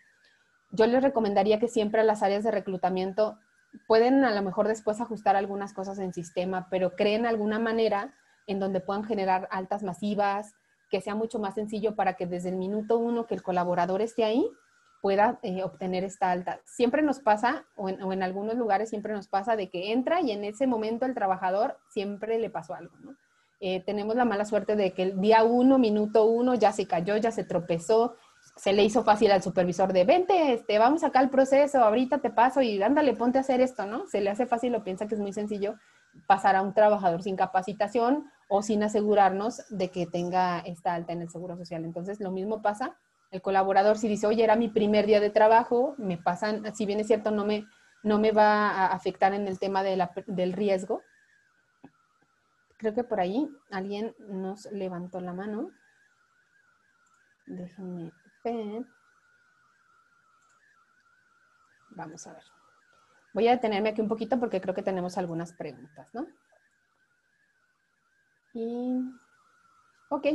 Yo 0.72 0.86
les 0.86 1.02
recomendaría 1.02 1.60
que 1.60 1.67
siempre 1.67 2.04
las 2.04 2.22
áreas 2.22 2.43
de 2.43 2.52
reclutamiento 2.52 3.39
pueden 3.88 4.24
a 4.24 4.32
lo 4.32 4.41
mejor 4.41 4.67
después 4.67 5.02
ajustar 5.02 5.36
algunas 5.36 5.74
cosas 5.74 6.00
en 6.00 6.13
sistema, 6.13 6.67
pero 6.69 6.95
creen 6.95 7.26
alguna 7.26 7.60
manera 7.60 8.13
en 8.48 8.60
donde 8.60 8.80
puedan 8.80 9.04
generar 9.04 9.48
altas 9.52 9.84
masivas, 9.84 10.54
que 10.89 11.02
sea 11.02 11.15
mucho 11.15 11.39
más 11.39 11.56
sencillo 11.56 11.95
para 11.95 12.15
que 12.15 12.26
desde 12.26 12.50
el 12.50 12.56
minuto 12.56 12.98
uno 12.98 13.28
que 13.28 13.36
el 13.36 13.43
colaborador 13.43 14.02
esté 14.02 14.24
ahí 14.24 14.50
pueda 15.02 15.39
eh, 15.43 15.63
obtener 15.63 16.04
esta 16.04 16.32
alta. 16.32 16.60
Siempre 16.65 17.02
nos 17.02 17.19
pasa, 17.19 17.65
o 17.76 17.89
en, 17.89 18.24
algunos 18.24 18.56
lugares 18.56 18.89
siempre 18.89 19.13
nos 19.13 19.28
pasa, 19.28 19.56
de 19.56 19.69
que 19.69 19.91
entra 19.91 20.19
y 20.22 20.32
en 20.32 20.43
ese 20.43 20.67
momento 20.67 21.06
el 21.06 21.13
trabajador 21.13 21.78
siempre 21.89 22.38
le 22.39 22.50
pasó 22.50 22.74
algo, 22.74 22.95
¿no? 22.98 23.15
Eh, 23.60 23.84
tenemos 23.86 24.15
la 24.15 24.26
mala 24.26 24.45
suerte 24.45 24.76
de 24.76 24.93
que 24.93 25.04
el 25.04 25.19
día 25.19 25.43
uno, 25.43 25.78
minuto 25.78 26.26
uno, 26.26 26.56
ya 26.56 26.72
se 26.72 26.88
cayó, 26.88 27.17
ya 27.17 27.32
se 27.32 27.43
tropezó, 27.43 28.15
se 28.56 28.74
le 28.74 28.84
hizo 28.84 29.04
fácil 29.04 29.32
al 29.32 29.43
supervisor 29.43 29.93
de, 29.93 30.04
vente, 30.06 30.54
este, 30.54 30.80
vamos 30.80 31.04
acá 31.04 31.19
al 31.19 31.30
proceso, 31.30 31.84
ahorita 31.84 32.19
te 32.19 32.30
paso 32.30 32.62
y 32.62 32.82
ándale, 32.82 33.13
ponte 33.13 33.38
a 33.38 33.41
hacer 33.41 33.62
esto, 33.62 33.86
¿no? 33.86 34.08
Se 34.08 34.22
le 34.22 34.30
hace 34.30 34.45
fácil 34.45 34.76
o 34.76 34.84
piensa 34.84 35.08
que 35.08 35.15
es 35.15 35.22
muy 35.22 35.34
sencillo 35.34 35.76
pasar 36.28 36.56
a 36.56 36.62
un 36.62 36.74
trabajador 36.74 37.22
sin 37.22 37.36
capacitación 37.36 38.30
o 38.48 38.62
sin 38.62 38.84
asegurarnos 38.84 39.62
de 39.69 39.89
que 39.89 40.08
tenga 40.08 40.60
esta 40.60 40.93
alta 40.93 41.13
en 41.13 41.22
el 41.22 41.30
Seguro 41.30 41.56
Social. 41.56 41.86
Entonces, 41.86 42.19
lo 42.19 42.32
mismo 42.32 42.62
pasa, 42.62 42.98
el 43.32 43.41
colaborador 43.41 43.98
si 43.98 44.08
dice, 44.08 44.28
oye, 44.28 44.43
era 44.43 44.56
mi 44.56 44.69
primer 44.69 45.06
día 45.06 45.19
de 45.19 45.30
trabajo, 45.30 45.95
me 45.98 46.17
pasan, 46.17 46.76
si 46.76 46.86
bien 46.86 47.00
es 47.00 47.08
cierto, 47.08 47.32
no 47.32 47.45
me, 47.45 47.65
no 48.04 48.19
me 48.19 48.32
va 48.32 48.69
a 48.69 48.88
afectar 48.88 49.34
en 49.34 49.48
el 49.48 49.60
tema 49.60 49.84
del 49.84 50.54
riesgo. 50.54 51.02
Creo 52.79 52.95
que 52.95 53.03
por 53.03 53.19
ahí 53.19 53.47
alguien 53.71 54.15
nos 54.19 54.65
levantó 54.71 55.19
la 55.19 55.33
mano. 55.33 55.69
Déjenme 57.45 58.11
ver. 58.43 58.85
Vamos 61.89 62.25
a 62.25 62.33
ver. 62.33 62.43
Voy 63.33 63.47
a 63.49 63.51
detenerme 63.51 63.89
aquí 63.89 64.01
un 64.01 64.07
poquito 64.07 64.39
porque 64.39 64.61
creo 64.61 64.73
que 64.73 64.81
tenemos 64.81 65.17
algunas 65.17 65.51
preguntas, 65.51 66.09
¿no? 66.13 66.25
Y, 68.53 68.97
ok, 70.09 70.27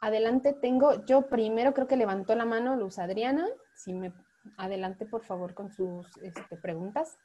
adelante 0.00 0.54
tengo, 0.54 1.04
yo 1.04 1.28
primero 1.28 1.74
creo 1.74 1.86
que 1.86 1.96
levantó 1.96 2.34
la 2.34 2.46
mano 2.46 2.76
Luz 2.76 2.98
Adriana, 2.98 3.46
si 3.74 3.92
me, 3.92 4.12
adelante 4.56 5.06
por 5.06 5.22
favor 5.22 5.54
con 5.54 5.70
sus 5.70 6.16
este, 6.18 6.56
preguntas. 6.56 7.18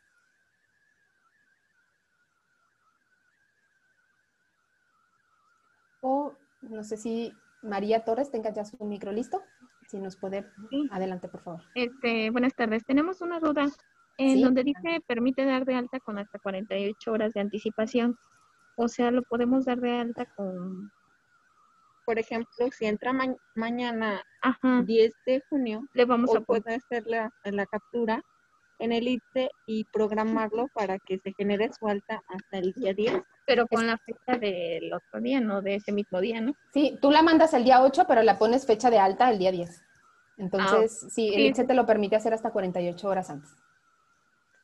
O 6.01 6.35
no 6.69 6.83
sé 6.83 6.97
si 6.97 7.33
María 7.61 8.03
Torres 8.03 8.31
tenga 8.31 8.53
ya 8.53 8.65
su 8.65 8.83
micro 8.85 9.11
listo, 9.11 9.41
si 9.87 9.99
nos 9.99 10.17
puede, 10.17 10.45
adelante 10.91 11.27
por 11.27 11.41
favor. 11.41 11.63
Este, 11.75 12.29
buenas 12.29 12.55
tardes, 12.55 12.85
tenemos 12.85 13.21
una 13.21 13.39
duda 13.39 13.67
en 14.17 14.41
donde 14.41 14.63
dice 14.63 15.01
permite 15.07 15.45
dar 15.45 15.65
de 15.65 15.75
alta 15.75 15.99
con 15.99 16.17
hasta 16.17 16.39
48 16.39 17.11
horas 17.11 17.33
de 17.33 17.41
anticipación. 17.41 18.17
O 18.75 18.87
sea, 18.87 19.11
lo 19.11 19.23
podemos 19.23 19.65
dar 19.65 19.79
de 19.79 19.91
alta 19.91 20.25
con, 20.35 20.91
por 22.05 22.19
ejemplo, 22.19 22.69
si 22.71 22.85
entra 22.85 23.13
mañana 23.55 24.23
10 24.63 25.13
de 25.25 25.43
junio, 25.49 25.81
le 25.93 26.05
vamos 26.05 26.35
a 26.35 26.41
poder 26.41 26.75
hacer 26.75 27.05
la, 27.07 27.65
captura 27.65 28.23
en 28.79 28.91
el 28.91 29.07
ITE 29.07 29.49
y 29.65 29.85
programarlo 29.85 30.67
para 30.73 30.99
que 30.99 31.19
se 31.19 31.33
genere 31.33 31.71
su 31.73 31.87
alta 31.87 32.21
hasta 32.27 32.57
el 32.57 32.73
día 32.73 32.93
10. 32.93 33.21
Pero 33.45 33.67
con 33.67 33.87
la 33.87 33.97
fecha 33.97 34.37
del 34.37 34.93
otro 34.93 35.21
día, 35.21 35.39
no 35.39 35.61
de 35.61 35.75
ese 35.75 35.91
mismo 35.91 36.19
día, 36.21 36.41
¿no? 36.41 36.53
Sí, 36.73 36.97
tú 37.01 37.11
la 37.11 37.21
mandas 37.21 37.53
el 37.53 37.63
día 37.63 37.81
8, 37.81 38.05
pero 38.07 38.21
la 38.23 38.37
pones 38.37 38.65
fecha 38.65 38.89
de 38.89 38.99
alta 38.99 39.29
el 39.29 39.39
día 39.39 39.51
10. 39.51 39.83
Entonces, 40.37 41.03
ah, 41.03 41.09
sí, 41.09 41.33
el 41.33 41.47
ITE 41.47 41.63
te 41.63 41.73
lo 41.73 41.85
permite 41.85 42.15
hacer 42.15 42.33
hasta 42.33 42.51
48 42.51 43.07
horas 43.07 43.29
antes. 43.29 43.49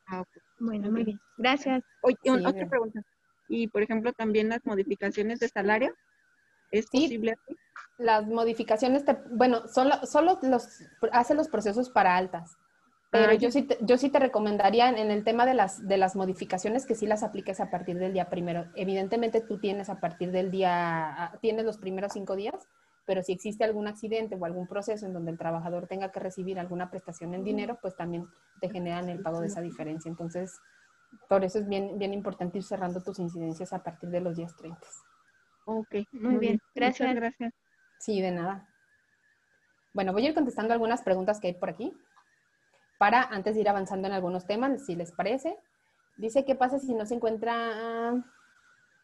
Ah, 0.08 0.24
Bueno, 0.60 0.92
muy 0.92 1.04
bien. 1.04 1.20
Gracias. 1.38 1.84
Oye, 2.02 2.18
otra 2.46 2.68
pregunta. 2.68 3.02
Y, 3.48 3.68
por 3.68 3.82
ejemplo, 3.82 4.14
también 4.14 4.50
las 4.50 4.66
modificaciones 4.66 5.40
de 5.40 5.50
salario. 5.50 5.96
¿Es 6.72 6.88
posible? 6.88 7.36
Las 7.98 8.26
modificaciones, 8.26 9.04
bueno, 9.32 9.68
solo, 9.68 10.06
solo 10.06 10.40
los, 10.42 10.82
hace 11.12 11.36
los 11.36 11.48
procesos 11.48 11.90
para 11.90 12.18
altas. 12.18 12.58
Pero 13.14 13.30
ah, 13.30 13.36
yo, 13.36 13.52
sí 13.52 13.62
te, 13.62 13.78
yo 13.82 13.96
sí 14.00 14.10
te 14.10 14.18
recomendaría 14.18 14.90
en 14.90 15.12
el 15.12 15.24
tema 15.24 15.46
de 15.46 15.54
las, 15.54 15.88
de 15.88 15.98
las 15.98 16.16
modificaciones 16.16 16.88
que 16.88 16.96
sí 16.96 17.06
las 17.06 17.22
apliques 17.22 17.60
a 17.60 17.70
partir 17.70 18.00
del 18.00 18.12
día 18.12 18.28
primero. 18.28 18.66
Evidentemente 18.74 19.40
tú 19.40 19.60
tienes 19.60 19.90
a 19.90 20.00
partir 20.00 20.32
del 20.32 20.50
día, 20.50 21.38
tienes 21.40 21.64
los 21.64 21.78
primeros 21.78 22.14
cinco 22.14 22.36
días, 22.36 22.68
pero 23.06 23.22
si 23.22 23.32
existe 23.32 23.64
algún 23.64 23.88
accidente 23.88 24.36
o 24.36 24.44
algún 24.46 24.66
proceso 24.68 25.06
en 25.06 25.14
donde 25.14 25.30
el 25.30 25.38
trabajador 25.38 25.86
tenga 25.86 26.12
que 26.12 26.22
recibir 26.22 26.58
alguna 26.58 26.90
prestación 26.90 27.36
en 27.36 27.44
dinero, 27.44 27.78
pues 27.84 27.96
también 27.96 28.26
te 28.60 28.72
generan 28.72 29.08
el 29.10 29.22
pago 29.22 29.42
de 29.42 29.48
esa 29.48 29.62
diferencia. 29.62 30.10
Entonces, 30.10 30.60
por 31.30 31.44
eso 31.44 31.60
es 31.60 31.70
bien, 31.70 32.00
bien 32.00 32.16
importante 32.16 32.58
ir 32.58 32.64
cerrando 32.64 33.04
tus 33.04 33.20
incidencias 33.20 33.74
a 33.74 33.84
partir 33.84 34.10
de 34.10 34.22
los 34.22 34.38
días 34.38 34.56
30. 34.58 34.80
Ok, 35.66 35.96
muy, 36.14 36.38
bien. 36.38 36.60
Gracias. 36.74 37.14
gracias. 37.14 37.54
Sí, 38.00 38.22
de 38.22 38.32
nada. 38.32 38.68
Bueno, 39.94 40.14
voy 40.14 40.26
a 40.26 40.30
ir 40.30 40.34
contestando 40.34 40.74
algunas 40.74 41.04
preguntas 41.04 41.40
que 41.40 41.50
hay 41.50 41.54
por 41.54 41.70
aquí 41.70 41.94
para 43.04 43.24
antes 43.24 43.56
de 43.56 43.60
ir 43.60 43.68
avanzando 43.68 44.08
en 44.08 44.14
algunos 44.14 44.46
temas, 44.46 44.86
si 44.86 44.96
les 44.96 45.12
parece. 45.12 45.58
Dice, 46.16 46.46
¿qué 46.46 46.56
pasa 46.56 46.80
si 46.80 46.94
no 46.94 47.06
se 47.06 47.16
encuentra 47.16 48.14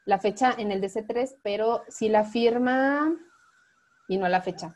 la 0.05 0.19
fecha 0.19 0.55
en 0.57 0.71
el 0.71 0.81
DC3, 0.81 1.39
pero 1.43 1.83
si 1.89 2.07
la 2.07 2.23
firma 2.23 3.13
y 4.07 4.17
no 4.17 4.29
la 4.29 4.39
fecha? 4.39 4.73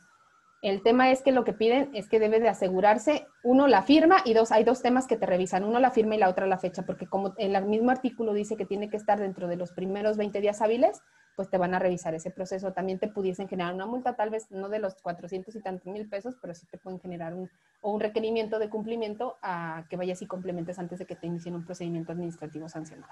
El 0.63 0.81
tema 0.81 1.11
es 1.11 1.21
que 1.21 1.33
lo 1.33 1.43
que 1.43 1.51
piden 1.51 1.89
es 1.93 2.07
que 2.07 2.21
debe 2.21 2.39
de 2.39 2.47
asegurarse, 2.47 3.27
uno, 3.43 3.67
la 3.67 3.81
firma 3.81 4.19
y 4.23 4.33
dos, 4.33 4.53
hay 4.53 4.63
dos 4.63 4.81
temas 4.81 5.07
que 5.07 5.17
te 5.17 5.25
revisan, 5.25 5.65
uno 5.65 5.77
la 5.77 5.91
firma 5.91 6.15
y 6.15 6.19
la 6.19 6.29
otra 6.29 6.47
la 6.47 6.57
fecha, 6.57 6.83
porque 6.83 7.05
como 7.05 7.33
el 7.37 7.65
mismo 7.65 7.91
artículo 7.91 8.33
dice 8.33 8.55
que 8.55 8.65
tiene 8.65 8.89
que 8.89 8.95
estar 8.95 9.19
dentro 9.19 9.49
de 9.49 9.57
los 9.57 9.73
primeros 9.73 10.15
20 10.15 10.39
días 10.39 10.61
hábiles, 10.61 11.01
pues 11.35 11.49
te 11.49 11.57
van 11.57 11.73
a 11.73 11.79
revisar 11.79 12.15
ese 12.15 12.31
proceso. 12.31 12.71
También 12.71 12.97
te 12.97 13.09
pudiesen 13.09 13.49
generar 13.49 13.73
una 13.73 13.87
multa, 13.87 14.15
tal 14.15 14.29
vez 14.29 14.49
no 14.51 14.69
de 14.69 14.79
los 14.79 14.95
400 15.01 15.53
y 15.53 15.59
tantos 15.59 15.91
mil 15.91 16.07
pesos, 16.07 16.37
pero 16.41 16.53
sí 16.53 16.65
te 16.71 16.77
pueden 16.77 17.01
generar 17.01 17.33
un, 17.33 17.49
o 17.81 17.91
un 17.91 17.99
requerimiento 17.99 18.57
de 18.57 18.69
cumplimiento 18.69 19.35
a 19.41 19.83
que 19.89 19.97
vayas 19.97 20.21
y 20.21 20.27
complementes 20.27 20.79
antes 20.79 20.97
de 20.97 21.05
que 21.05 21.17
te 21.17 21.27
inicien 21.27 21.55
un 21.55 21.65
procedimiento 21.65 22.13
administrativo 22.13 22.69
sancionado. 22.69 23.11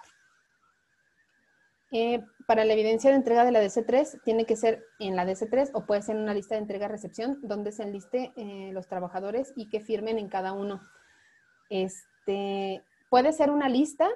Eh, 1.93 2.23
para 2.47 2.63
la 2.63 2.71
evidencia 2.71 3.09
de 3.09 3.17
entrega 3.17 3.43
de 3.43 3.51
la 3.51 3.61
DC3, 3.61 4.21
tiene 4.23 4.45
que 4.45 4.55
ser 4.55 4.85
en 4.99 5.17
la 5.17 5.25
DC3 5.25 5.71
o 5.73 5.85
puede 5.85 6.01
ser 6.01 6.15
en 6.15 6.23
una 6.23 6.33
lista 6.33 6.55
de 6.55 6.61
entrega-recepción 6.61 7.39
donde 7.41 7.73
se 7.73 7.83
enliste 7.83 8.31
eh, 8.37 8.71
los 8.71 8.87
trabajadores 8.87 9.51
y 9.57 9.67
que 9.69 9.81
firmen 9.81 10.17
en 10.17 10.29
cada 10.29 10.53
uno. 10.53 10.81
Este, 11.69 12.83
puede 13.09 13.33
ser 13.33 13.51
una 13.51 13.69
lista 13.69 14.09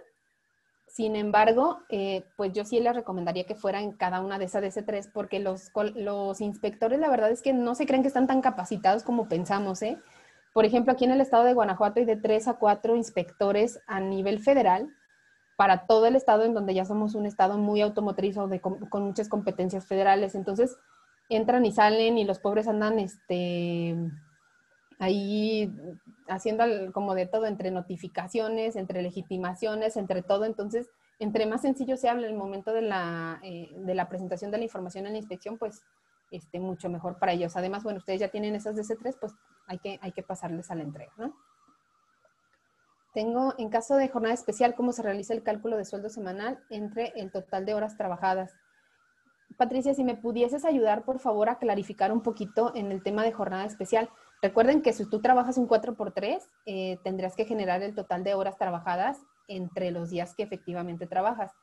Sin 0.88 1.15
embargo, 1.17 1.79
eh, 1.89 2.23
pues 2.38 2.53
yo 2.53 2.63
sí 2.63 2.79
les 2.79 2.95
recomendaría 2.95 3.45
que 3.45 3.55
fuera 3.55 3.81
en 3.81 3.91
cada 3.91 4.21
una 4.21 4.39
de 4.39 4.45
esas 4.45 4.63
DC3 4.63 5.11
porque 5.11 5.39
los, 5.39 5.71
los 5.95 6.39
inspectores 6.39 6.99
la 6.99 7.09
verdad 7.09 7.31
es 7.31 7.41
que 7.41 7.51
no 7.51 7.75
se 7.75 7.85
creen 7.85 8.01
que 8.01 8.07
están 8.07 8.27
tan 8.27 8.39
capacitados 8.41 9.03
como 9.03 9.27
pensamos. 9.27 9.81
Por 10.53 10.63
ejemplo, 10.63 10.93
aquí 10.93 11.03
en 11.03 11.11
el 11.11 11.19
estado 11.19 11.43
de 11.43 11.53
Guanajuato 11.53 11.99
hay 11.99 12.05
de 12.05 12.15
tres 12.15 12.47
a 12.47 12.53
cuatro 12.53 12.95
inspectores 12.95 13.81
a 13.88 13.99
nivel 13.99 14.39
federal 14.39 14.95
para 15.55 15.87
todo 15.87 16.05
el 16.05 16.15
estado 16.15 16.43
en 16.43 16.53
donde 16.53 16.73
ya 16.73 16.85
somos 16.85 17.15
un 17.15 17.25
estado 17.25 17.57
muy 17.57 17.81
automotriz 17.81 18.37
o 18.37 18.49
con, 18.61 19.03
muchas 19.03 19.29
competencias 19.29 19.85
federales. 19.85 20.35
Entonces, 20.35 20.77
entran 21.29 21.65
y 21.65 21.71
salen 21.71 22.17
y 22.17 22.25
los 22.25 22.39
pobres 22.39 22.67
andan 22.67 22.99
este, 22.99 23.95
ahí 24.99 25.73
haciendo 26.27 26.63
como 26.93 27.15
de 27.15 27.25
todo, 27.25 27.45
entre 27.45 27.71
notificaciones, 27.71 28.75
entre 28.75 29.01
legitimaciones, 29.01 29.97
entre 29.97 30.21
todo. 30.21 30.45
Entonces, 30.45 30.89
entre 31.19 31.45
más 31.45 31.61
sencillo 31.61 31.95
se 31.95 32.09
el 32.09 32.33
momento 32.35 32.73
de 32.73 32.81
la, 32.81 33.39
eh, 33.43 33.73
de 33.77 33.95
la 33.95 34.09
presentación 34.09 34.51
de 34.51 34.57
la 34.57 34.65
información 34.65 35.05
en 35.05 35.13
la 35.13 35.19
inspección, 35.19 35.57
pues 35.57 35.83
este, 36.31 36.59
mucho 36.59 36.89
mejor 36.89 37.17
para 37.17 37.31
ellos. 37.31 37.55
Además, 37.55 37.83
bueno, 37.83 37.99
ustedes 37.99 38.19
ya 38.19 38.27
tienen 38.27 38.55
esas 38.55 38.75
DC3, 38.75 39.17
pues 39.19 39.33
hay 39.67 39.79
que, 39.79 39.99
hay 40.01 40.11
que 40.11 40.23
pasarles 40.23 40.69
a 40.69 40.75
la 40.75 40.83
entrega, 40.83 41.13
¿no? 41.17 41.33
Tengo, 43.15 43.54
en 43.58 43.69
caso 43.69 43.95
de 43.95 44.10
jornada 44.10 44.34
especial, 44.34 44.75
cómo 44.75 44.91
se 44.91 45.01
realiza 45.01 45.34
el 45.34 45.41
cálculo 45.41 45.78
de 45.78 45.86
sueldo 45.86 46.10
semanal 46.10 46.60
entre 46.69 47.13
el 47.15 47.32
total 47.32 47.65
de 47.65 47.73
horas 47.73 47.95
trabajadas. 47.95 48.54
Patricia, 49.58 49.93
si 49.93 50.04
me 50.04 50.17
pudieses 50.17 50.65
ayudar, 50.65 51.06
por 51.06 51.19
favor, 51.19 51.47
a 51.47 51.58
clarificar 51.58 52.12
un 52.12 52.21
poquito 52.21 52.73
en 52.75 52.91
el 52.91 53.01
tema 53.01 53.23
de 53.23 53.32
jornada 53.32 53.63
especial. 53.63 54.10
Recuerden 54.41 54.82
que 54.82 54.91
si 54.91 55.10
tú 55.10 55.21
trabajas 55.21 55.58
un 55.58 55.65
4x3, 55.65 56.41
eh, 56.65 56.99
tendrás 57.06 57.38
que 57.38 57.45
generar 57.45 57.82
el 57.84 57.95
total 57.95 58.25
de 58.25 58.34
horas 58.34 58.58
trabajadas 58.58 59.21
entre 59.47 59.91
los 59.91 60.10
días 60.10 60.36
que 60.36 60.43
efectivamente 60.43 61.08
trabajas. 61.08 61.54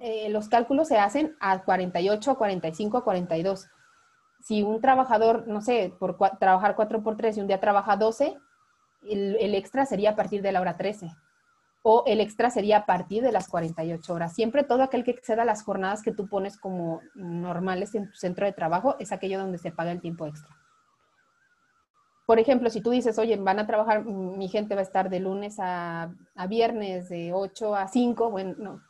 Eh, 0.00 0.28
los 0.28 0.50
cálculos 0.50 0.88
se 0.88 0.98
hacen 0.98 1.34
a 1.40 1.64
48, 1.64 2.30
a 2.30 2.36
45, 2.36 2.98
a 2.98 3.04
42. 3.04 3.68
Si 4.42 4.62
un 4.62 4.82
trabajador, 4.82 5.48
no 5.48 5.62
sé, 5.62 5.94
por 5.98 6.18
trabajar 6.38 6.76
4x3 6.76 7.38
y 7.38 7.40
un 7.40 7.46
día 7.46 7.58
trabaja 7.58 7.96
12, 7.96 8.36
el, 9.08 9.54
extra 9.54 9.86
sería 9.86 10.10
a 10.10 10.16
partir 10.16 10.42
de 10.42 10.52
la 10.52 10.60
hora 10.60 10.76
13. 10.76 11.10
O 11.82 12.02
el 12.06 12.20
extra 12.20 12.50
sería 12.50 12.78
a 12.78 12.86
partir 12.86 13.22
de 13.22 13.32
las 13.32 13.48
48 13.48 14.12
horas. 14.12 14.34
Siempre 14.34 14.64
todo 14.64 14.82
aquel 14.82 15.04
que 15.04 15.12
exceda 15.12 15.44
las 15.44 15.62
jornadas 15.62 16.02
que 16.02 16.12
tú 16.12 16.28
pones 16.28 16.58
como 16.58 17.00
normales 17.14 17.94
en 17.94 18.10
tu 18.10 18.16
centro 18.16 18.44
de 18.44 18.52
trabajo 18.52 18.96
es 18.98 19.12
aquello 19.12 19.38
donde 19.38 19.58
se 19.58 19.70
paga 19.70 19.92
el 19.92 20.00
tiempo 20.00 20.26
extra 20.26 20.56
por 22.26 22.40
ejemplo, 22.40 22.68
si 22.70 22.80
tú 22.80 22.90
dices, 22.90 23.18
oye, 23.20 23.36
van 23.36 23.60
a 23.60 23.68
trabajar, 23.68 24.04
mi 24.04 24.48
gente 24.48 24.74
va 24.74 24.80
a 24.80 24.84
estar 24.84 25.08
de 25.08 25.20
lunes 25.20 25.56
a, 25.60 26.10
viernes, 26.48 27.08
de 27.08 27.32
8 27.32 27.76
a 27.76 27.86
5, 27.86 28.30
bueno, 28.30 28.82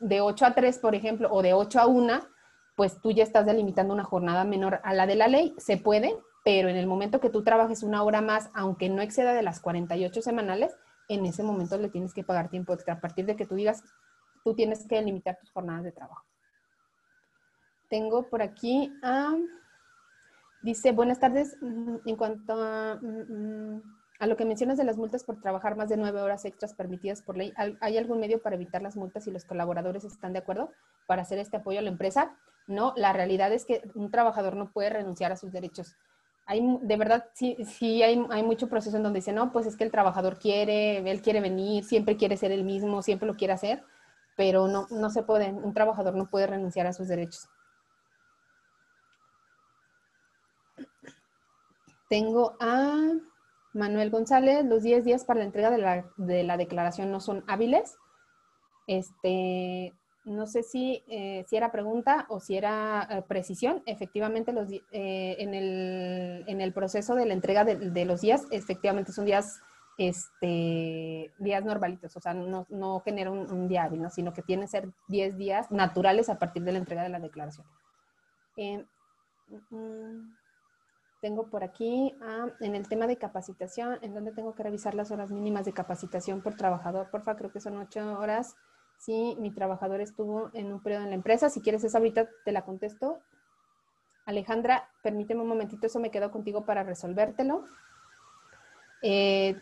de 0.00 0.20
8 0.20 0.46
a 0.46 0.54
3, 0.54 0.78
por 0.80 0.96
ejemplo, 0.96 1.28
o 1.30 1.40
de 1.40 1.54
8 1.54 1.80
a 1.80 1.86
1, 1.86 2.20
pues 2.74 3.00
tú 3.00 3.12
ya 3.12 3.22
estás 3.22 3.46
delimitando 3.46 3.94
una 3.94 4.02
jornada 4.02 4.42
menor 4.42 4.80
a 4.82 4.92
la 4.92 5.06
de 5.06 5.14
la 5.14 5.28
ley, 5.28 5.54
se 5.56 5.76
puede, 5.76 6.16
pero 6.50 6.68
en 6.68 6.74
el 6.74 6.88
momento 6.88 7.20
que 7.20 7.30
tú 7.30 7.44
trabajes 7.44 7.84
una 7.84 8.02
hora 8.02 8.20
más, 8.20 8.50
aunque 8.54 8.88
no 8.88 9.02
exceda 9.02 9.34
de 9.34 9.42
las 9.44 9.60
48 9.60 10.20
semanales, 10.20 10.76
en 11.08 11.24
ese 11.24 11.44
momento 11.44 11.78
le 11.78 11.90
tienes 11.90 12.12
que 12.12 12.24
pagar 12.24 12.48
tiempo 12.48 12.74
extra. 12.74 12.94
A 12.94 13.00
partir 13.00 13.24
de 13.24 13.36
que 13.36 13.46
tú 13.46 13.54
digas, 13.54 13.84
tú 14.42 14.52
tienes 14.52 14.84
que 14.88 15.00
limitar 15.00 15.38
tus 15.38 15.52
jornadas 15.52 15.84
de 15.84 15.92
trabajo. 15.92 16.24
Tengo 17.88 18.28
por 18.28 18.42
aquí 18.42 18.92
a... 19.00 19.36
Dice, 20.60 20.90
buenas 20.90 21.20
tardes. 21.20 21.56
Mm, 21.60 21.98
en 22.04 22.16
cuanto 22.16 22.56
mm, 22.56 23.76
mm, 23.76 23.82
a, 24.18 24.26
lo 24.26 24.36
que 24.36 24.44
mencionas 24.44 24.76
de 24.76 24.82
las 24.82 24.96
multas 24.96 25.22
por 25.22 25.40
trabajar 25.40 25.76
más 25.76 25.88
de 25.88 25.98
nueve 25.98 26.20
horas 26.20 26.44
extras 26.46 26.74
permitidas 26.74 27.22
por 27.22 27.36
ley, 27.36 27.52
¿hay 27.80 27.96
algún 27.96 28.18
medio 28.18 28.42
para 28.42 28.56
evitar 28.56 28.82
las 28.82 28.96
multas 28.96 29.24
y 29.28 29.30
los 29.30 29.44
colaboradores 29.44 30.02
están 30.02 30.32
de 30.32 30.40
acuerdo 30.40 30.72
para 31.06 31.22
hacer 31.22 31.38
este 31.38 31.58
apoyo 31.58 31.78
a 31.78 31.82
la 31.82 31.90
empresa? 31.90 32.36
No, 32.66 32.92
la 32.96 33.12
realidad 33.12 33.52
es 33.52 33.64
que 33.64 33.88
un 33.94 34.10
trabajador 34.10 34.56
no 34.56 34.72
puede 34.72 34.90
renunciar 34.90 35.30
a 35.30 35.36
sus 35.36 35.52
derechos. 35.52 35.96
Hay, 36.50 36.60
de 36.82 36.96
verdad, 36.96 37.26
sí, 37.32 37.56
sí 37.64 38.02
hay, 38.02 38.20
hay 38.28 38.42
mucho 38.42 38.68
proceso 38.68 38.96
en 38.96 39.04
donde 39.04 39.20
dice, 39.20 39.32
no, 39.32 39.52
pues 39.52 39.66
es 39.66 39.76
que 39.76 39.84
el 39.84 39.92
trabajador 39.92 40.36
quiere, 40.36 40.98
él 41.08 41.22
quiere 41.22 41.40
venir, 41.40 41.84
siempre 41.84 42.16
quiere 42.16 42.36
ser 42.36 42.50
el 42.50 42.64
mismo, 42.64 43.02
siempre 43.02 43.28
lo 43.28 43.36
quiere 43.36 43.52
hacer, 43.52 43.84
pero 44.36 44.66
no, 44.66 44.88
no 44.90 45.10
se 45.10 45.22
puede, 45.22 45.52
un 45.52 45.72
trabajador 45.74 46.16
no 46.16 46.28
puede 46.28 46.48
renunciar 46.48 46.88
a 46.88 46.92
sus 46.92 47.06
derechos. 47.06 47.48
Tengo 52.08 52.56
a 52.58 53.12
Manuel 53.72 54.10
González, 54.10 54.64
los 54.64 54.82
10 54.82 55.04
días 55.04 55.24
para 55.24 55.38
la 55.38 55.46
entrega 55.46 55.70
de 55.70 56.42
la, 56.42 56.56
declaración 56.56 57.12
no 57.12 57.20
son 57.20 57.44
hábiles. 57.46 57.96
Este, 58.88 59.94
no 60.24 60.46
sé 60.46 60.62
si, 60.62 61.02
eh, 61.08 61.44
si 61.48 61.56
era 61.56 61.72
pregunta 61.72 62.26
o 62.28 62.40
si 62.40 62.56
era 62.56 63.06
eh, 63.10 63.22
precisión. 63.22 63.82
Efectivamente, 63.86 64.52
los, 64.52 64.70
eh, 64.70 65.36
en, 65.38 65.54
el, 66.60 66.72
proceso 66.72 67.14
de 67.14 67.26
la 67.26 67.34
entrega 67.34 67.64
de, 67.64 68.04
los 68.04 68.20
días, 68.20 68.46
efectivamente 68.50 69.12
son 69.12 69.24
días, 69.24 69.60
este, 69.98 71.32
días 71.38 71.64
normalitos, 71.64 72.16
o 72.16 72.20
sea, 72.20 72.34
no, 72.34 72.66
no 72.68 73.00
genera 73.00 73.30
un, 73.30 73.68
día 73.68 73.84
hábil, 73.84 74.02
sino 74.10 74.32
que 74.32 74.42
tienen 74.42 74.66
que 74.66 74.70
ser 74.70 74.88
10 75.08 75.36
días 75.36 75.70
naturales 75.70 76.28
a 76.28 76.38
partir 76.38 76.62
de 76.64 76.72
la 76.72 76.78
entrega 76.78 77.02
de 77.02 77.08
la 77.08 77.20
declaración. 77.20 77.66
Mm, 79.70 80.32
tengo 81.20 81.48
por 81.48 81.64
aquí 81.64 82.14
ah, 82.22 82.48
en 82.60 82.74
el 82.74 82.88
tema 82.88 83.06
de 83.06 83.16
capacitación, 83.16 83.98
en 84.02 84.14
donde 84.14 84.32
tengo 84.32 84.54
que 84.54 84.62
revisar 84.62 84.94
las 84.94 85.10
horas 85.10 85.30
mínimas 85.30 85.64
de 85.64 85.72
capacitación 85.72 86.42
por 86.42 86.56
trabajador. 86.56 87.10
Porfa, 87.10 87.36
creo 87.36 87.50
que 87.50 87.60
son 87.60 87.78
ocho 87.78 88.18
horas. 88.18 88.56
Si 89.00 89.34
mi 89.40 89.50
trabajador 89.50 90.02
estuvo 90.02 90.50
en 90.52 90.70
un 90.70 90.82
periodo 90.82 91.04
en 91.04 91.08
la 91.08 91.14
empresa, 91.14 91.48
si 91.48 91.62
quieres 91.62 91.82
esa 91.84 91.96
ahorita 91.96 92.28
te 92.44 92.52
la 92.52 92.66
contesto. 92.66 93.18
Alejandra, 94.26 94.90
permíteme 95.02 95.40
un 95.40 95.48
momentito, 95.48 95.86
eso 95.86 95.98
me 96.00 96.10
quedó 96.10 96.30
contigo 96.30 96.66
para 96.66 96.82
resolvértelo. 96.82 97.64
Eh, 99.00 99.56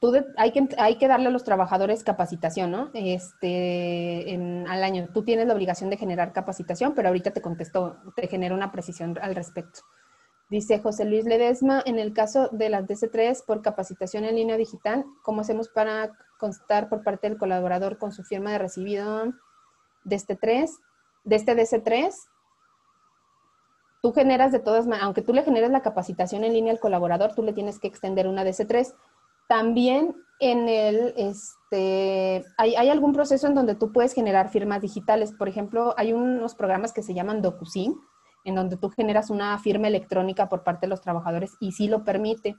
tú 0.00 0.10
hay, 0.38 0.52
que, 0.52 0.68
hay 0.78 0.96
que 0.96 1.06
darle 1.06 1.26
a 1.26 1.30
los 1.30 1.44
trabajadores 1.44 2.02
capacitación, 2.02 2.70
¿no? 2.70 2.90
Este, 2.94 4.34
al 4.66 4.82
año. 4.82 5.10
Tú 5.12 5.22
tienes 5.22 5.46
la 5.46 5.54
obligación 5.54 5.90
de 5.90 5.98
generar 5.98 6.32
capacitación, 6.32 6.94
pero 6.94 7.08
ahorita 7.08 7.32
te 7.32 7.42
contesto, 7.42 7.98
te 8.16 8.26
genero 8.26 8.54
una 8.54 8.72
precisión 8.72 9.18
al 9.20 9.34
respecto. 9.34 9.80
Dice 10.48 10.78
José 10.78 11.04
Luis 11.04 11.26
Ledesma, 11.26 11.82
en 11.84 11.98
el 11.98 12.14
caso 12.14 12.48
de 12.52 12.70
las 12.70 12.86
DC3 12.86 13.44
por 13.44 13.60
capacitación 13.60 14.24
en 14.24 14.36
línea 14.36 14.56
digital, 14.56 15.04
¿cómo 15.22 15.42
hacemos 15.42 15.68
para 15.68 16.16
constar 16.38 16.88
por 16.88 17.02
parte 17.02 17.28
del 17.28 17.38
colaborador 17.38 17.98
con 17.98 18.12
su 18.12 18.22
firma 18.22 18.52
de 18.52 18.58
recibido 18.58 19.32
de 20.04 20.16
este 20.16 20.36
3, 20.36 20.70
de 21.24 21.36
este 21.36 21.56
DC3? 21.56 22.14
Tú 24.02 24.12
generas 24.12 24.52
de 24.52 24.60
todas 24.60 24.86
maneras, 24.86 25.04
aunque 25.04 25.22
tú 25.22 25.32
le 25.32 25.42
generes 25.42 25.70
la 25.70 25.82
capacitación 25.82 26.44
en 26.44 26.52
línea 26.52 26.72
al 26.72 26.80
colaborador, 26.80 27.34
tú 27.34 27.42
le 27.42 27.52
tienes 27.52 27.78
que 27.78 27.88
extender 27.88 28.28
una 28.28 28.44
DC3. 28.44 28.94
También 29.48 30.14
en 30.38 30.68
el, 30.68 31.14
este, 31.16 32.44
hay, 32.56 32.76
hay 32.76 32.88
algún 32.90 33.12
proceso 33.12 33.46
en 33.46 33.54
donde 33.54 33.74
tú 33.74 33.92
puedes 33.92 34.12
generar 34.12 34.50
firmas 34.50 34.82
digitales. 34.82 35.32
Por 35.32 35.48
ejemplo, 35.48 35.94
hay 35.96 36.12
unos 36.12 36.54
programas 36.54 36.92
que 36.92 37.02
se 37.02 37.14
llaman 37.14 37.42
DocuSign, 37.42 37.96
en 38.44 38.54
donde 38.54 38.76
tú 38.76 38.90
generas 38.90 39.30
una 39.30 39.58
firma 39.58 39.88
electrónica 39.88 40.48
por 40.48 40.62
parte 40.62 40.86
de 40.86 40.90
los 40.90 41.00
trabajadores 41.00 41.56
y 41.58 41.72
sí 41.72 41.88
lo 41.88 42.04
permite, 42.04 42.56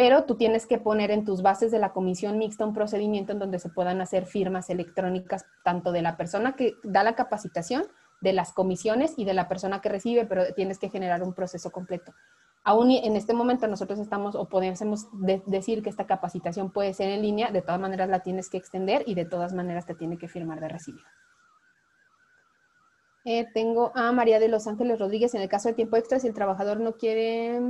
pero 0.00 0.24
tú 0.24 0.34
tienes 0.34 0.66
que 0.66 0.78
poner 0.78 1.10
en 1.10 1.26
tus 1.26 1.42
bases 1.42 1.70
de 1.70 1.78
la 1.78 1.92
comisión 1.92 2.38
mixta 2.38 2.64
un 2.64 2.72
procedimiento 2.72 3.32
en 3.32 3.38
donde 3.38 3.58
se 3.58 3.68
puedan 3.68 4.00
hacer 4.00 4.24
firmas 4.24 4.70
electrónicas 4.70 5.44
tanto 5.62 5.92
de 5.92 6.00
la 6.00 6.16
persona 6.16 6.56
que 6.56 6.72
da 6.82 7.02
la 7.02 7.14
capacitación, 7.14 7.84
de 8.22 8.32
las 8.32 8.54
comisiones 8.54 9.12
y 9.18 9.26
de 9.26 9.34
la 9.34 9.46
persona 9.46 9.82
que 9.82 9.90
recibe, 9.90 10.24
pero 10.24 10.54
tienes 10.54 10.78
que 10.78 10.88
generar 10.88 11.22
un 11.22 11.34
proceso 11.34 11.70
completo. 11.70 12.14
Aún 12.64 12.90
en 12.90 13.14
este 13.14 13.34
momento 13.34 13.68
nosotros 13.68 13.98
estamos 13.98 14.36
o 14.36 14.48
podemos 14.48 14.80
decir 15.44 15.82
que 15.82 15.90
esta 15.90 16.06
capacitación 16.06 16.72
puede 16.72 16.94
ser 16.94 17.10
en 17.10 17.20
línea, 17.20 17.50
de 17.50 17.60
todas 17.60 17.78
maneras 17.78 18.08
la 18.08 18.20
tienes 18.20 18.48
que 18.48 18.56
extender 18.56 19.02
y 19.04 19.14
de 19.14 19.26
todas 19.26 19.52
maneras 19.52 19.84
te 19.84 19.94
tiene 19.94 20.16
que 20.16 20.28
firmar 20.28 20.60
de 20.60 20.68
recibido. 20.70 21.04
Eh, 23.26 23.48
tengo 23.52 23.92
a 23.94 24.12
María 24.12 24.40
de 24.40 24.48
Los 24.48 24.66
Ángeles 24.66 24.98
Rodríguez. 24.98 25.34
En 25.34 25.42
el 25.42 25.50
caso 25.50 25.68
de 25.68 25.74
tiempo 25.74 25.98
extra, 25.98 26.18
si 26.18 26.26
el 26.26 26.32
trabajador 26.32 26.80
no 26.80 26.94
quiere 26.94 27.60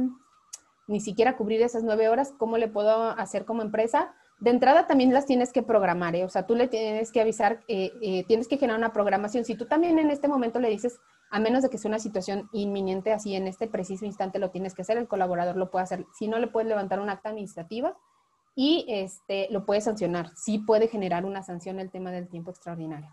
ni 0.91 1.01
siquiera 1.01 1.37
cubrir 1.37 1.63
esas 1.63 1.85
nueve 1.85 2.09
horas, 2.09 2.35
¿cómo 2.37 2.59
le 2.59 2.67
puedo 2.67 3.11
hacer 3.13 3.45
como 3.45 3.63
empresa? 3.63 4.13
De 4.41 4.51
entrada 4.51 4.89
también 4.89 5.13
las 5.13 5.25
tienes 5.25 5.53
que 5.53 5.63
programar, 5.63 6.17
¿eh? 6.17 6.25
o 6.25 6.29
sea, 6.29 6.47
tú 6.47 6.57
le 6.57 6.67
tienes 6.67 7.13
que 7.13 7.21
avisar, 7.21 7.63
eh, 7.69 8.25
tienes 8.27 8.49
que 8.49 8.57
generar 8.57 8.79
una 8.79 8.93
programación. 8.93 9.45
Si 9.45 9.55
tú 9.55 9.67
también 9.67 10.01
en 10.01 10.11
este 10.11 10.27
momento 10.27 10.59
le 10.59 10.69
dices, 10.69 10.99
a 11.31 11.39
menos 11.39 11.63
de 11.63 11.71
que 11.71 11.79
sea 11.79 11.91
una 11.91 12.01
situación 12.01 12.49
inminente, 12.53 13.13
así 13.13 13.37
en 13.37 13.47
este 13.47 13.69
preciso 13.69 14.05
instante 14.05 14.41
lo 14.41 14.51
tienes 14.51 14.75
que 14.75 14.83
hacer, 14.83 14.99
el 14.99 15.07
colaborador 15.07 15.57
lo 15.57 15.71
puede 15.71 15.85
hacer. 15.85 16.07
Si 16.19 16.27
no, 16.27 16.39
le 16.41 16.49
puedes 16.49 16.69
levantar 16.69 16.99
un 16.99 17.09
acta 17.09 17.29
administrativa 17.29 17.97
y 18.57 18.85
este, 18.89 19.47
lo 19.51 19.65
puedes 19.65 19.85
sancionar. 19.85 20.31
Sí 20.35 20.59
puede 20.59 20.89
generar 20.89 21.25
una 21.25 21.45
sanción 21.45 21.79
el 21.79 21.91
tema 21.91 22.11
del 22.11 22.29
tiempo 22.29 22.51
extraordinario. 22.51 23.11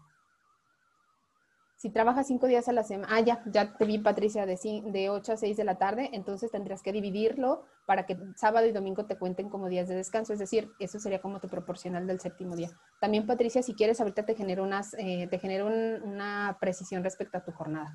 Si 1.77 1.91
trabajas 1.91 2.25
cinco 2.25 2.47
días 2.47 2.67
a 2.67 2.73
la 2.73 2.83
semana, 2.83 3.07
ah, 3.11 3.19
ya, 3.21 3.43
ya 3.45 3.77
te 3.77 3.85
vi, 3.85 3.99
Patricia, 3.99 4.47
de, 4.47 4.57
de 4.85 5.09
8 5.11 5.33
a 5.33 5.37
6 5.37 5.55
de 5.55 5.63
la 5.63 5.77
tarde, 5.77 6.09
entonces 6.11 6.49
tendrías 6.49 6.81
que 6.81 6.91
dividirlo 6.91 7.65
para 7.85 8.07
que 8.07 8.17
sábado 8.35 8.65
y 8.65 8.71
domingo 8.71 9.05
te 9.05 9.19
cuenten 9.19 9.47
como 9.47 9.69
días 9.69 9.87
de 9.87 9.95
descanso, 9.95 10.33
es 10.33 10.39
decir, 10.39 10.71
eso 10.79 10.99
sería 10.99 11.21
como 11.21 11.39
tu 11.39 11.47
proporcional 11.47 12.07
del 12.07 12.19
séptimo 12.19 12.55
día. 12.55 12.71
También, 12.99 13.27
Patricia, 13.27 13.61
si 13.61 13.75
quieres, 13.75 14.01
ahorita 14.01 14.25
te 14.25 14.33
genero, 14.33 14.63
unas, 14.63 14.95
eh, 14.95 15.27
te 15.29 15.37
genero 15.37 15.67
una 15.67 16.57
precisión 16.59 17.03
respecto 17.03 17.37
a 17.37 17.43
tu 17.43 17.51
jornada. 17.51 17.93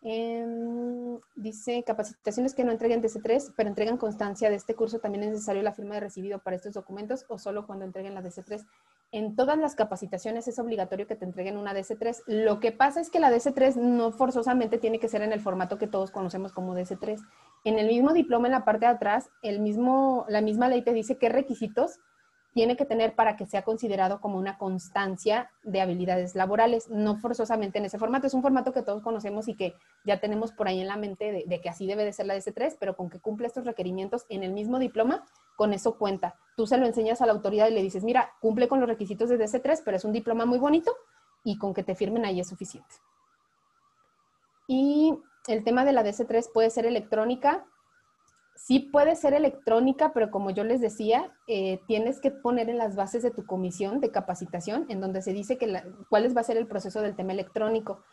Em, 0.00 1.18
dice, 1.34 1.82
capacitaciones 1.84 2.54
que 2.54 2.62
no 2.62 2.70
entreguen 2.70 3.02
DC3, 3.02 3.54
pero 3.56 3.68
entregan 3.68 3.96
constancia 3.96 4.50
de 4.50 4.54
este 4.54 4.76
curso, 4.76 5.00
¿también 5.00 5.24
es 5.24 5.30
necesario 5.30 5.62
la 5.64 5.72
firma 5.72 5.94
de 5.94 6.00
recibido 6.00 6.38
para 6.38 6.54
estos 6.54 6.74
documentos 6.74 7.26
o 7.28 7.38
solo 7.38 7.66
cuando 7.66 7.84
entreguen 7.84 8.14
la 8.14 8.22
DC3? 8.22 8.64
En 9.10 9.36
todas 9.36 9.56
las 9.56 9.74
capacitaciones 9.74 10.48
es 10.48 10.58
obligatorio 10.58 11.06
que 11.06 11.16
te 11.16 11.24
entreguen 11.24 11.56
una 11.56 11.72
DC3. 11.72 12.24
Lo 12.26 12.60
que 12.60 12.72
pasa 12.72 13.00
es 13.00 13.08
que 13.08 13.20
la 13.20 13.30
DC3 13.30 13.76
no 13.76 14.12
forzosamente 14.12 14.76
tiene 14.76 15.00
que 15.00 15.08
ser 15.08 15.22
en 15.22 15.32
el 15.32 15.40
formato 15.40 15.78
que 15.78 15.86
todos 15.86 16.10
conocemos 16.10 16.52
como 16.52 16.74
DC3. 16.74 17.18
En 17.64 17.78
el 17.78 17.86
mismo 17.86 18.12
diploma, 18.12 18.48
en 18.48 18.52
la 18.52 18.66
parte 18.66 18.84
de 18.84 18.92
atrás, 18.92 19.30
el 19.42 19.60
mismo, 19.60 20.26
la 20.28 20.42
misma 20.42 20.68
ley 20.68 20.82
te 20.82 20.92
dice 20.92 21.16
qué 21.16 21.30
requisitos 21.30 22.00
tiene 22.52 22.76
que 22.76 22.84
tener 22.84 23.14
para 23.14 23.36
que 23.36 23.46
sea 23.46 23.62
considerado 23.62 24.20
como 24.20 24.38
una 24.38 24.58
constancia 24.58 25.50
de 25.62 25.80
habilidades 25.80 26.34
laborales, 26.34 26.88
no 26.88 27.16
forzosamente 27.16 27.78
en 27.78 27.84
ese 27.84 27.98
formato. 27.98 28.26
Es 28.26 28.34
un 28.34 28.42
formato 28.42 28.72
que 28.72 28.82
todos 28.82 29.02
conocemos 29.02 29.48
y 29.48 29.54
que 29.54 29.74
ya 30.04 30.20
tenemos 30.20 30.52
por 30.52 30.68
ahí 30.68 30.80
en 30.80 30.88
la 30.88 30.96
mente 30.96 31.44
de, 31.46 31.60
que 31.60 31.68
así 31.68 31.86
debe 31.86 32.04
de 32.04 32.12
ser 32.12 32.26
la 32.26 32.36
DC3, 32.36 32.76
pero 32.80 32.96
con 32.96 33.10
que 33.10 33.20
cumple 33.20 33.46
estos 33.46 33.64
requerimientos 33.64 34.26
en 34.28 34.42
el 34.42 34.52
mismo 34.52 34.78
diploma, 34.78 35.24
con 35.58 35.72
eso 35.72 35.98
cuenta. 35.98 36.36
Tú 36.56 36.68
se 36.68 36.76
lo 36.78 36.86
enseñas 36.86 37.20
a 37.20 37.26
la 37.26 37.32
autoridad 37.32 37.66
y 37.66 37.74
le 37.74 37.82
dices, 37.82 38.04
mira, 38.04 38.32
cumple 38.40 38.68
con 38.68 38.78
los 38.78 38.88
requisitos 38.88 39.28
de 39.28 39.36
DC3, 39.36 39.82
pero 39.84 39.96
es 39.96 40.04
un 40.04 40.12
diploma 40.12 40.46
muy 40.46 40.60
bonito 40.60 40.96
y 41.42 41.58
con 41.58 41.74
que 41.74 41.82
te 41.82 41.96
firmen 41.96 42.24
ahí 42.24 42.38
es 42.38 42.48
suficiente. 42.48 42.94
Y 44.68 45.18
el 45.48 45.64
tema 45.64 45.84
de 45.84 45.92
la 45.92 46.04
DC3 46.04 46.52
puede 46.54 46.70
ser 46.70 46.86
electrónica, 46.86 47.66
sí 48.54 48.78
puede 48.78 49.16
ser 49.16 49.34
electrónica, 49.34 50.12
pero 50.12 50.30
como 50.30 50.50
yo 50.50 50.62
les 50.62 50.80
decía, 50.80 51.32
eh, 51.48 51.80
tienes 51.88 52.20
que 52.20 52.30
poner 52.30 52.70
en 52.70 52.78
las 52.78 52.94
bases 52.94 53.24
de 53.24 53.32
tu 53.32 53.44
comisión 53.44 53.98
de 53.98 54.12
capacitación, 54.12 54.86
en 54.88 55.00
donde 55.00 55.22
se 55.22 55.32
dice 55.32 55.58
que 55.58 55.82
cuál 56.08 56.36
va 56.36 56.40
a 56.40 56.44
ser 56.44 56.56
el 56.56 56.68
proceso 56.68 57.02
del 57.02 57.16
tema 57.16 57.32
electrónico. 57.32 58.04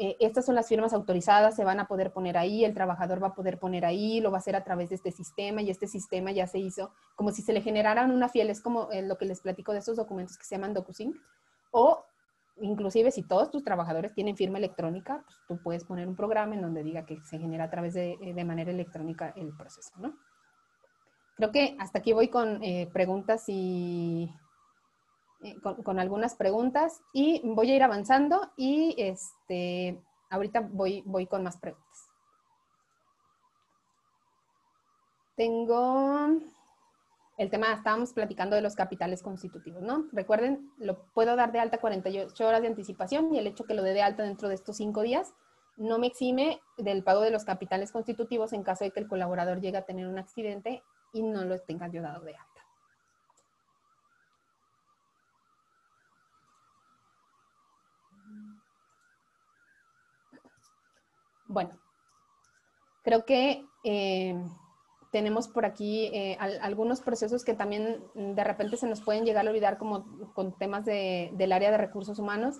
Eh, 0.00 0.16
estas 0.20 0.46
son 0.46 0.54
las 0.54 0.68
firmas 0.68 0.92
autorizadas, 0.92 1.56
se 1.56 1.64
van 1.64 1.80
a 1.80 1.88
poder 1.88 2.12
poner 2.12 2.38
ahí, 2.38 2.64
el 2.64 2.72
trabajador 2.72 3.20
va 3.20 3.28
a 3.28 3.34
poder 3.34 3.58
poner 3.58 3.84
ahí, 3.84 4.20
lo 4.20 4.30
va 4.30 4.36
a 4.36 4.38
hacer 4.38 4.54
a 4.54 4.62
través 4.62 4.90
de 4.90 4.94
este 4.94 5.10
sistema 5.10 5.60
y 5.60 5.70
este 5.70 5.88
sistema 5.88 6.30
ya 6.30 6.46
se 6.46 6.60
hizo 6.60 6.92
como 7.16 7.32
si 7.32 7.42
se 7.42 7.52
le 7.52 7.62
generaran 7.62 8.12
una 8.12 8.28
fiel, 8.28 8.48
es 8.48 8.60
como 8.60 8.92
eh, 8.92 9.02
lo 9.02 9.18
que 9.18 9.24
les 9.24 9.40
platico 9.40 9.72
de 9.72 9.80
estos 9.80 9.96
documentos 9.96 10.38
que 10.38 10.44
se 10.44 10.54
llaman 10.54 10.72
DocuSync, 10.72 11.16
o 11.72 12.04
inclusive 12.60 13.10
si 13.10 13.24
todos 13.24 13.50
tus 13.50 13.64
trabajadores 13.64 14.14
tienen 14.14 14.36
firma 14.36 14.58
electrónica, 14.58 15.24
pues 15.26 15.36
tú 15.48 15.60
puedes 15.64 15.84
poner 15.84 16.06
un 16.06 16.14
programa 16.14 16.54
en 16.54 16.62
donde 16.62 16.84
diga 16.84 17.04
que 17.04 17.20
se 17.24 17.40
genera 17.40 17.64
a 17.64 17.70
través 17.70 17.94
de, 17.94 18.18
eh, 18.20 18.44
manera 18.44 18.70
electrónica 18.70 19.32
el 19.34 19.52
proceso, 19.56 19.94
¿no? 19.98 20.16
Creo 21.36 21.50
que 21.50 21.76
hasta 21.80 21.98
aquí 21.98 22.12
voy 22.12 22.28
con 22.28 22.60
preguntas 22.92 23.44
y 23.46 24.28
eh, 25.42 25.56
con, 25.60 25.98
algunas 25.98 26.34
preguntas 26.34 27.00
y 27.12 27.40
voy 27.44 27.70
a 27.70 27.76
ir 27.76 27.82
avanzando 27.82 28.50
y 28.56 28.94
este, 28.98 30.00
ahorita 30.30 30.60
voy, 30.60 31.02
voy 31.06 31.26
con 31.26 31.42
más 31.42 31.56
preguntas. 31.56 32.08
Tengo 35.36 36.40
el 37.36 37.50
tema, 37.50 37.72
estábamos 37.72 38.12
platicando 38.12 38.56
de 38.56 38.62
los 38.62 38.74
capitales 38.74 39.22
constitutivos, 39.22 39.82
¿no? 39.82 40.06
Recuerden, 40.12 40.72
lo 40.78 41.04
puedo 41.12 41.36
dar 41.36 41.52
de 41.52 41.60
alta 41.60 41.78
48 41.78 42.46
horas 42.46 42.62
de 42.62 42.68
anticipación 42.68 43.32
y 43.32 43.38
el 43.38 43.46
hecho 43.46 43.64
que 43.64 43.74
lo 43.74 43.84
dé 43.84 43.94
de 43.94 44.02
alta 44.02 44.24
dentro 44.24 44.48
de 44.48 44.56
estos 44.56 44.76
cinco 44.76 45.02
días 45.02 45.32
no 45.78 45.98
me 45.98 46.08
exime 46.08 46.60
del 46.76 47.04
pago 47.04 47.20
de 47.20 47.30
los 47.30 47.44
capitales 47.44 47.92
constitutivos 47.92 48.52
en 48.52 48.64
caso 48.64 48.84
de 48.84 48.90
que 48.90 49.00
el 49.00 49.06
colaborador 49.06 49.60
llegue 49.60 49.78
a 49.78 49.86
tener 49.86 50.08
un 50.08 50.18
accidente 50.18 50.82
y 51.12 51.22
no 51.22 51.44
lo 51.44 51.58
tenga 51.60 51.88
yo 51.88 52.02
dado 52.02 52.24
de 52.24 52.34
alta. 52.34 52.57
Bueno, 61.48 61.70
creo 63.02 63.24
que 63.24 63.64
eh, 63.84 64.36
tenemos 65.10 65.48
por 65.48 65.64
aquí 65.64 66.06
eh, 66.12 66.36
algunos 66.38 67.00
procesos 67.00 67.44
que 67.44 67.54
también 67.54 68.04
mm, 68.14 68.34
de 68.34 68.44
repente 68.44 68.76
se 68.76 68.86
nos 68.86 69.00
pueden 69.00 69.24
llegar 69.24 69.46
a 69.46 69.50
olvidar 69.50 69.78
como 69.78 70.32
con 70.34 70.56
temas 70.58 70.84
del 70.84 71.52
área 71.52 71.70
de 71.70 71.78
recursos 71.78 72.18
humanos. 72.18 72.58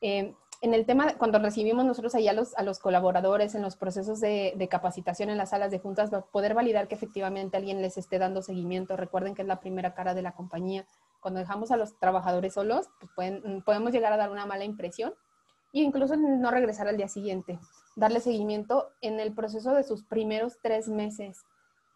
Eh, 0.00 0.34
en 0.60 0.72
el 0.72 0.86
tema, 0.86 1.18
cuando 1.18 1.38
recibimos 1.40 1.84
nosotros 1.84 2.14
ahí 2.14 2.28
a 2.28 2.32
los, 2.32 2.78
colaboradores 2.78 3.54
en 3.54 3.62
los 3.62 3.76
procesos 3.76 4.20
de, 4.20 4.68
capacitación 4.70 5.28
en 5.28 5.36
las 5.36 5.50
salas 5.50 5.70
de 5.70 5.78
juntas, 5.78 6.10
poder 6.32 6.54
validar 6.54 6.88
que 6.88 6.94
efectivamente 6.94 7.56
alguien 7.56 7.82
les 7.82 7.98
esté 7.98 8.18
dando 8.18 8.40
seguimiento. 8.40 8.96
Recuerden 8.96 9.34
que 9.34 9.42
es 9.42 9.48
la 9.48 9.60
primera 9.60 9.92
cara 9.92 10.14
de 10.14 10.22
la 10.22 10.32
compañía. 10.32 10.86
Cuando 11.20 11.40
dejamos 11.40 11.70
a 11.70 11.76
los 11.76 11.98
trabajadores 11.98 12.54
solos, 12.54 12.88
pues 12.98 13.12
pueden, 13.14 13.62
podemos 13.62 13.92
llegar 13.92 14.12
a 14.12 14.16
dar 14.16 14.30
una 14.30 14.46
mala 14.46 14.64
impresión 14.64 15.12
e 15.74 15.80
incluso 15.80 16.16
no 16.16 16.50
regresar 16.50 16.88
al 16.88 16.96
día 16.96 17.08
siguiente. 17.08 17.58
Darle 17.96 18.20
seguimiento 18.20 18.90
en 19.00 19.20
el 19.20 19.32
proceso 19.34 19.72
de 19.74 19.84
sus 19.84 20.04
primeros 20.04 20.58
tres 20.62 20.88
meses. 20.88 21.44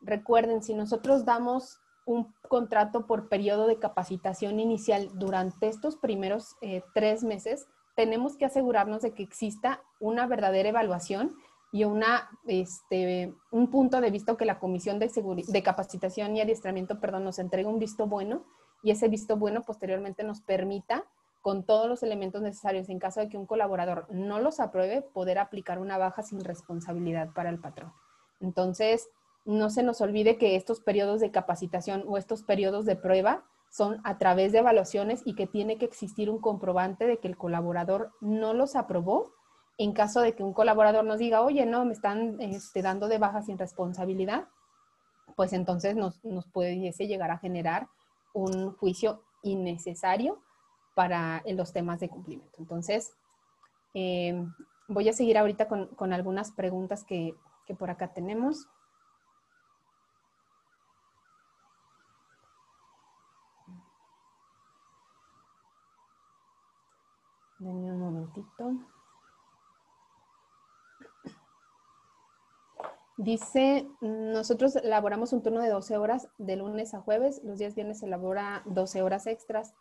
Recuerden, 0.00 0.62
si 0.62 0.74
nosotros 0.74 1.24
damos 1.24 1.80
un 2.06 2.32
contrato 2.48 3.06
por 3.06 3.28
periodo 3.28 3.66
de 3.66 3.78
capacitación 3.78 4.60
inicial 4.60 5.10
durante 5.14 5.68
estos 5.68 5.96
primeros 5.96 6.56
eh, 6.62 6.82
tres 6.94 7.22
meses, 7.22 7.66
tenemos 7.96 8.36
que 8.36 8.44
asegurarnos 8.44 9.02
de 9.02 9.12
que 9.12 9.22
exista 9.22 9.82
una 10.00 10.26
verdadera 10.26 10.68
evaluación 10.68 11.36
y 11.72 11.84
una, 11.84 12.30
este, 12.46 13.34
un 13.50 13.70
punto 13.70 14.00
de 14.00 14.10
vista 14.10 14.36
que 14.36 14.44
la 14.44 14.58
Comisión 14.58 14.98
de, 14.98 15.10
de 15.48 15.62
Capacitación 15.62 16.36
y 16.36 16.40
Adiestramiento 16.40 17.00
perdón, 17.00 17.24
nos 17.24 17.38
entregue 17.38 17.68
un 17.68 17.78
visto 17.78 18.06
bueno 18.06 18.44
y 18.82 18.90
ese 18.90 19.08
visto 19.08 19.36
bueno 19.36 19.62
posteriormente 19.62 20.22
nos 20.24 20.40
permita, 20.40 21.04
con 21.40 21.64
todos 21.64 21.88
los 21.88 22.02
elementos 22.02 22.42
necesarios, 22.42 22.88
en 22.88 22.98
caso 22.98 23.20
de 23.20 23.28
que 23.28 23.38
un 23.38 23.46
colaborador 23.46 24.06
no 24.10 24.40
los 24.40 24.60
apruebe, 24.60 25.02
poder 25.02 25.38
aplicar 25.38 25.78
una 25.78 25.98
baja 25.98 26.22
sin 26.22 26.42
responsabilidad 26.44 27.30
para 27.34 27.50
el 27.50 27.60
patrón. 27.60 27.92
Entonces, 28.40 29.08
no 29.44 29.70
se 29.70 29.82
nos 29.82 30.00
olvide 30.00 30.36
que 30.36 30.56
estos 30.56 30.80
periodos 30.80 31.20
de 31.20 31.30
capacitación 31.30 32.04
o 32.06 32.18
estos 32.18 32.42
periodos 32.42 32.84
de 32.84 32.96
prueba 32.96 33.44
son 33.70 34.00
a 34.04 34.18
través 34.18 34.52
de 34.52 34.58
evaluaciones 34.58 35.22
y 35.24 35.34
que 35.34 35.46
tiene 35.46 35.78
que 35.78 35.84
existir 35.84 36.30
un 36.30 36.38
comprobante 36.40 37.06
de 37.06 37.18
que 37.18 37.28
el 37.28 37.36
colaborador 37.36 38.12
no 38.20 38.52
los 38.52 38.76
aprobó. 38.76 39.32
En 39.76 39.92
caso 39.92 40.20
de 40.20 40.34
que 40.34 40.42
un 40.42 40.52
colaborador 40.52 41.04
nos 41.04 41.18
diga, 41.18 41.42
oye, 41.42 41.64
no, 41.64 41.84
me 41.84 41.92
están 41.92 42.40
este, 42.40 42.82
dando 42.82 43.08
de 43.08 43.18
baja 43.18 43.42
sin 43.42 43.58
responsabilidad, 43.58 44.48
pues 45.36 45.52
entonces 45.52 45.94
nos, 45.94 46.24
nos 46.24 46.46
pudiese 46.48 47.06
llegar 47.06 47.30
a 47.30 47.38
generar 47.38 47.88
un 48.32 48.72
juicio 48.72 49.22
innecesario 49.42 50.42
para 50.98 51.44
los 51.46 51.72
temas 51.72 52.00
de 52.00 52.08
cumplimiento. 52.08 52.58
Entonces, 52.58 53.14
eh, 53.94 54.44
voy 54.88 55.08
a 55.08 55.12
seguir 55.12 55.38
ahorita 55.38 55.68
con, 55.68 56.12
algunas 56.12 56.50
preguntas 56.50 57.04
que, 57.04 57.36
por 57.78 57.88
acá 57.88 58.12
tenemos. 58.12 58.66
Denme 67.60 67.92
un 67.92 68.00
momentito. 68.00 68.72
Dice, 73.16 73.88
nosotros 74.00 74.74
elaboramos 74.74 75.32
un 75.32 75.44
turno 75.44 75.60
de 75.60 75.68
12 75.70 75.96
horas 75.96 76.28
de 76.38 76.56
lunes 76.56 76.92
a 76.92 77.00
jueves, 77.00 77.40
los 77.44 77.58
días 77.58 77.76
viernes 77.76 78.00
se 78.00 78.06
elabora 78.06 78.62
12 78.66 79.02
horas 79.02 79.28
extras, 79.28 79.74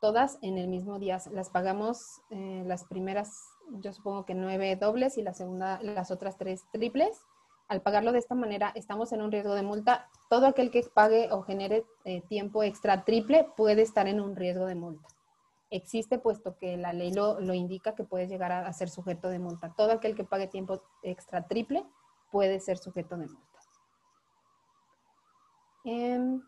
todas 0.00 0.38
en 0.42 0.58
el 0.58 0.68
mismo 0.68 0.98
día. 0.98 1.18
Las 1.32 1.50
pagamos 1.50 2.22
eh, 2.30 2.62
las 2.66 2.84
primeras, 2.84 3.32
yo 3.70 3.92
supongo 3.92 4.24
que 4.24 4.34
nueve 4.34 4.76
dobles 4.76 5.18
y 5.18 5.22
la 5.22 5.34
segunda, 5.34 5.80
las 5.82 6.10
otras 6.10 6.36
tres 6.36 6.64
triples. 6.72 7.20
Al 7.68 7.82
pagarlo 7.82 8.12
de 8.12 8.18
esta 8.18 8.34
manera, 8.34 8.72
estamos 8.74 9.12
en 9.12 9.20
un 9.20 9.30
riesgo 9.30 9.54
de 9.54 9.62
multa. 9.62 10.08
Todo 10.30 10.46
aquel 10.46 10.70
que 10.70 10.82
pague 10.82 11.28
o 11.32 11.42
genere 11.42 11.84
eh, 12.04 12.22
tiempo 12.22 12.62
extra 12.62 13.04
triple 13.04 13.46
puede 13.56 13.82
estar 13.82 14.08
en 14.08 14.20
un 14.20 14.36
riesgo 14.36 14.66
de 14.66 14.74
multa 14.74 15.08
existe 15.70 16.18
puesto 16.18 16.56
que 16.56 16.76
la 16.76 16.92
ley 16.92 17.12
lo, 17.12 17.38
indica 17.54 17.94
que 17.94 18.04
puedes 18.04 18.28
llegar 18.28 18.52
a, 18.52 18.72
ser 18.72 18.88
sujeto 18.88 19.28
de 19.28 19.38
multa. 19.38 19.74
Todo 19.76 19.92
aquel 19.92 20.14
que 20.14 20.24
pague 20.24 20.46
tiempo 20.46 20.82
extra 21.02 21.46
triple 21.46 21.84
puede 22.30 22.60
ser 22.60 22.78
sujeto 22.78 23.16
de 23.16 23.26
multa. 23.26 23.58
Em, 25.84 26.42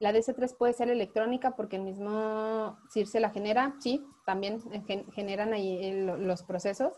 la 0.00 0.12
DC3 0.12 0.56
puede 0.56 0.72
ser 0.72 0.90
electrónica 0.90 1.56
porque 1.56 1.76
el 1.76 1.82
mismo 1.82 2.78
CIRSE 2.92 3.20
la 3.20 3.30
genera, 3.30 3.74
sí, 3.80 4.06
también 4.24 4.60
generan 5.12 5.52
ahí 5.52 5.92
los 6.02 6.42
procesos. 6.42 6.92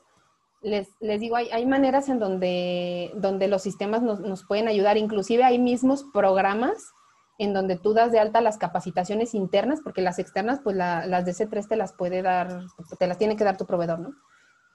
Les, 0.63 0.89
digo, 1.01 1.37
hay, 1.37 1.65
maneras 1.65 2.11
en 2.11 2.19
donde, 2.19 3.13
donde 3.15 3.49
los 3.49 3.63
sistemas 3.63 4.03
nos, 4.03 4.21
nos, 4.21 4.45
pueden 4.45 4.69
ayudar, 4.69 4.99
inclusive 4.99 5.43
hay 5.43 5.59
mismos 5.59 6.05
programas 6.13 6.93
en 7.39 7.55
donde 7.55 7.79
tú 7.79 7.95
das 7.95 8.13
de 8.13 8.19
alta 8.19 8.43
las 8.43 8.59
capacitaciones 8.59 9.35
internas, 9.35 9.81
porque 9.83 10.03
las 10.03 10.19
externas, 10.19 10.61
pues 10.63 10.77
las 10.77 11.25
de 11.25 11.33
C3 11.33 11.67
te 11.67 11.77
las 11.77 11.95
puede 11.95 12.21
dar, 12.21 12.67
te 12.99 13.07
las 13.07 13.17
tiene 13.17 13.37
que 13.37 13.45
dar 13.45 13.57
tu 13.57 13.65
proveedor, 13.65 14.01
¿no? 14.01 14.11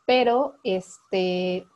Pero, 0.08 0.56
este, 0.64 1.68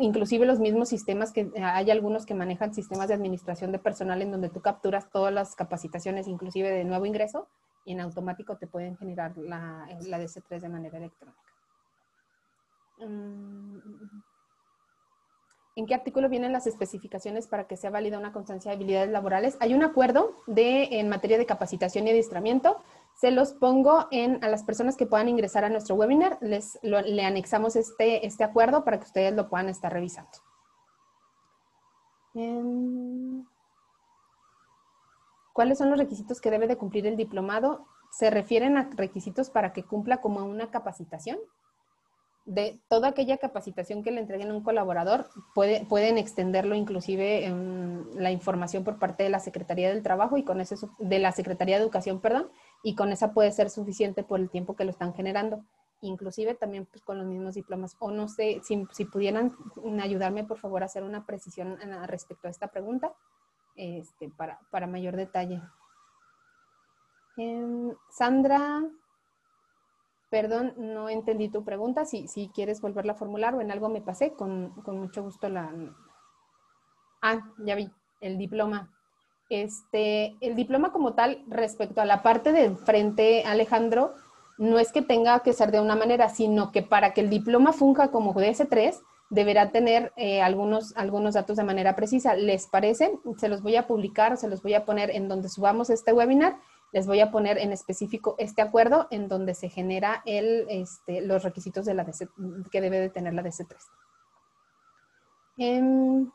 inclusive 0.00 0.46
los 0.46 0.60
mismos 0.60 0.88
sistemas 0.88 1.32
que 1.32 1.50
hay 1.60 1.90
algunos 1.90 2.24
que 2.24 2.34
manejan 2.34 2.72
sistemas 2.72 3.08
de 3.08 3.14
administración 3.14 3.72
de 3.72 3.78
personal 3.78 4.22
en 4.22 4.30
donde 4.30 4.48
tú 4.48 4.60
capturas 4.60 5.10
todas 5.10 5.32
las 5.32 5.56
capacitaciones, 5.56 6.28
inclusive 6.28 6.70
de 6.70 6.84
nuevo 6.84 7.04
ingreso, 7.04 7.48
y 7.84 7.92
en 7.92 8.00
automático 8.00 8.56
te 8.56 8.68
pueden 8.68 8.96
generar 8.96 9.36
la, 9.36 9.88
la 10.06 10.20
DC3 10.20 10.60
de 10.60 10.68
manera 10.68 10.98
electrónica. 10.98 11.42
Mm, 12.98 13.78
¿En 15.74 15.86
qué 15.86 15.94
artículo 15.94 16.28
vienen 16.28 16.52
las 16.52 16.66
especificaciones 16.66 17.46
para 17.46 17.66
que 17.66 17.78
sea 17.78 17.90
válida 17.90 18.18
una 18.18 18.32
constancia 18.32 18.70
de 18.70 18.76
habilidades 18.76 19.10
laborales? 19.10 19.56
Hay 19.58 19.72
un 19.72 19.82
acuerdo 19.82 20.36
de, 20.46 21.00
en 21.00 21.08
materia 21.08 21.38
de 21.38 21.46
capacitación 21.46 22.06
y 22.06 22.10
adiestramiento. 22.10 22.82
Se 23.22 23.30
los 23.30 23.52
pongo 23.52 24.08
en, 24.10 24.42
a 24.42 24.48
las 24.48 24.64
personas 24.64 24.96
que 24.96 25.06
puedan 25.06 25.28
ingresar 25.28 25.64
a 25.64 25.68
nuestro 25.68 25.94
webinar. 25.94 26.38
Les, 26.40 26.76
le 26.82 27.24
anexamos 27.24 27.76
este, 27.76 28.26
este 28.26 28.42
acuerdo 28.42 28.82
para 28.82 28.98
que 28.98 29.04
ustedes 29.04 29.32
lo 29.32 29.48
puedan 29.48 29.68
estar 29.68 29.92
revisando. 29.92 30.32
Em, 32.34 33.46
¿Cuáles 35.52 35.78
son 35.78 35.90
los 35.90 36.00
requisitos 36.00 36.40
que 36.40 36.50
debe 36.50 36.66
de 36.66 36.76
cumplir 36.76 37.06
el 37.06 37.16
diplomado? 37.16 37.86
¿Se 38.10 38.28
refieren 38.28 38.76
a 38.76 38.90
requisitos 38.90 39.50
para 39.50 39.72
que 39.72 39.84
cumpla 39.84 40.20
como 40.20 40.44
una 40.44 40.72
capacitación? 40.72 41.38
de 42.44 42.80
toda 42.88 43.08
aquella 43.08 43.38
capacitación 43.38 44.02
que 44.02 44.10
le 44.10 44.20
entreguen 44.20 44.50
a 44.50 44.54
un 44.54 44.62
colaborador, 44.62 45.28
puede, 45.54 45.86
pueden 45.86 46.18
extenderlo 46.18 46.74
inclusive 46.74 47.48
la 48.16 48.32
información 48.32 48.82
por 48.82 48.98
parte 48.98 49.22
de 49.22 49.30
la 49.30 49.38
Secretaría 49.38 49.88
del 49.90 50.02
Trabajo 50.02 50.36
y 50.36 50.42
con 50.42 50.60
eso, 50.60 50.90
de 50.98 51.18
la 51.20 51.32
Secretaría 51.32 51.76
de 51.76 51.82
Educación, 51.82 52.20
perdón, 52.20 52.50
y 52.82 52.94
con 52.94 53.12
esa 53.12 53.32
puede 53.32 53.52
ser 53.52 53.70
suficiente 53.70 54.22
por 54.22 54.40
el 54.40 54.50
tiempo 54.50 54.74
que 54.74 54.84
lo 54.84 54.90
están 54.90 55.14
generando. 55.14 55.64
Inclusive 56.00 56.54
también 56.54 56.86
pues, 56.86 57.02
con 57.02 57.18
los 57.18 57.26
mismos 57.26 57.54
diplomas. 57.54 57.96
O 58.00 58.10
no 58.10 58.28
sé, 58.28 58.60
si, 58.64 58.86
si 58.90 59.04
pudieran 59.04 59.56
ayudarme 60.00 60.44
por 60.44 60.58
favor 60.58 60.82
a 60.82 60.86
hacer 60.86 61.04
una 61.04 61.24
precisión 61.26 61.78
respecto 62.06 62.48
a 62.48 62.50
esta 62.50 62.68
pregunta 62.68 63.12
este, 63.76 64.28
para, 64.30 64.58
para 64.70 64.86
mayor 64.86 65.16
detalle. 65.16 65.62
Em, 67.36 67.94
Sandra 68.10 68.82
Perdón, 70.32 70.72
no 70.78 71.10
entendí 71.10 71.50
tu 71.50 71.62
pregunta. 71.62 72.06
Si, 72.06 72.26
si 72.26 72.48
quieres 72.54 72.80
volverla 72.80 73.12
a 73.12 73.16
formular 73.16 73.54
o 73.54 73.60
en 73.60 73.70
algo 73.70 73.90
me 73.90 74.00
pasé, 74.00 74.32
con, 74.32 74.70
con, 74.82 74.98
mucho 74.98 75.22
gusto 75.22 75.50
la... 75.50 75.70
Ah, 77.20 77.52
ya 77.58 77.74
vi, 77.74 77.90
el 78.22 78.38
diploma. 78.38 78.90
Este, 79.52 80.36
el 80.40 80.56
diploma 80.56 80.92
como 80.92 81.14
tal, 81.14 81.44
respecto 81.46 82.00
a 82.00 82.04
la 82.04 82.22
parte 82.22 82.52
de 82.52 82.74
frente, 82.74 83.44
Alejandro, 83.44 84.14
no 84.58 84.78
es 84.78 84.92
que 84.92 85.02
tenga 85.02 85.40
que 85.40 85.52
ser 85.52 85.70
de 85.70 85.80
una 85.80 85.96
manera, 85.96 86.28
sino 86.28 86.72
que 86.72 86.82
para 86.82 87.12
que 87.12 87.20
el 87.20 87.30
diploma 87.30 87.72
funja 87.72 88.10
como 88.10 88.34
DS3, 88.34 89.00
deberá 89.30 89.70
tener 89.70 90.12
eh, 90.16 90.42
algunos, 90.42 90.96
algunos 90.96 91.34
datos 91.34 91.56
de 91.56 91.64
manera 91.64 91.96
precisa. 91.96 92.34
¿Les 92.34 92.66
parece? 92.66 93.18
Se 93.38 93.48
los 93.48 93.62
voy 93.62 93.76
a 93.76 93.86
publicar, 93.86 94.36
se 94.36 94.48
los 94.48 94.62
voy 94.62 94.74
a 94.74 94.84
poner 94.84 95.10
en 95.10 95.28
donde 95.28 95.48
subamos 95.48 95.90
este 95.90 96.12
webinar 96.12 96.56
les 96.92 97.06
voy 97.06 97.20
a 97.20 97.30
poner 97.30 97.58
en 97.58 97.72
específico 97.72 98.36
este 98.38 98.62
acuerdo 98.62 99.08
en 99.10 99.26
donde 99.26 99.54
se 99.54 99.70
genera 99.70 100.22
este, 100.26 101.22
los 101.22 101.42
requisitos 101.42 101.86
de 101.86 101.94
la 101.94 102.06
que 102.70 102.80
debe 102.80 103.00
de 103.00 103.08
tener 103.08 103.32
la 103.32 103.42
DC3. 103.42 103.76
Em, 105.56 106.30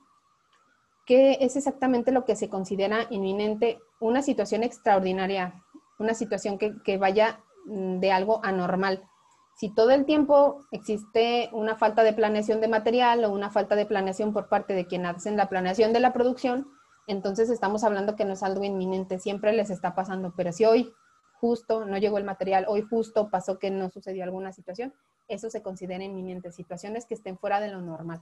¿Qué 1.07 1.37
es 1.39 1.55
exactamente 1.55 2.11
lo 2.11 2.25
que 2.25 2.35
se 2.35 2.49
considera 2.49 3.07
inminente? 3.09 3.79
Una 4.01 4.21
situación 4.21 4.61
extraordinaria, 4.61 5.63
una 5.99 6.13
situación 6.13 6.57
que, 6.57 6.73
que 6.83 6.97
vaya 6.97 7.39
mm, 7.65 7.99
de 7.99 8.11
algo 8.11 8.41
anormal. 8.43 9.07
Si 9.55 9.73
todo 9.73 9.91
el 9.91 10.05
tiempo 10.05 10.59
existe 10.69 11.49
una 11.53 11.77
falta 11.77 12.03
de 12.03 12.11
planeación 12.11 12.59
de 12.59 12.67
material 12.67 13.23
o 13.23 13.31
una 13.31 13.49
falta 13.49 13.77
de 13.77 13.85
planeación 13.85 14.33
por 14.33 14.49
parte 14.49 14.73
de 14.73 14.85
quien 14.85 15.05
hacen 15.05 15.37
la 15.37 15.47
planeación 15.47 15.93
de 15.93 16.01
la 16.01 16.11
producción, 16.11 16.67
entonces 17.07 17.49
estamos 17.49 17.85
hablando 17.85 18.17
que 18.17 18.25
no 18.25 18.33
es 18.33 18.43
algo 18.43 18.65
inminente, 18.65 19.17
siempre 19.17 19.53
les 19.53 19.69
está 19.69 19.95
pasando, 19.95 20.33
pero 20.35 20.51
si 20.51 20.65
hoy 20.65 20.93
justo 21.39 21.85
no 21.85 21.97
llegó 21.97 22.17
el 22.17 22.25
material, 22.25 22.65
hoy 22.67 22.81
justo 22.81 23.29
pasó 23.29 23.59
que 23.59 23.71
no 23.71 23.89
sucedió 23.89 24.25
alguna 24.25 24.51
situación, 24.51 24.93
eso 25.29 25.49
se 25.49 25.61
considera 25.61 26.03
inminente, 26.03 26.51
situaciones 26.51 27.05
que 27.05 27.13
estén 27.13 27.37
fuera 27.37 27.61
de 27.61 27.69
lo 27.69 27.81
normal. 27.81 28.21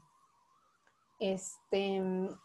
Este, 1.19 2.01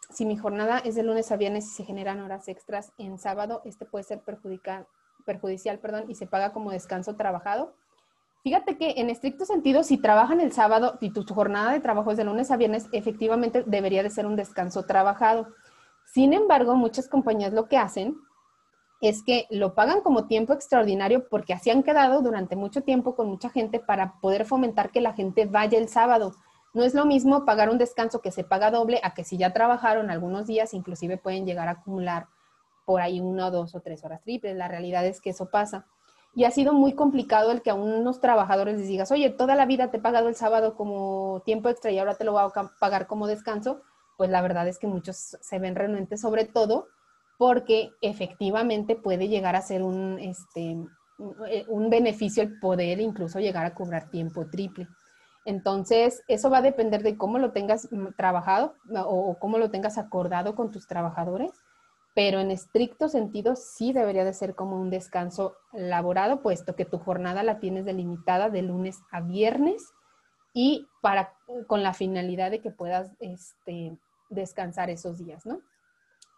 si 0.09 0.25
mi 0.25 0.37
jornada 0.37 0.79
es 0.79 0.95
de 0.95 1.03
lunes 1.03 1.31
a 1.31 1.37
viernes 1.37 1.65
y 1.65 1.69
se 1.69 1.83
generan 1.83 2.21
horas 2.21 2.47
extras 2.47 2.93
en 2.97 3.17
sábado, 3.17 3.61
este 3.65 3.85
puede 3.85 4.03
ser 4.03 4.21
perjudicial 4.21 5.79
perdón, 5.79 6.05
y 6.09 6.15
se 6.15 6.27
paga 6.27 6.53
como 6.53 6.71
descanso 6.71 7.15
trabajado. 7.15 7.73
Fíjate 8.43 8.77
que 8.77 8.95
en 8.97 9.09
estricto 9.09 9.45
sentido, 9.45 9.83
si 9.83 9.97
trabajan 9.97 10.39
el 10.39 10.51
sábado 10.51 10.97
y 10.99 11.11
tu 11.11 11.23
jornada 11.33 11.73
de 11.73 11.79
trabajo 11.79 12.11
es 12.11 12.17
de 12.17 12.23
lunes 12.23 12.49
a 12.49 12.57
viernes, 12.57 12.87
efectivamente 12.91 13.63
debería 13.67 14.01
de 14.01 14.09
ser 14.09 14.25
un 14.25 14.35
descanso 14.35 14.83
trabajado. 14.83 15.49
Sin 16.05 16.33
embargo, 16.33 16.75
muchas 16.75 17.07
compañías 17.07 17.53
lo 17.53 17.67
que 17.67 17.77
hacen 17.77 18.17
es 18.99 19.23
que 19.23 19.45
lo 19.49 19.75
pagan 19.75 20.01
como 20.01 20.27
tiempo 20.27 20.53
extraordinario 20.53 21.27
porque 21.29 21.53
así 21.53 21.69
han 21.69 21.83
quedado 21.83 22.21
durante 22.21 22.55
mucho 22.55 22.81
tiempo 22.81 23.15
con 23.15 23.27
mucha 23.27 23.49
gente 23.49 23.79
para 23.79 24.19
poder 24.21 24.45
fomentar 24.45 24.91
que 24.91 25.01
la 25.01 25.13
gente 25.13 25.45
vaya 25.45 25.77
el 25.77 25.87
sábado. 25.87 26.33
No 26.73 26.83
es 26.83 26.93
lo 26.93 27.05
mismo 27.05 27.45
pagar 27.45 27.69
un 27.69 27.77
descanso 27.77 28.21
que 28.21 28.31
se 28.31 28.43
paga 28.43 28.71
doble 28.71 28.99
a 29.03 29.13
que 29.13 29.23
si 29.23 29.37
ya 29.37 29.53
trabajaron 29.53 30.09
algunos 30.09 30.47
días, 30.47 30.73
inclusive 30.73 31.17
pueden 31.17 31.45
llegar 31.45 31.67
a 31.67 31.71
acumular 31.71 32.27
por 32.85 33.01
ahí 33.01 33.19
una, 33.19 33.49
dos 33.51 33.75
o 33.75 33.81
tres 33.81 34.03
horas 34.03 34.21
triples. 34.23 34.55
La 34.55 34.67
realidad 34.67 35.05
es 35.05 35.21
que 35.21 35.31
eso 35.31 35.49
pasa. 35.49 35.85
Y 36.33 36.45
ha 36.45 36.51
sido 36.51 36.73
muy 36.73 36.93
complicado 36.93 37.51
el 37.51 37.61
que 37.61 37.71
a 37.71 37.73
unos 37.73 38.21
trabajadores 38.21 38.77
les 38.77 38.87
digas, 38.87 39.11
oye, 39.11 39.29
toda 39.29 39.55
la 39.55 39.65
vida 39.65 39.91
te 39.91 39.97
he 39.97 40.01
pagado 40.01 40.29
el 40.29 40.35
sábado 40.35 40.75
como 40.75 41.41
tiempo 41.45 41.67
extra 41.67 41.91
y 41.91 41.99
ahora 41.99 42.15
te 42.15 42.23
lo 42.23 42.31
voy 42.31 42.43
a 42.43 42.71
pagar 42.79 43.05
como 43.07 43.27
descanso 43.27 43.81
pues 44.21 44.29
la 44.29 44.43
verdad 44.43 44.67
es 44.67 44.77
que 44.77 44.85
muchos 44.85 45.35
se 45.41 45.57
ven 45.57 45.75
renuentes, 45.75 46.21
sobre 46.21 46.45
todo 46.45 46.89
porque 47.39 47.89
efectivamente 48.01 48.95
puede 48.95 49.27
llegar 49.27 49.55
a 49.55 49.63
ser 49.63 49.81
un, 49.81 50.19
este, 50.19 50.77
eh, 51.49 51.65
un 51.69 51.89
beneficio 51.89 52.43
el 52.43 52.59
poder 52.59 52.99
incluso 52.99 53.39
llegar 53.39 53.65
a 53.65 53.73
cobrar 53.73 54.11
tiempo 54.11 54.47
triple. 54.47 54.87
Entonces, 55.45 56.23
eso 56.27 56.49
va 56.49 56.59
a 56.59 56.61
depender 56.61 57.01
de 57.03 57.17
cómo 57.17 57.39
lo 57.39 57.51
tengas 57.51 57.89
trabajado 58.15 58.75
o 59.05 59.37
cómo 59.39 59.57
lo 59.57 59.71
tengas 59.71 59.97
acordado 59.97 60.55
con 60.55 60.71
tus 60.71 60.87
trabajadores, 60.87 61.51
pero 62.13 62.39
en 62.39 62.51
estricto 62.51 63.09
sentido 63.09 63.55
sí 63.55 63.93
debería 63.93 64.25
de 64.25 64.33
ser 64.33 64.53
como 64.53 64.79
un 64.79 64.89
descanso 64.89 65.55
laborado, 65.71 66.41
puesto 66.41 66.75
que 66.75 66.85
tu 66.85 66.99
jornada 66.99 67.43
la 67.43 67.59
tienes 67.59 67.85
delimitada 67.85 68.49
de 68.49 68.61
lunes 68.61 68.99
a 69.11 69.21
viernes 69.21 69.93
y 70.53 70.87
para, 71.01 71.33
con 71.67 71.83
la 71.83 71.93
finalidad 71.93 72.51
de 72.51 72.61
que 72.61 72.71
puedas 72.71 73.11
este, 73.19 73.97
descansar 74.29 74.89
esos 74.89 75.17
días, 75.17 75.45
¿no? 75.45 75.61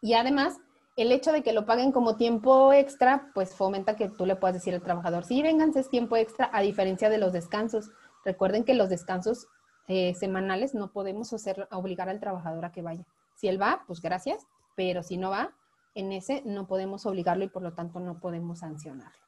Y 0.02 0.14
además, 0.14 0.60
el 0.96 1.12
hecho 1.12 1.32
de 1.32 1.42
que 1.42 1.54
lo 1.54 1.66
paguen 1.66 1.92
como 1.92 2.18
tiempo 2.18 2.72
extra, 2.74 3.32
pues 3.34 3.56
fomenta 3.56 3.96
que 3.96 4.10
tú 4.10 4.26
le 4.26 4.36
puedas 4.36 4.56
decir 4.56 4.76
al 4.76 4.82
trabajador, 4.82 5.26
sí, 5.26 5.42
vénganse, 5.42 5.80
es 5.80 5.90
tiempo 5.90 6.18
extra, 6.18 6.50
a 6.54 6.62
diferencia 6.62 7.10
de 7.10 7.18
los 7.18 7.34
descansos. 7.34 7.90
Recuerden 8.26 8.64
que 8.64 8.74
los 8.74 8.90
descansos 8.90 9.48
eh, 9.88 10.14
semanales 10.16 10.74
no 10.74 10.92
podemos 10.92 11.34
hacer, 11.34 11.68
obligar 11.72 12.10
al 12.10 12.20
trabajador 12.20 12.66
a 12.66 12.72
que 12.72 12.82
vaya. 12.82 13.06
Si 13.36 13.48
él 13.48 13.62
va, 13.62 13.84
pues 13.88 14.02
gracias, 14.02 14.46
pero 14.76 15.04
si 15.04 15.18
no 15.18 15.30
va, 15.30 15.54
en 15.96 16.12
ese 16.12 16.42
no 16.46 16.68
podemos 16.68 17.06
obligarlo 17.06 17.44
y 17.44 17.50
por 17.50 17.62
lo 17.62 17.74
tanto 17.74 18.00
no 18.00 18.20
podemos 18.20 18.60
sancionarlo. 18.60 19.24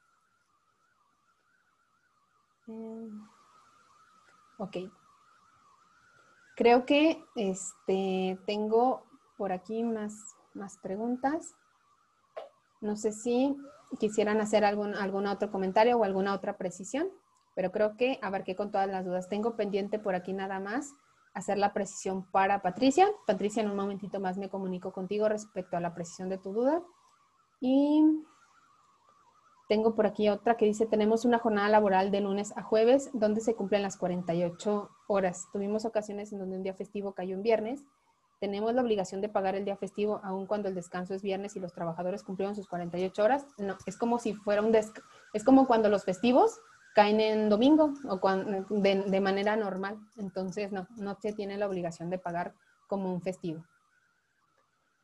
Eh, 2.68 3.10
ok, 4.58 4.76
Creo 6.56 6.86
que 6.86 7.22
este, 7.34 8.38
tengo 8.46 9.04
por 9.36 9.52
aquí 9.52 9.84
más, 9.84 10.34
más 10.54 10.78
preguntas. 10.78 11.54
No 12.80 12.96
sé 12.96 13.12
si 13.12 13.54
quisieran 14.00 14.40
hacer 14.40 14.64
algún, 14.64 14.94
algún 14.94 15.26
otro 15.26 15.52
comentario 15.52 15.98
o 15.98 16.04
alguna 16.04 16.32
otra 16.32 16.56
precisión, 16.56 17.10
pero 17.56 17.72
creo 17.72 17.96
que 17.96 18.20
abarqué 18.22 18.54
con 18.54 18.70
todas 18.70 18.86
las 18.86 19.06
dudas. 19.06 19.30
Tengo 19.30 19.56
pendiente 19.56 19.98
por 19.98 20.14
aquí 20.14 20.34
nada 20.34 20.60
más 20.60 20.94
hacer 21.32 21.56
la 21.56 21.72
precisión 21.72 22.30
para 22.30 22.60
Patricia. 22.60 23.08
Patricia, 23.26 23.62
en 23.62 23.70
un 23.70 23.76
momentito 23.76 24.20
más 24.20 24.36
me 24.36 24.50
comunico 24.50 24.92
contigo 24.92 25.28
respecto 25.28 25.76
a 25.76 25.80
la 25.80 25.94
precisión 25.94 26.28
de 26.28 26.36
tu 26.36 26.52
duda. 26.52 26.82
Y 27.58 28.04
tengo 29.70 29.94
por 29.94 30.06
aquí 30.06 30.28
otra 30.28 30.58
que 30.58 30.66
dice, 30.66 30.84
tenemos 30.84 31.24
una 31.24 31.38
jornada 31.38 31.70
laboral 31.70 32.10
de 32.10 32.20
lunes 32.20 32.54
a 32.58 32.62
jueves 32.62 33.08
donde 33.14 33.40
se 33.40 33.54
cumplen 33.54 33.82
las 33.82 33.96
48 33.96 34.90
horas. 35.08 35.48
Tuvimos 35.50 35.86
ocasiones 35.86 36.32
en 36.32 36.38
donde 36.38 36.58
un 36.58 36.62
día 36.62 36.74
festivo 36.74 37.14
cayó 37.14 37.34
en 37.34 37.42
viernes. 37.42 37.84
Tenemos 38.38 38.74
la 38.74 38.82
obligación 38.82 39.22
de 39.22 39.30
pagar 39.30 39.54
el 39.54 39.64
día 39.64 39.78
festivo 39.78 40.20
aun 40.22 40.46
cuando 40.46 40.68
el 40.68 40.74
descanso 40.74 41.14
es 41.14 41.22
viernes 41.22 41.56
y 41.56 41.60
los 41.60 41.72
trabajadores 41.72 42.22
cumplieron 42.22 42.54
sus 42.54 42.68
48 42.68 43.24
horas. 43.24 43.46
No, 43.56 43.78
es 43.86 43.96
como 43.96 44.18
si 44.18 44.34
fuera 44.34 44.60
un 44.60 44.74
es 44.74 45.44
como 45.44 45.66
cuando 45.66 45.88
los 45.88 46.04
festivos 46.04 46.60
caen 46.96 47.20
en 47.20 47.50
domingo 47.50 47.92
o 48.08 48.18
de, 48.70 49.02
de 49.02 49.20
manera 49.20 49.54
normal. 49.54 49.98
Entonces, 50.16 50.72
no, 50.72 50.88
no 50.96 51.14
se 51.20 51.34
tiene 51.34 51.58
la 51.58 51.68
obligación 51.68 52.08
de 52.08 52.18
pagar 52.18 52.54
como 52.88 53.12
un 53.12 53.20
festivo. 53.20 53.62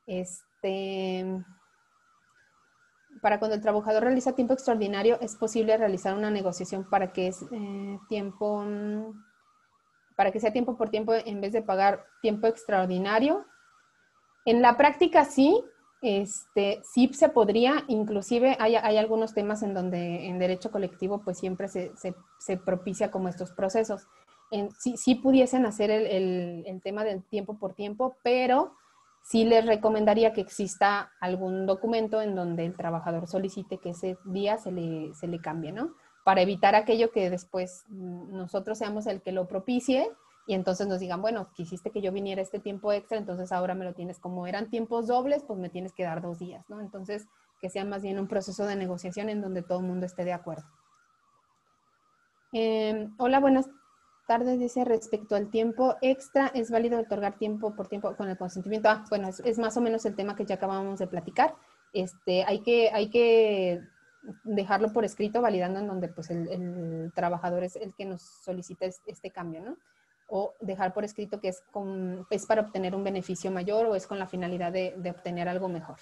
Este, 0.06 1.44
para 3.20 3.38
cuando 3.38 3.56
el 3.56 3.60
trabajador 3.60 4.04
realiza 4.04 4.34
tiempo 4.34 4.54
extraordinario, 4.54 5.20
es 5.20 5.36
posible 5.36 5.76
realizar 5.76 6.16
una 6.16 6.30
negociación 6.30 6.88
para 6.88 7.12
que 7.12 7.28
es 7.28 7.42
eh, 7.52 7.98
tiempo, 8.08 8.64
mm, 8.66 9.12
para 10.16 10.32
que 10.32 10.40
sea 10.40 10.50
tiempo 10.50 10.78
por 10.78 10.88
tiempo 10.88 11.12
en 11.12 11.42
vez 11.42 11.52
de 11.52 11.60
pagar 11.60 12.06
tiempo 12.22 12.46
extraordinario. 12.46 13.44
En 14.46 14.62
la 14.62 14.78
práctica 14.78 15.26
sí, 15.26 15.62
este, 16.02 16.82
sí 16.84 17.08
se 17.14 17.28
podría, 17.28 17.84
inclusive 17.86 18.56
hay, 18.58 18.74
algunos 18.96 19.34
temas 19.34 19.62
en 19.62 19.72
donde 19.72 20.26
en 20.26 20.38
derecho 20.38 20.70
colectivo 20.70 21.22
pues 21.24 21.38
siempre 21.38 21.68
se, 21.68 22.56
propicia 22.64 23.10
como 23.10 23.28
estos 23.28 23.52
procesos. 23.52 24.08
En, 24.50 24.70
sí, 24.72 25.14
pudiesen 25.14 25.64
hacer 25.64 25.90
el, 25.90 26.64
el 26.66 26.82
tema 26.82 27.04
del 27.04 27.22
tiempo 27.22 27.58
por 27.58 27.74
tiempo, 27.74 28.16
pero 28.22 28.74
sí 29.22 29.44
les 29.44 29.64
recomendaría 29.64 30.32
que 30.32 30.40
exista 30.40 31.12
algún 31.20 31.66
documento 31.66 32.20
en 32.20 32.34
donde 32.34 32.66
el 32.66 32.76
trabajador 32.76 33.28
solicite 33.28 33.78
que 33.78 33.90
ese 33.90 34.18
día 34.24 34.58
se 34.58 34.72
le, 34.72 35.14
se 35.14 35.28
le 35.28 35.40
cambie, 35.40 35.72
¿no? 35.72 35.94
Para 36.24 36.42
evitar 36.42 36.74
aquello 36.74 37.10
que 37.12 37.30
después 37.30 37.84
nosotros 37.88 38.78
seamos 38.78 39.06
el 39.06 39.22
que 39.22 39.32
lo 39.32 39.46
propicie 39.46 40.10
y 40.46 40.54
entonces 40.54 40.88
nos 40.88 41.00
digan, 41.00 41.22
bueno, 41.22 41.48
quisiste 41.54 41.90
que 41.90 42.00
yo 42.00 42.12
viniera 42.12 42.42
este 42.42 42.58
tiempo 42.58 42.92
extra, 42.92 43.18
entonces 43.18 43.52
ahora 43.52 43.74
me 43.74 43.84
lo 43.84 43.94
tienes, 43.94 44.18
como 44.18 44.46
eran 44.46 44.70
tiempos 44.70 45.06
dobles, 45.06 45.44
pues 45.44 45.58
me 45.58 45.68
tienes 45.68 45.92
que 45.92 46.02
dar 46.02 46.20
dos 46.20 46.38
días, 46.38 46.64
¿no? 46.68 46.80
Entonces, 46.80 47.26
que 47.60 47.70
sea 47.70 47.84
más 47.84 48.02
bien 48.02 48.18
un 48.18 48.26
proceso 48.26 48.66
de 48.66 48.74
negociación 48.74 49.28
en 49.28 49.40
donde 49.40 49.62
todo 49.62 49.78
el 49.78 49.86
mundo 49.86 50.06
esté 50.06 50.24
de 50.24 50.32
acuerdo. 50.32 50.64
Em, 52.52 53.14
hola, 53.18 53.38
buenas 53.38 53.70
tardes, 54.26 54.58
dice 54.58 54.84
respecto 54.84 55.36
al 55.36 55.48
tiempo 55.48 55.96
extra, 56.02 56.48
¿es 56.48 56.70
válido 56.70 56.98
otorgar 56.98 57.38
tiempo 57.38 57.74
por 57.74 57.86
tiempo 57.86 58.16
con 58.16 58.28
el 58.28 58.36
consentimiento? 58.36 58.88
Ah, 58.88 59.04
bueno, 59.08 59.28
es, 59.28 59.58
más 59.58 59.76
o 59.76 59.80
menos 59.80 60.04
el 60.06 60.16
tema 60.16 60.34
que 60.34 60.44
ya 60.44 60.56
acabamos 60.56 60.98
de 60.98 61.06
platicar. 61.06 61.54
Este, 61.92 62.44
hay 62.44 62.62
que, 62.62 62.90
hay 62.92 63.10
que 63.10 63.80
dejarlo 64.44 64.92
por 64.92 65.04
escrito, 65.04 65.40
validando 65.40 65.80
en 65.80 65.86
donde 65.86 66.08
pues 66.08 66.30
el, 66.30 67.12
trabajador 67.14 67.62
es 67.62 67.76
el 67.76 67.94
que 67.94 68.04
nos 68.04 68.22
solicita 68.22 68.86
este 68.86 69.30
cambio, 69.30 69.62
¿no? 69.62 69.76
O 70.34 70.54
dejar 70.60 70.94
por 70.94 71.04
escrito 71.04 71.40
que 71.40 71.48
es, 71.48 71.62
es 72.30 72.46
para 72.46 72.62
obtener 72.62 72.94
un 72.94 73.04
beneficio 73.04 73.50
mayor 73.50 73.84
o 73.84 73.94
es 73.94 74.06
con 74.06 74.18
la 74.18 74.26
finalidad 74.26 74.72
de, 74.72 74.94
de 74.96 75.10
obtener 75.10 75.46
algo 75.46 75.68
mejor. 75.68 75.98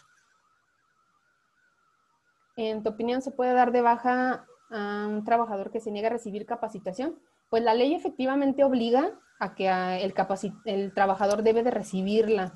En 2.54 2.84
tu 2.84 2.90
opinión, 2.90 3.22
¿se 3.22 3.32
puede 3.32 3.54
dar 3.54 3.72
de 3.72 3.80
baja 3.80 4.46
a 4.70 5.06
un 5.08 5.24
trabajador 5.24 5.72
que 5.72 5.80
se 5.80 5.90
niega 5.90 6.06
a 6.06 6.12
recibir 6.12 6.46
capacitación? 6.46 7.18
Pues 7.48 7.64
la 7.64 7.74
ley 7.74 7.92
efectivamente 7.92 8.62
obliga 8.62 9.18
a 9.40 9.56
que 9.56 9.68
el, 9.68 10.14
el 10.64 10.94
trabajador 10.94 11.42
debe 11.42 11.64
de 11.64 11.72
recibirla. 11.72 12.52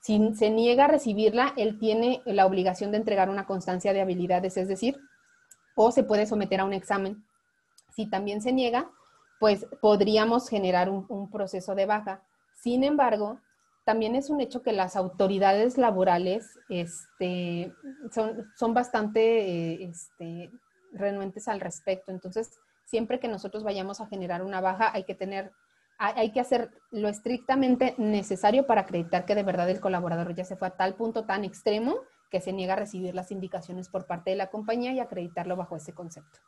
Si 0.00 0.34
se 0.34 0.48
niega 0.48 0.86
a 0.86 0.88
recibirla, 0.88 1.52
él 1.58 1.78
tiene 1.78 2.22
la 2.24 2.46
obligación 2.46 2.92
de 2.92 2.96
entregar 2.96 3.28
una 3.28 3.44
constancia 3.44 3.92
de 3.92 4.00
habilidades, 4.00 4.56
es 4.56 4.68
decir, 4.68 4.98
o 5.74 5.92
se 5.92 6.02
puede 6.02 6.24
someter 6.24 6.60
a 6.60 6.64
un 6.64 6.72
examen. 6.72 7.26
Si 7.94 8.08
también 8.08 8.40
se 8.40 8.52
niega, 8.52 8.90
pues 9.40 9.66
podríamos 9.80 10.50
generar 10.50 10.90
un, 10.90 11.30
proceso 11.30 11.74
de 11.74 11.86
baja. 11.86 12.22
Sin 12.54 12.84
embargo, 12.84 13.40
también 13.86 14.14
es 14.14 14.28
un 14.28 14.40
hecho 14.42 14.62
que 14.62 14.74
las 14.74 14.96
autoridades 14.96 15.78
laborales 15.78 16.58
este, 16.68 17.72
son, 18.12 18.74
bastante 18.74 19.82
este, 19.82 20.50
renuentes 20.92 21.48
al 21.48 21.58
respecto. 21.58 22.12
Entonces, 22.12 22.60
siempre 22.84 23.18
que 23.18 23.28
nosotros 23.28 23.64
vayamos 23.64 24.02
a 24.02 24.06
generar 24.06 24.42
una 24.42 24.60
baja, 24.60 24.90
hay 24.92 25.04
que 25.04 25.14
tener, 25.14 25.52
hay 25.98 26.32
que 26.32 26.40
hacer 26.40 26.70
lo 26.90 27.08
estrictamente 27.08 27.94
necesario 27.96 28.66
para 28.66 28.82
acreditar 28.82 29.24
que 29.24 29.34
de 29.34 29.42
verdad 29.42 29.70
el 29.70 29.80
colaborador 29.80 30.34
ya 30.34 30.44
se 30.44 30.56
fue 30.56 30.68
a 30.68 30.76
tal 30.76 30.96
punto 30.96 31.24
tan 31.24 31.44
extremo 31.44 31.96
que 32.30 32.42
se 32.42 32.52
niega 32.52 32.74
a 32.74 32.76
recibir 32.76 33.14
las 33.14 33.30
indicaciones 33.30 33.88
por 33.88 34.06
parte 34.06 34.30
de 34.30 34.36
la 34.36 34.50
compañía 34.50 34.92
y 34.92 35.00
acreditarlo 35.00 35.56
bajo 35.56 35.76
ese 35.76 35.94
concepto. 35.94 36.40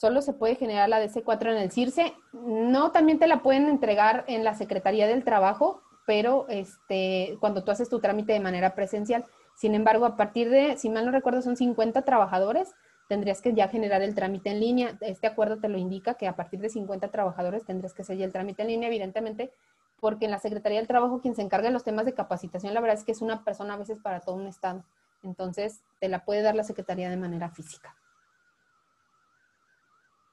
Solo 0.00 0.22
se 0.22 0.32
puede 0.32 0.54
generar 0.54 0.88
la 0.88 1.04
DC4 1.04 1.50
en 1.50 1.58
el 1.58 1.70
CIRSE. 1.70 2.14
No, 2.32 2.90
también 2.90 3.18
te 3.18 3.26
la 3.26 3.42
pueden 3.42 3.68
entregar 3.68 4.24
en 4.28 4.44
la 4.44 4.54
Secretaría 4.54 5.06
del 5.06 5.24
Trabajo, 5.24 5.82
pero 6.06 6.46
este, 6.48 7.36
cuando 7.38 7.64
tú 7.64 7.70
haces 7.70 7.90
tu 7.90 8.00
trámite 8.00 8.32
de 8.32 8.40
manera 8.40 8.74
presencial. 8.74 9.26
Sin 9.56 9.74
embargo, 9.74 10.06
a 10.06 10.16
partir 10.16 10.48
de, 10.48 10.78
si 10.78 10.88
mal 10.88 11.04
no 11.04 11.12
recuerdo, 11.12 11.42
son 11.42 11.58
50 11.58 12.00
trabajadores, 12.00 12.72
tendrías 13.10 13.42
que 13.42 13.52
ya 13.52 13.68
generar 13.68 14.00
el 14.00 14.14
trámite 14.14 14.48
en 14.48 14.60
línea. 14.60 14.96
Este 15.02 15.26
acuerdo 15.26 15.58
te 15.58 15.68
lo 15.68 15.76
indica 15.76 16.14
que 16.14 16.28
a 16.28 16.34
partir 16.34 16.60
de 16.60 16.70
50 16.70 17.08
trabajadores 17.08 17.66
tendrías 17.66 17.92
que 17.92 18.00
hacer 18.00 18.18
el 18.22 18.32
trámite 18.32 18.62
en 18.62 18.68
línea, 18.68 18.88
evidentemente, 18.88 19.52
porque 20.00 20.24
en 20.24 20.30
la 20.30 20.38
Secretaría 20.38 20.78
del 20.78 20.88
Trabajo 20.88 21.20
quien 21.20 21.34
se 21.34 21.42
encarga 21.42 21.68
de 21.68 21.74
los 21.74 21.84
temas 21.84 22.06
de 22.06 22.14
capacitación, 22.14 22.72
la 22.72 22.80
verdad 22.80 22.96
es 22.96 23.04
que 23.04 23.12
es 23.12 23.20
una 23.20 23.44
persona 23.44 23.74
a 23.74 23.76
veces 23.76 23.98
para 23.98 24.20
todo 24.20 24.36
un 24.36 24.46
estado. 24.46 24.82
Entonces, 25.22 25.82
te 25.98 26.08
la 26.08 26.24
puede 26.24 26.40
dar 26.40 26.54
la 26.54 26.64
Secretaría 26.64 27.10
de 27.10 27.18
manera 27.18 27.50
física. 27.50 27.94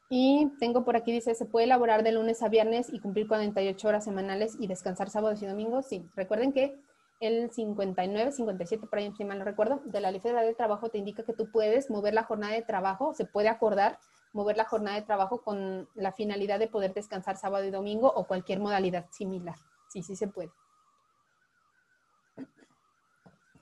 Y 0.10 0.51
tengo 0.60 0.86
por 0.86 0.95
aquí, 0.95 1.12
dice, 1.12 1.36
¿se 1.36 1.45
puede 1.45 1.66
elaborar 1.66 2.03
de 2.03 2.14
lunes 2.14 2.41
a 2.41 2.47
viernes 2.47 2.88
y 2.91 2.99
cumplir 2.99 3.28
48 3.28 3.88
horas 3.88 4.05
semanales 4.05 4.55
y 4.60 4.68
descansar 4.68 5.10
sábados 5.10 5.41
y 5.41 5.47
domingos? 5.47 5.88
Sí, 5.88 6.10
recuerden 6.16 6.53
que 6.53 6.80
el 7.20 7.51
59, 7.51 8.32
57, 8.32 8.88
por 8.88 8.99
ahí 8.99 9.12
si 9.18 9.26
mal 9.26 9.39
no 9.39 9.45
recuerdo, 9.45 9.82
de 9.86 9.99
la 9.99 10.12
Ley 10.12 10.22
Federal 10.22 10.45
del 10.45 10.55
Trabajo 10.55 10.89
te 10.89 10.97
indica 10.97 11.24
que 11.24 11.34
tú 11.34 11.51
puedes 11.51 11.89
mover 11.89 12.14
la 12.14 12.24
jornada 12.24 12.53
de 12.53 12.62
trabajo, 12.62 13.14
se 13.14 13.26
puede 13.26 13.49
acordar 13.49 13.99
mover 14.34 14.55
la 14.55 14.66
jornada 14.66 14.97
de 14.97 15.05
trabajo 15.05 15.41
con 15.41 15.89
la 15.95 16.12
finalidad 16.12 16.60
de 16.60 16.68
poder 16.68 16.93
descansar 16.93 17.38
sábado 17.38 17.66
y 17.66 17.72
domingo 17.72 18.12
o 18.14 18.28
cualquier 18.28 18.60
modalidad 18.60 19.08
similar. 19.10 19.55
Sí, 19.89 20.03
sí 20.03 20.16
se 20.16 20.28
puede. 20.28 20.51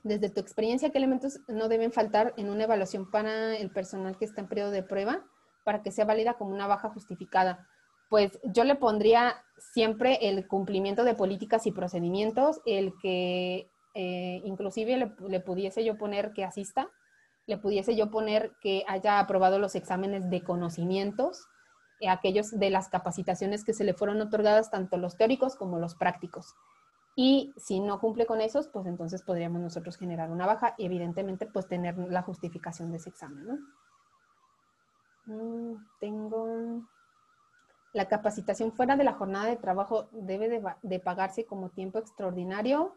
Desde 0.02 0.28
tu 0.28 0.40
experiencia, 0.40 0.90
¿qué 0.90 0.98
elementos 0.98 1.40
no 1.48 1.68
deben 1.68 1.92
faltar 1.92 2.34
en 2.36 2.50
una 2.50 2.64
evaluación 2.64 3.10
para 3.10 3.56
el 3.56 3.70
personal 3.72 4.18
que 4.18 4.26
está 4.26 4.40
en 4.40 4.48
periodo 4.48 4.70
de 4.70 4.82
prueba 4.82 5.24
para 5.66 5.82
que 5.82 5.92
sea 5.92 6.06
válida 6.06 6.34
como 6.38 6.54
una 6.54 6.66
baja 6.66 6.88
justificada? 6.88 7.68
pues 8.08 8.38
yo 8.44 8.64
le 8.64 8.76
pondría 8.76 9.34
siempre 9.58 10.18
el 10.28 10.46
cumplimiento 10.46 11.04
de 11.04 11.14
políticas 11.14 11.66
y 11.66 11.72
procedimientos, 11.72 12.60
el 12.66 12.92
que 13.00 13.70
eh, 13.94 14.40
inclusive 14.44 15.12
le, 15.28 15.40
pudiese 15.40 15.84
yo 15.84 15.96
poner 15.96 16.32
que 16.32 16.44
asista, 16.44 16.88
le 17.46 17.58
pudiese 17.58 17.96
yo 17.96 18.10
poner 18.10 18.52
que 18.60 18.84
haya 18.86 19.18
aprobado 19.18 19.58
los 19.58 19.74
exámenes 19.74 20.30
de 20.30 20.42
conocimientos, 20.42 21.46
eh, 22.00 22.08
aquellos 22.08 22.50
de 22.50 22.70
las 22.70 22.88
capacitaciones 22.88 23.64
que 23.64 23.72
se 23.72 23.84
le 23.84 23.94
fueron 23.94 24.20
otorgadas, 24.20 24.70
tanto 24.70 24.98
los 24.98 25.16
teóricos 25.16 25.56
como 25.56 25.78
los 25.78 25.94
prácticos. 25.94 26.54
Y 27.16 27.54
si 27.56 27.80
no 27.80 27.98
cumple 27.98 28.26
con 28.26 28.42
esos, 28.42 28.68
pues 28.68 28.86
entonces 28.86 29.22
podríamos 29.22 29.62
nosotros 29.62 29.96
generar 29.96 30.30
una 30.30 30.46
baja 30.46 30.74
y 30.76 30.84
evidentemente 30.84 31.46
pues 31.46 31.66
tener 31.66 31.96
la 31.96 32.22
justificación 32.22 32.90
de 32.90 32.98
ese 32.98 33.08
examen, 33.08 33.46
¿no? 33.46 33.58
Mm, 35.26 35.74
tengo 35.98 36.82
la 37.92 38.08
capacitación 38.08 38.72
fuera 38.72 38.96
de 38.96 39.04
la 39.04 39.14
jornada 39.14 39.46
de 39.46 39.56
trabajo 39.56 40.08
debe 40.12 40.62
de, 40.82 41.00
pagarse 41.00 41.46
como 41.46 41.70
tiempo 41.70 41.98
extraordinario. 41.98 42.94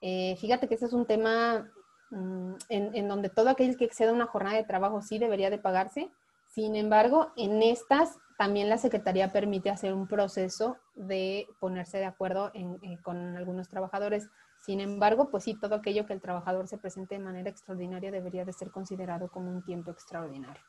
Eh, 0.00 0.36
fíjate 0.40 0.68
que 0.68 0.76
ese 0.76 0.86
es 0.86 0.92
un 0.92 1.06
tema 1.06 1.68
mm, 2.10 2.54
en, 2.68 3.08
donde 3.08 3.28
todo 3.28 3.50
aquel 3.50 3.76
que 3.76 3.84
exceda 3.84 4.12
una 4.12 4.26
jornada 4.26 4.56
de 4.56 4.64
trabajo 4.64 5.02
sí 5.02 5.18
debería 5.18 5.50
de 5.50 5.58
pagarse. 5.58 6.10
Sin 6.46 6.76
embargo, 6.76 7.32
en 7.36 7.60
estas 7.62 8.18
también 8.38 8.68
la 8.68 8.78
Secretaría 8.78 9.32
permite 9.32 9.68
hacer 9.68 9.92
un 9.94 10.06
proceso 10.06 10.76
de 10.94 11.48
ponerse 11.58 11.98
de 11.98 12.06
acuerdo 12.06 12.52
eh, 12.54 12.98
con 13.02 13.36
algunos 13.36 13.68
trabajadores. 13.68 14.28
Sin 14.60 14.80
embargo, 14.80 15.28
pues 15.28 15.42
sí, 15.44 15.58
todo 15.58 15.74
aquello 15.74 16.06
que 16.06 16.12
el 16.12 16.20
trabajador 16.20 16.68
se 16.68 16.78
presente 16.78 17.16
de 17.16 17.24
manera 17.24 17.50
extraordinaria 17.50 18.12
debería 18.12 18.44
de 18.44 18.52
ser 18.52 18.70
considerado 18.70 19.28
como 19.28 19.50
un 19.50 19.64
tiempo 19.64 19.90
extraordinario. 19.90 20.62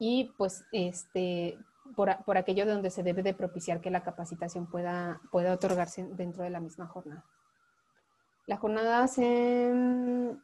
Y 0.00 0.32
pues 0.38 0.64
este, 0.72 1.58
por, 1.94 2.36
aquello 2.38 2.64
de 2.64 2.72
donde 2.72 2.90
se 2.90 3.02
debe 3.02 3.22
de 3.22 3.34
propiciar 3.34 3.82
que 3.82 3.90
la 3.90 4.02
capacitación 4.02 4.66
pueda, 4.66 5.20
pueda 5.30 5.52
otorgarse 5.52 6.08
dentro 6.16 6.42
de 6.42 6.50
la 6.50 6.58
misma 6.58 6.86
jornada. 6.86 7.24
La 8.46 8.56
jornada 8.56 9.06
se, 9.06 9.70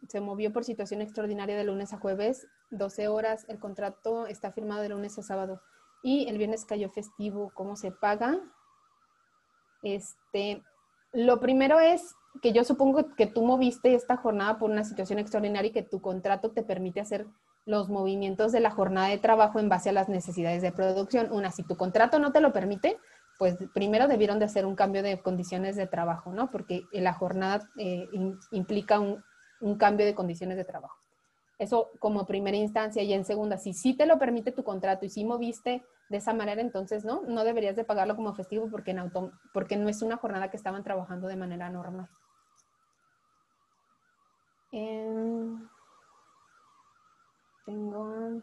se, 0.09 0.21
movió 0.21 0.53
por 0.53 0.65
situación 0.65 1.01
extraordinaria 1.01 1.57
de 1.57 1.65
lunes 1.65 1.95
a 1.95 1.99
jueves, 1.99 2.47
12 2.71 3.09
horas. 3.09 3.47
El 3.49 3.59
contrato 3.59 4.27
está 4.27 4.53
firmado 4.53 4.83
de 4.83 4.91
lunes 4.91 5.19
a 5.19 5.23
sábado 5.23 5.63
y 6.03 6.29
el 6.29 6.37
viernes 6.37 6.67
cayó 6.67 6.91
festivo. 6.91 7.51
¿Cómo 7.55 7.77
se 7.77 7.91
paga? 7.91 8.39
Este, 9.83 10.63
lo 11.13 11.41
primero 11.41 11.81
es 11.81 12.15
que 12.43 12.53
yo 12.53 12.63
supongo 12.63 13.15
que 13.15 13.27
tú 13.27 13.43
moviste 13.43 13.95
esta 13.95 14.19
jornada 14.19 14.59
por 14.59 14.71
una 14.71 14.85
situación 14.85 15.19
extraordinaria 15.19 15.71
y 15.71 15.73
que 15.73 15.83
tu 15.83 16.03
contrato 16.03 16.51
te 16.51 16.63
permite 16.63 17.01
hacer 17.01 17.27
los 17.67 17.89
movimientos 17.89 18.53
de 18.53 18.61
la 18.61 18.71
jornada 18.71 19.09
de 19.09 19.19
trabajo 19.19 19.59
en 19.59 19.69
base 19.69 19.91
a 19.91 19.93
las 19.93 20.09
necesidades 20.09 20.63
de 20.63 20.73
producción. 20.73 21.31
Una, 21.33 21.51
si 21.51 21.65
tu 21.65 21.77
contrato 21.77 22.19
no 22.19 22.33
te 22.33 22.41
lo 22.41 22.53
permite, 22.53 22.97
pues 23.39 23.57
primero 23.75 24.09
debieron 24.09 24.39
de 24.39 24.47
hacer 24.47 24.65
un 24.65 24.77
cambio 24.77 25.03
de 25.03 25.21
condiciones 25.21 25.77
de 25.77 25.87
trabajo, 25.87 26.33
¿no? 26.33 26.51
Porque 26.51 26.85
la 26.93 27.13
jornada 27.13 27.69
eh, 27.77 28.09
implica 28.53 29.01
un, 29.01 29.23
cambio 29.79 30.07
de 30.07 30.15
condiciones 30.15 30.57
de 30.57 30.65
trabajo. 30.65 30.97
Eso 31.59 31.91
como 31.99 32.25
primera 32.27 32.57
instancia 32.57 33.03
y 33.03 33.13
en 33.13 33.25
segunda, 33.25 33.59
si 33.59 33.73
sí 33.73 33.95
te 33.95 34.07
lo 34.07 34.19
permite 34.19 34.53
tu 34.53 34.63
contrato 34.63 35.05
y 35.05 35.11
si 35.11 35.25
moviste 35.25 35.83
de 36.09 36.17
esa 36.19 36.35
manera, 36.35 36.61
entonces 36.61 37.05
no, 37.05 37.23
no 37.23 37.43
deberías 37.43 37.75
de 37.75 37.85
pagarlo 37.85 38.15
como 38.15 38.35
festivo 38.35 38.69
porque, 38.71 38.93
en 38.93 39.11
porque 39.53 39.77
no 39.77 39.89
es 39.89 40.03
una 40.03 40.19
jornada 40.19 40.51
que 40.51 40.57
estaban 40.57 40.85
trabajando 40.85 41.27
de 41.27 41.37
manera 41.37 41.69
normal. 41.69 42.09
Em, 44.71 45.67
tengo... 47.67 48.41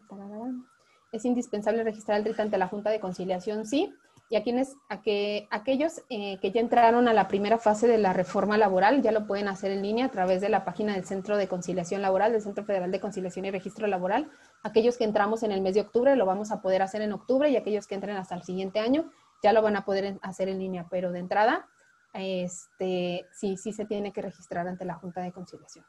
Es 1.10 1.24
indispensable 1.24 1.82
registrar 1.82 2.18
el 2.18 2.24
RIT 2.24 2.40
ante 2.40 2.58
la 2.58 2.68
Junta 2.68 2.90
de 2.90 3.00
Conciliación, 3.00 3.66
sí. 3.66 3.92
Y 4.30 4.36
a 4.36 4.42
quienes, 4.42 4.74
a 4.88 5.02
que 5.02 5.46
aquellos 5.50 6.02
eh, 6.08 6.38
que 6.40 6.50
ya 6.50 6.60
entraron 6.60 7.08
a 7.08 7.12
la 7.12 7.28
primera 7.28 7.58
fase 7.58 7.86
de 7.86 7.98
la 7.98 8.12
reforma 8.12 8.56
laboral 8.56 9.02
ya 9.02 9.12
lo 9.12 9.26
pueden 9.26 9.48
hacer 9.48 9.70
en 9.70 9.82
línea 9.82 10.06
a 10.06 10.10
través 10.10 10.40
de 10.40 10.48
la 10.48 10.64
página 10.64 10.94
del 10.94 11.04
Centro 11.04 11.36
de 11.36 11.46
Conciliación 11.46 12.02
Laboral, 12.02 12.32
del 12.32 12.40
Centro 12.40 12.64
Federal 12.64 12.90
de 12.90 13.00
Conciliación 13.00 13.44
y 13.44 13.50
Registro 13.50 13.86
Laboral. 13.86 14.30
Aquellos 14.62 14.96
que 14.96 15.04
entramos 15.04 15.42
en 15.42 15.52
el 15.52 15.60
mes 15.60 15.74
de 15.74 15.82
octubre 15.82 16.16
lo 16.16 16.26
vamos 16.26 16.50
a 16.52 16.62
poder 16.62 16.82
hacer 16.82 17.02
en 17.02 17.12
octubre 17.12 17.48
y 17.50 17.56
aquellos 17.56 17.86
que 17.86 17.94
entren 17.94 18.16
hasta 18.16 18.34
el 18.34 18.42
siguiente 18.42 18.80
año 18.80 19.10
ya 19.42 19.52
lo 19.52 19.62
van 19.62 19.76
a 19.76 19.84
poder 19.84 20.18
hacer 20.22 20.48
en 20.48 20.58
línea, 20.58 20.86
pero 20.90 21.12
de 21.12 21.18
entrada, 21.18 21.68
este, 22.14 23.26
sí, 23.32 23.56
sí 23.56 23.72
se 23.72 23.84
tiene 23.84 24.12
que 24.12 24.22
registrar 24.22 24.66
ante 24.66 24.86
la 24.86 24.94
Junta 24.94 25.20
de 25.20 25.32
Conciliación. 25.32 25.84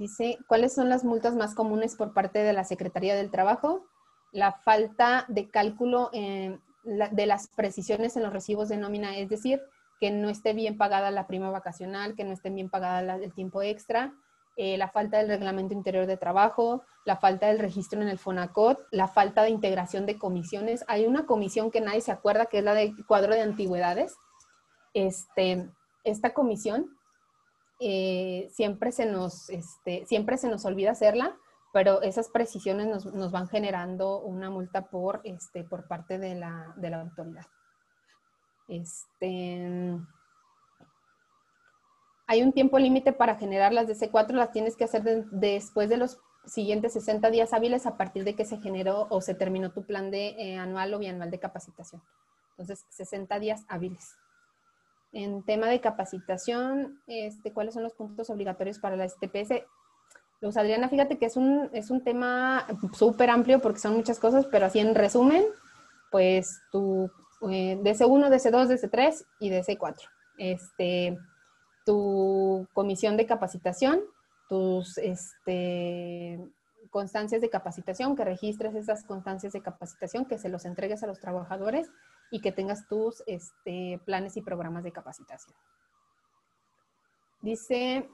Dice, 0.00 0.38
¿cuáles 0.48 0.72
son 0.72 0.88
las 0.88 1.04
multas 1.04 1.34
más 1.36 1.54
comunes 1.54 1.94
por 1.94 2.14
parte 2.14 2.38
de 2.38 2.54
la 2.54 2.64
Secretaría 2.64 3.14
del 3.14 3.30
Trabajo? 3.30 3.84
La 4.32 4.50
falta 4.50 5.26
de 5.28 5.50
cálculo 5.50 6.10
de 6.10 7.26
las 7.26 7.48
precisiones 7.48 8.16
en 8.16 8.22
los 8.22 8.32
recibos 8.32 8.70
de 8.70 8.78
nómina, 8.78 9.18
es 9.18 9.28
decir, 9.28 9.60
que 10.00 10.10
no 10.10 10.30
esté 10.30 10.54
bien 10.54 10.78
pagada 10.78 11.10
la 11.10 11.26
prima 11.26 11.50
vacacional, 11.50 12.16
que 12.16 12.24
no 12.24 12.32
esté 12.32 12.48
bien 12.48 12.70
pagada 12.70 13.16
el 13.16 13.34
tiempo 13.34 13.60
extra, 13.60 14.14
eh, 14.56 14.78
la 14.78 14.88
falta 14.88 15.18
del 15.18 15.28
reglamento 15.28 15.74
interior 15.74 16.06
de 16.06 16.16
trabajo, 16.16 16.82
la 17.04 17.18
falta 17.18 17.48
del 17.48 17.58
registro 17.58 18.00
en 18.00 18.08
el 18.08 18.18
FONACOT, 18.18 18.78
la 18.92 19.06
falta 19.06 19.42
de 19.42 19.50
integración 19.50 20.06
de 20.06 20.18
comisiones. 20.18 20.82
Hay 20.88 21.04
una 21.04 21.26
comisión 21.26 21.70
que 21.70 21.82
nadie 21.82 22.00
se 22.00 22.12
acuerda, 22.12 22.46
que 22.46 22.60
es 22.60 22.64
la 22.64 22.72
de 22.72 22.94
cuadro 23.06 23.34
de 23.34 23.42
antigüedades. 23.42 24.14
Este, 24.94 25.68
esta 26.04 26.32
comisión 26.32 26.96
eh, 27.80 28.48
siempre, 28.52 28.92
se 28.92 29.06
nos, 29.06 29.48
este, 29.48 30.04
siempre 30.04 30.36
se 30.36 30.48
nos 30.48 30.66
olvida 30.66 30.90
hacerla, 30.90 31.36
pero 31.72 32.02
esas 32.02 32.28
precisiones 32.28 33.04
nos, 33.06 33.30
van 33.30 33.48
generando 33.48 34.20
una 34.20 34.50
multa 34.50 34.90
por, 34.90 35.22
este, 35.24 35.64
por 35.64 35.88
parte 35.88 36.18
de 36.18 36.34
la, 36.34 36.74
autoridad. 37.00 37.46
Este, 38.68 39.98
hay 42.26 42.42
un 42.42 42.52
tiempo 42.52 42.78
límite 42.78 43.12
para 43.12 43.36
generar 43.36 43.72
las 43.72 43.88
DC4, 43.88 44.32
las 44.32 44.52
tienes 44.52 44.76
que 44.76 44.84
hacer 44.84 45.02
después 45.30 45.88
de 45.88 45.96
los 45.96 46.20
siguientes 46.44 46.92
60 46.92 47.30
días 47.30 47.54
hábiles 47.54 47.86
a 47.86 47.96
partir 47.96 48.24
de 48.24 48.34
que 48.34 48.44
se 48.44 48.58
generó 48.58 49.06
o 49.10 49.20
se 49.20 49.34
terminó 49.34 49.72
tu 49.72 49.86
plan 49.86 50.10
de 50.10 50.28
eh, 50.38 50.58
anual 50.58 50.92
o 50.92 50.98
bianual 50.98 51.30
de 51.30 51.40
capacitación. 51.40 52.02
Entonces, 52.50 52.84
60 52.90 53.38
días 53.38 53.64
hábiles. 53.68 54.16
En 55.12 55.42
tema 55.42 55.68
de 55.68 55.80
capacitación, 55.80 57.00
este, 57.06 57.52
¿cuáles 57.52 57.74
son 57.74 57.82
los 57.82 57.94
puntos 57.94 58.30
obligatorios 58.30 58.78
para 58.78 58.96
la 58.96 59.08
STPS? 59.08 59.64
Luz 60.40 60.56
Adriana, 60.56 60.88
fíjate 60.88 61.18
que 61.18 61.26
es 61.26 61.36
un, 61.36 61.68
es 61.72 61.90
un 61.90 62.02
tema 62.02 62.66
súper 62.92 63.28
amplio 63.28 63.60
porque 63.60 63.80
son 63.80 63.94
muchas 63.94 64.18
cosas, 64.18 64.46
pero 64.46 64.66
así 64.66 64.78
en 64.78 64.94
resumen, 64.94 65.44
pues 66.10 66.60
tu 66.72 67.10
eh, 67.50 67.78
DC1, 67.82 68.28
DC2, 68.28 68.66
DC3 68.68 69.24
y 69.40 69.50
DC4. 69.50 69.96
Este, 70.38 71.18
tu 71.84 72.66
comisión 72.72 73.16
de 73.16 73.26
capacitación, 73.26 74.00
tus 74.48 74.96
este, 74.98 76.40
constancias 76.90 77.40
de 77.40 77.50
capacitación, 77.50 78.16
que 78.16 78.24
registres 78.24 78.74
esas 78.74 79.04
constancias 79.04 79.52
de 79.52 79.60
capacitación, 79.60 80.24
que 80.24 80.38
se 80.38 80.48
los 80.48 80.64
entregues 80.64 81.02
a 81.02 81.06
los 81.06 81.20
trabajadores 81.20 81.90
y 82.30 82.40
que 82.40 82.52
tengas 82.52 82.86
tus 82.88 83.22
este, 83.26 84.00
planes 84.04 84.36
y 84.36 84.42
programas 84.42 84.84
de 84.84 84.92
capacitación. 84.92 85.56
Dice 87.42 88.08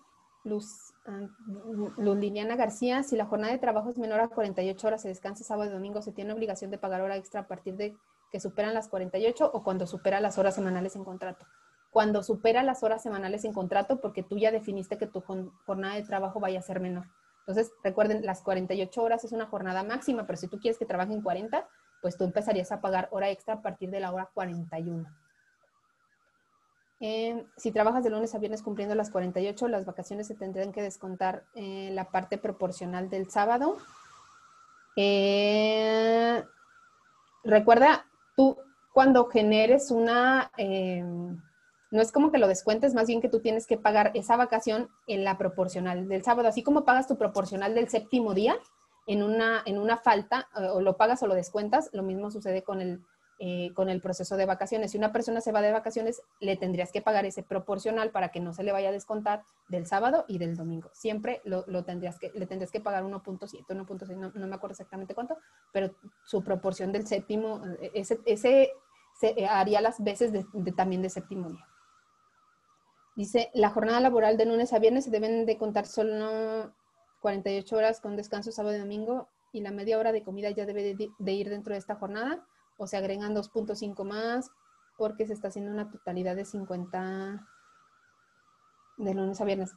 Luz, 0.44 0.94
uh, 1.06 2.14
Liliana 2.14 2.56
García, 2.56 3.02
si 3.02 3.16
la 3.16 3.26
jornada 3.26 3.52
de 3.52 3.58
trabajo 3.58 3.90
es 3.90 3.98
menor 3.98 4.20
a 4.20 4.28
48 4.28 4.86
horas, 4.86 5.02
se 5.02 5.08
descansa 5.08 5.44
sábado 5.44 5.70
y 5.70 5.72
domingo, 5.72 6.00
¿se 6.02 6.12
tiene 6.12 6.32
obligación 6.32 6.70
de 6.70 6.78
pagar 6.78 7.00
hora 7.00 7.16
extra 7.16 7.42
a 7.42 7.48
partir 7.48 7.76
de 7.76 7.96
que 8.30 8.40
superan 8.40 8.74
las 8.74 8.88
48 8.88 9.50
o 9.52 9.62
cuando 9.62 9.86
supera 9.86 10.20
las 10.20 10.38
horas 10.38 10.54
semanales 10.54 10.96
en 10.96 11.04
contrato? 11.04 11.46
Cuando 11.90 12.22
supera 12.22 12.62
las 12.62 12.82
horas 12.82 13.02
semanales 13.02 13.44
en 13.44 13.52
contrato, 13.52 14.00
porque 14.00 14.22
tú 14.22 14.38
ya 14.38 14.52
definiste 14.52 14.98
que 14.98 15.06
tu 15.06 15.20
jornada 15.20 15.94
de 15.94 16.02
trabajo 16.02 16.40
vaya 16.40 16.60
a 16.60 16.62
ser 16.62 16.78
menor. 16.78 17.06
Entonces, 17.40 17.72
recuerden, 17.82 18.24
las 18.26 18.42
48 18.42 19.02
horas 19.02 19.24
es 19.24 19.32
una 19.32 19.46
jornada 19.46 19.82
máxima, 19.82 20.26
pero 20.26 20.36
si 20.36 20.48
tú 20.48 20.58
quieres 20.58 20.78
que 20.78 20.84
trabajen 20.84 21.22
40, 21.22 21.66
pues 22.02 22.16
tú 22.16 22.24
empezarías 22.24 22.72
a 22.72 22.80
pagar 22.80 23.08
hora 23.10 23.30
extra 23.30 23.54
a 23.54 23.62
partir 23.62 23.90
de 23.90 24.00
la 24.00 24.12
hora 24.12 24.30
41. 24.34 25.06
Eh, 27.00 27.44
si 27.58 27.72
trabajas 27.72 28.02
de 28.04 28.10
lunes 28.10 28.34
a 28.34 28.38
viernes 28.38 28.62
cumpliendo 28.62 28.94
las 28.94 29.10
48, 29.10 29.68
las 29.68 29.84
vacaciones 29.84 30.26
se 30.26 30.34
tendrán 30.34 30.72
que 30.72 30.82
descontar 30.82 31.44
en 31.54 31.94
la 31.94 32.10
parte 32.10 32.38
proporcional 32.38 33.10
del 33.10 33.30
sábado. 33.30 33.76
Eh, 34.96 36.42
recuerda, 37.44 38.06
tú 38.34 38.56
cuando 38.94 39.26
generes 39.26 39.90
una, 39.90 40.50
eh, 40.56 41.02
no 41.02 42.02
es 42.02 42.12
como 42.12 42.32
que 42.32 42.38
lo 42.38 42.48
descuentes, 42.48 42.94
más 42.94 43.06
bien 43.06 43.20
que 43.20 43.28
tú 43.28 43.40
tienes 43.40 43.66
que 43.66 43.76
pagar 43.76 44.10
esa 44.14 44.36
vacación 44.36 44.88
en 45.06 45.22
la 45.22 45.36
proporcional 45.36 46.08
del 46.08 46.24
sábado, 46.24 46.48
así 46.48 46.62
como 46.62 46.86
pagas 46.86 47.06
tu 47.06 47.18
proporcional 47.18 47.74
del 47.74 47.90
séptimo 47.90 48.32
día, 48.32 48.56
en 49.06 49.22
una, 49.22 49.62
en 49.64 49.78
una 49.78 49.96
falta, 49.96 50.48
eh, 50.56 50.68
o 50.68 50.80
lo 50.80 50.96
pagas 50.96 51.22
o 51.22 51.26
lo 51.26 51.34
descuentas, 51.34 51.90
lo 51.92 52.02
mismo 52.02 52.30
sucede 52.30 52.62
con 52.62 52.80
el, 52.80 53.04
eh, 53.38 53.72
con 53.74 53.88
el 53.88 54.00
proceso 54.00 54.36
de 54.36 54.46
vacaciones. 54.46 54.92
Si 54.92 54.98
una 54.98 55.12
persona 55.12 55.40
se 55.40 55.52
va 55.52 55.60
de 55.60 55.70
vacaciones, 55.70 56.22
le 56.40 56.56
tendrías 56.56 56.90
que 56.90 57.02
pagar 57.02 57.26
ese 57.26 57.42
proporcional 57.42 58.10
para 58.10 58.30
que 58.30 58.40
no 58.40 58.52
se 58.52 58.62
le 58.62 58.72
vaya 58.72 58.88
a 58.88 58.92
descontar 58.92 59.44
del 59.68 59.86
sábado 59.86 60.24
y 60.26 60.38
del 60.38 60.56
domingo. 60.56 60.90
Siempre 60.92 61.42
lo, 61.44 61.64
lo 61.66 61.84
tendrías 61.84 62.18
que, 62.18 62.32
le 62.34 62.46
tendrías 62.46 62.72
que 62.72 62.80
pagar 62.80 63.04
1.7, 63.04 63.66
1.6, 63.66 64.16
no, 64.16 64.32
no, 64.34 64.46
me 64.46 64.54
acuerdo 64.54 64.72
exactamente 64.72 65.14
cuánto, 65.14 65.36
pero 65.72 65.94
su 66.24 66.42
proporción 66.42 66.92
del 66.92 67.06
séptimo, 67.06 67.62
eh, 67.80 67.90
ese, 67.94 68.20
ese 68.24 68.72
se 69.20 69.46
haría 69.46 69.80
las 69.80 70.02
veces 70.02 70.32
también 70.76 71.02
de 71.02 71.10
séptimo 71.10 71.50
día. 71.50 71.66
Dice, 73.16 73.50
la 73.54 73.70
jornada 73.70 74.00
laboral 74.00 74.36
de 74.36 74.46
lunes 74.46 74.72
a 74.72 74.78
viernes 74.78 75.04
se 75.04 75.10
deben 75.10 75.46
de 75.46 75.56
contar 75.56 75.86
solo 75.86 76.72
48 77.20 77.76
horas 77.76 78.00
con 78.00 78.16
descanso 78.16 78.52
sábado 78.52 78.76
y 78.76 78.80
domingo 78.80 79.28
y 79.52 79.60
la 79.60 79.70
media 79.70 79.98
hora 79.98 80.12
de 80.12 80.22
comida 80.22 80.50
ya 80.50 80.66
debe 80.66 80.94
de, 80.94 81.32
ir 81.32 81.48
dentro 81.48 81.72
de 81.72 81.78
esta 81.78 81.96
jornada 81.96 82.44
o 82.76 82.86
se 82.86 82.96
agregan 82.96 83.34
2.5 83.34 84.04
más 84.04 84.50
porque 84.98 85.26
se 85.26 85.32
está 85.32 85.48
haciendo 85.48 85.70
una 85.70 85.90
totalidad 85.90 86.36
de 86.36 86.44
50 86.44 87.46
de 88.98 89.14
lunes 89.14 89.40
a 89.40 89.44
viernes. 89.44 89.72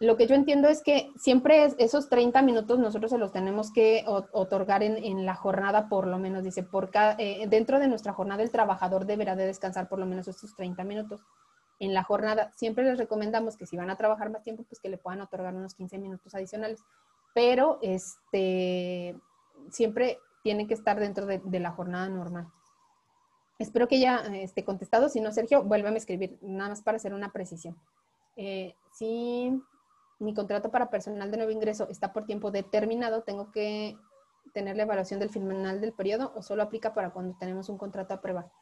Lo 0.00 0.16
que 0.16 0.26
yo 0.26 0.34
entiendo 0.34 0.68
es 0.68 0.82
que 0.82 1.12
siempre 1.16 1.68
esos 1.78 2.08
30 2.08 2.42
minutos 2.42 2.78
nosotros 2.78 3.10
se 3.10 3.18
los 3.18 3.30
tenemos 3.30 3.72
que 3.72 4.04
otorgar 4.06 4.82
en, 4.82 5.24
la 5.24 5.34
jornada 5.34 5.88
por 5.88 6.08
lo 6.08 6.18
menos, 6.18 6.42
dice, 6.42 6.64
por 6.64 6.90
eh, 7.18 7.46
dentro 7.48 7.78
de 7.78 7.88
nuestra 7.88 8.12
jornada 8.12 8.42
el 8.42 8.50
trabajador 8.50 9.06
deberá 9.06 9.36
de 9.36 9.46
descansar 9.46 9.88
por 9.88 9.98
lo 9.98 10.06
menos 10.06 10.26
estos 10.26 10.56
30 10.56 10.82
minutos 10.84 11.20
en 11.82 11.94
la 11.94 12.04
jornada. 12.04 12.52
Siempre 12.54 12.84
les 12.84 12.96
recomendamos 12.96 13.56
que 13.56 13.66
si 13.66 13.76
van 13.76 13.90
a 13.90 13.96
trabajar 13.96 14.30
más 14.30 14.44
tiempo, 14.44 14.62
pues 14.62 14.80
que 14.80 14.88
le 14.88 14.98
puedan 14.98 15.20
otorgar 15.20 15.52
unos 15.52 15.74
15 15.74 15.98
minutos 15.98 16.32
adicionales. 16.32 16.84
Pero 17.34 17.80
este, 17.82 19.18
siempre 19.68 20.20
tiene 20.44 20.68
que 20.68 20.74
estar 20.74 21.00
dentro 21.00 21.26
de, 21.26 21.40
la 21.58 21.72
jornada 21.72 22.08
normal. 22.08 22.46
Espero 23.58 23.88
que 23.88 23.98
ya 23.98 24.18
esté 24.32 24.64
contestado. 24.64 25.08
Si 25.08 25.20
no, 25.20 25.32
Sergio, 25.32 25.64
vuélveme 25.64 25.96
a 25.96 25.98
escribir, 25.98 26.38
nada 26.40 26.70
más 26.70 26.82
para 26.82 26.98
hacer 26.98 27.14
una 27.14 27.32
precisión. 27.32 27.76
Eh, 28.36 28.76
si 28.92 29.52
mi 30.20 30.34
contrato 30.34 30.70
para 30.70 30.88
personal 30.88 31.32
de 31.32 31.36
nuevo 31.36 31.50
ingreso 31.50 31.88
está 31.90 32.12
por 32.12 32.26
tiempo 32.26 32.52
determinado, 32.52 33.24
tengo 33.24 33.50
que 33.50 33.96
tener 34.54 34.76
la 34.76 34.84
evaluación 34.84 35.18
del 35.18 35.30
final 35.30 35.80
del 35.80 35.92
periodo 35.92 36.32
o 36.36 36.42
solo 36.42 36.62
aplica 36.62 36.94
para 36.94 37.10
cuando 37.10 37.36
tenemos 37.40 37.68
un 37.68 37.76
contrato 37.76 38.14
a 38.14 38.20
prueba. 38.20 38.52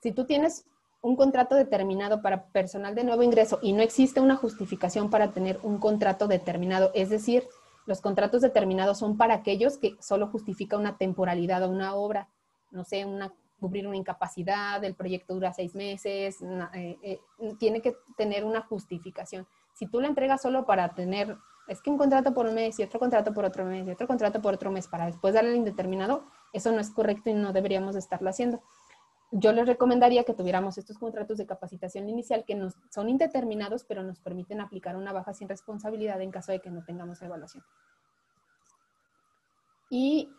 Si 0.00 0.12
tú 0.12 0.26
tienes 0.26 0.66
un 1.04 1.16
contrato 1.16 1.54
determinado 1.54 2.22
para 2.22 2.46
personal 2.46 2.94
de 2.94 3.04
nuevo 3.04 3.22
ingreso 3.22 3.58
y 3.60 3.74
no 3.74 3.82
existe 3.82 4.20
una 4.20 4.36
justificación 4.36 5.10
para 5.10 5.32
tener 5.32 5.60
un 5.62 5.76
contrato 5.78 6.26
determinado, 6.28 6.90
es 6.94 7.10
decir, 7.10 7.46
los 7.84 8.00
contratos 8.00 8.40
determinados 8.40 9.00
son 9.00 9.18
para 9.18 9.34
aquellos 9.34 9.76
que 9.76 9.98
solo 10.00 10.28
justifica 10.28 10.78
una 10.78 10.96
temporalidad 10.96 11.62
o 11.62 11.68
una 11.68 11.94
obra, 11.94 12.30
no 12.70 12.84
sé, 12.84 13.04
una, 13.04 13.34
cubrir 13.60 13.86
una 13.86 13.98
incapacidad, 13.98 14.82
el 14.82 14.94
proyecto 14.94 15.34
dura 15.34 15.52
seis 15.52 15.74
meses, 15.74 16.38
eh, 16.72 16.96
eh, 17.02 17.20
tiene 17.58 17.82
que 17.82 17.94
tener 18.16 18.42
una 18.42 18.62
justificación. 18.62 19.46
Si 19.74 19.86
tú 19.86 20.00
la 20.00 20.08
entregas 20.08 20.40
solo 20.40 20.64
para 20.64 20.94
tener, 20.94 21.36
es 21.68 21.82
que 21.82 21.90
un 21.90 21.98
contrato 21.98 22.32
por 22.32 22.46
un 22.46 22.54
mes 22.54 22.78
y 22.78 22.82
otro 22.82 22.98
contrato 22.98 23.34
por 23.34 23.44
otro 23.44 23.66
mes 23.66 23.86
y 23.86 23.90
otro 23.90 24.06
contrato 24.06 24.40
por 24.40 24.54
otro 24.54 24.70
mes 24.70 24.88
para 24.88 25.04
después 25.04 25.34
darle 25.34 25.50
el 25.50 25.56
indeterminado, 25.56 26.24
eso 26.54 26.72
no 26.72 26.80
es 26.80 26.88
correcto 26.88 27.28
y 27.28 27.34
no 27.34 27.52
deberíamos 27.52 27.94
estarlo 27.94 28.30
haciendo 28.30 28.62
yo 29.36 29.52
les 29.52 29.66
recomendaría 29.66 30.22
que 30.22 30.32
tuviéramos 30.32 30.78
estos 30.78 30.96
contratos 30.96 31.38
de 31.38 31.46
capacitación 31.46 32.08
inicial 32.08 32.44
que 32.46 32.56
son 32.90 33.08
indeterminados, 33.08 33.82
pero 33.82 34.04
nos 34.04 34.20
permiten 34.20 34.60
aplicar 34.60 34.96
una 34.96 35.12
baja 35.12 35.34
sin 35.34 35.48
responsabilidad 35.48 36.22
en 36.22 36.30
caso 36.30 36.52
de 36.52 36.60
que 36.60 36.70
no 36.70 36.84
tengamos 36.84 37.20
evaluación. 37.20 37.64
Y, 39.90 40.30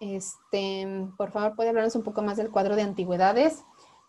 este, 0.00 1.08
por 1.16 1.30
favor, 1.30 1.54
¿puede 1.54 1.68
hablarnos 1.68 1.94
un 1.94 2.02
poco 2.02 2.22
más 2.22 2.36
del 2.36 2.50
cuadro 2.50 2.74
de 2.74 2.82
antigüedades? 2.82 3.62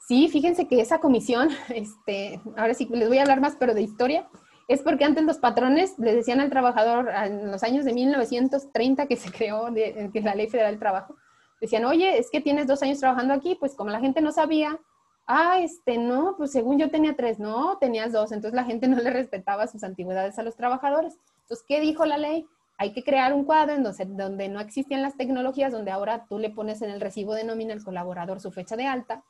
Sí, 0.08 0.28
fíjense 0.28 0.68
que 0.68 0.82
esa 0.82 1.00
comisión, 1.00 1.50
este, 1.70 2.42
ahora 2.58 2.74
sí 2.74 2.88
les 2.92 3.08
voy 3.08 3.20
a 3.20 3.22
hablar 3.22 3.42
más, 3.42 3.56
pero 3.60 3.76
de 3.76 3.84
historia. 3.84 4.28
es 4.68 4.82
porque 4.82 5.06
antes 5.06 5.24
los 5.24 5.38
patrones 5.38 6.00
le 6.00 6.16
decían 6.16 6.40
al 6.40 6.50
trabajador 6.50 7.10
en 7.10 7.52
los 7.52 7.62
años 7.62 7.86
de 7.86 7.94
1930 7.94 9.06
que 9.06 9.18
se 9.18 9.32
creó 9.32 9.68
es 9.76 10.24
la 10.24 10.34
Ley 10.34 10.48
Federal 10.48 10.72
del 10.72 10.80
Trabajo, 10.80 11.16
decían, 11.62 11.86
oye, 11.86 12.18
es 12.18 12.30
que 12.30 12.42
tienes 12.42 12.68
dos 12.68 12.82
años 12.84 13.00
trabajando 13.00 13.34
aquí, 13.34 13.56
pues 13.56 13.76
como 13.76 13.90
la 13.90 14.00
gente 14.00 14.22
no 14.22 14.32
sabía, 14.32 14.80
ah, 15.28 15.60
este, 15.60 15.98
no, 15.98 16.36
pues 16.38 16.52
según 16.52 16.78
yo 16.78 16.90
tenía 16.90 17.16
tres, 17.16 17.40
no, 17.40 17.78
tenías 17.78 18.12
dos, 18.12 18.32
entonces 18.32 18.56
la 18.56 18.64
gente 18.64 18.88
no 18.88 18.98
le 18.98 19.10
respetaba 19.10 19.68
sus 19.68 19.84
antigüedades 19.84 20.38
a 20.40 20.44
los 20.44 20.56
trabajadores. 20.56 21.18
Entonces, 21.42 21.66
¿qué 21.68 21.80
dijo 21.80 22.06
la 22.06 22.18
ley? 22.18 22.46
Hay 22.78 22.92
que 22.92 23.04
crear 23.04 23.34
un 23.34 23.46
cuadro 23.46 23.74
en 23.74 23.84
donde, 23.84 24.06
donde 24.06 24.50
no 24.50 24.60
existían 24.60 25.02
las 25.02 25.16
tecnologías, 25.16 25.72
donde 25.72 25.92
ahora 25.92 26.26
tú 26.28 26.40
le 26.40 26.50
pones 26.50 26.82
en 26.82 26.90
el 26.90 27.00
recibo 27.00 27.34
de 27.34 27.44
nómina 27.44 27.74
al 27.74 27.84
colaborador 27.84 28.42
su 28.42 28.52
fecha 28.52 28.76
de 28.76 28.86
alta. 28.86 29.24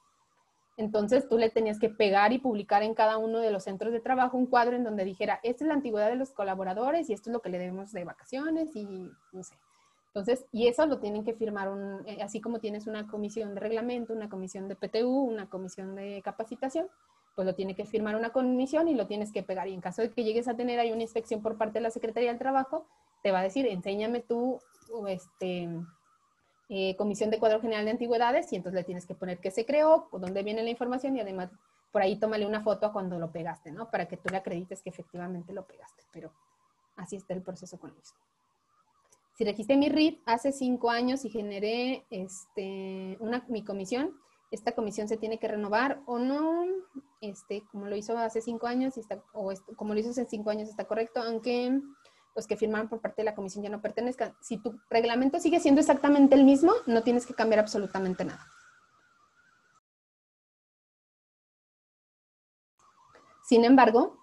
Entonces 0.77 1.29
tú 1.29 1.37
le 1.37 1.49
tenías 1.49 1.79
que 1.79 1.89
pegar 1.89 2.33
y 2.33 2.39
publicar 2.39 2.83
en 2.83 2.95
cada 2.95 3.17
uno 3.17 3.39
de 3.39 3.51
los 3.51 3.63
centros 3.63 3.93
de 3.93 4.01
trabajo 4.01 4.37
un 4.37 4.47
cuadro 4.47 4.75
en 4.75 4.83
donde 4.83 5.05
dijera, 5.05 5.39
esta 5.43 5.63
es 5.63 5.67
la 5.67 5.75
antigüedad 5.75 6.09
de 6.09 6.17
los 6.17 6.31
colaboradores 6.31 7.09
y 7.09 7.13
esto 7.13 7.29
es 7.29 7.33
lo 7.33 7.41
que 7.41 7.49
le 7.49 7.59
debemos 7.59 7.93
de 7.93 8.03
vacaciones 8.03 8.75
y 8.75 8.85
no 9.31 9.43
sé. 9.43 9.55
Entonces, 10.15 10.45
y 10.53 10.67
eso 10.67 10.85
lo 10.85 10.99
tienen 10.99 11.25
que 11.25 11.33
firmar, 11.33 11.67
un, 11.67 12.01
eh, 12.07 12.23
así 12.23 12.39
como 12.39 12.59
tienes 12.59 12.87
una 12.87 13.05
comisión 13.05 13.53
de 13.53 13.59
reglamento, 13.59 14.13
una 14.13 14.29
comisión 14.29 14.69
de 14.69 14.77
PTU, 14.77 15.09
una 15.09 15.49
comisión 15.49 15.93
de 15.93 16.21
capacitación, 16.23 16.87
pues 17.35 17.45
lo 17.45 17.53
tiene 17.53 17.75
que 17.75 17.83
firmar 17.83 18.15
una 18.15 18.29
comisión 18.29 18.87
y 18.87 18.95
lo 18.95 19.07
tienes 19.07 19.33
que 19.33 19.43
pegar. 19.43 19.67
Y 19.67 19.73
en 19.73 19.81
caso 19.81 20.01
de 20.01 20.13
que 20.13 20.23
llegues 20.23 20.47
a 20.47 20.55
tener 20.55 20.79
ahí 20.79 20.93
una 20.93 21.01
inspección 21.01 21.41
por 21.41 21.57
parte 21.57 21.79
de 21.79 21.81
la 21.81 21.91
Secretaría 21.91 22.29
del 22.29 22.39
Trabajo, 22.39 22.87
te 23.23 23.33
va 23.33 23.39
a 23.39 23.43
decir, 23.43 23.67
enséñame 23.67 24.21
tu 24.21 24.57
este, 25.09 25.69
eh, 26.69 26.95
comisión 26.95 27.29
de 27.29 27.37
cuadro 27.37 27.59
general 27.59 27.83
de 27.83 27.91
antigüedades 27.91 28.53
y 28.53 28.55
entonces 28.55 28.79
le 28.79 28.85
tienes 28.85 29.05
que 29.05 29.15
poner 29.15 29.39
qué 29.39 29.51
se 29.51 29.65
creó, 29.65 30.07
dónde 30.13 30.43
viene 30.43 30.63
la 30.63 30.69
información 30.69 31.17
y 31.17 31.19
además 31.19 31.51
por 31.91 32.01
ahí 32.01 32.17
tómale 32.17 32.45
una 32.45 32.63
foto 32.63 32.93
cuando 32.93 33.19
lo 33.19 33.33
pegaste, 33.33 33.73
¿no? 33.73 33.91
Para 33.91 34.07
que 34.07 34.15
tú 34.15 34.29
le 34.29 34.37
acredites 34.37 34.81
que 34.81 34.91
efectivamente 34.91 35.51
lo 35.51 35.67
pegaste. 35.67 36.03
Pero 36.13 36.31
así 36.95 37.17
está 37.17 37.33
el 37.33 37.41
proceso 37.41 37.77
con 37.77 37.93
eso. 37.97 38.15
Si 39.35 39.43
registré 39.43 39.75
mi 39.75 39.89
RIT 39.89 40.21
hace 40.25 40.53
cinco 40.53 40.89
años 40.89 41.25
y 41.25 41.29
generé 41.29 42.05
este, 42.09 43.17
una, 43.19 43.45
mi 43.49 43.65
comisión, 43.65 44.17
esta 44.49 44.71
comisión 44.71 45.09
se 45.09 45.17
tiene 45.17 45.39
que 45.39 45.49
renovar 45.49 46.01
o 46.05 46.19
no, 46.19 46.63
este, 47.19 47.63
como 47.69 47.87
lo 47.87 47.97
hizo 47.97 48.17
hace 48.17 48.41
cinco 48.41 48.67
años, 48.67 48.93
o 49.33 49.53
como 49.75 49.93
lo 49.93 49.99
hizo 49.99 50.11
hace 50.11 50.25
cinco 50.25 50.51
años 50.51 50.69
está 50.69 50.85
correcto, 50.85 51.21
aunque 51.21 51.81
los 52.33 52.47
que 52.47 52.55
firmaron 52.55 52.87
por 52.87 53.01
parte 53.01 53.23
de 53.23 53.25
la 53.25 53.35
comisión 53.35 53.61
ya 53.61 53.69
no 53.69 53.81
pertenezcan. 53.81 54.33
Si 54.41 54.57
tu 54.57 54.79
reglamento 54.89 55.37
sigue 55.39 55.59
siendo 55.59 55.81
exactamente 55.81 56.35
el 56.35 56.45
mismo, 56.45 56.71
no 56.85 57.03
tienes 57.03 57.25
que 57.25 57.33
cambiar 57.33 57.59
absolutamente 57.59 58.23
nada. 58.23 58.47
Sin 63.43 63.65
embargo, 63.65 64.17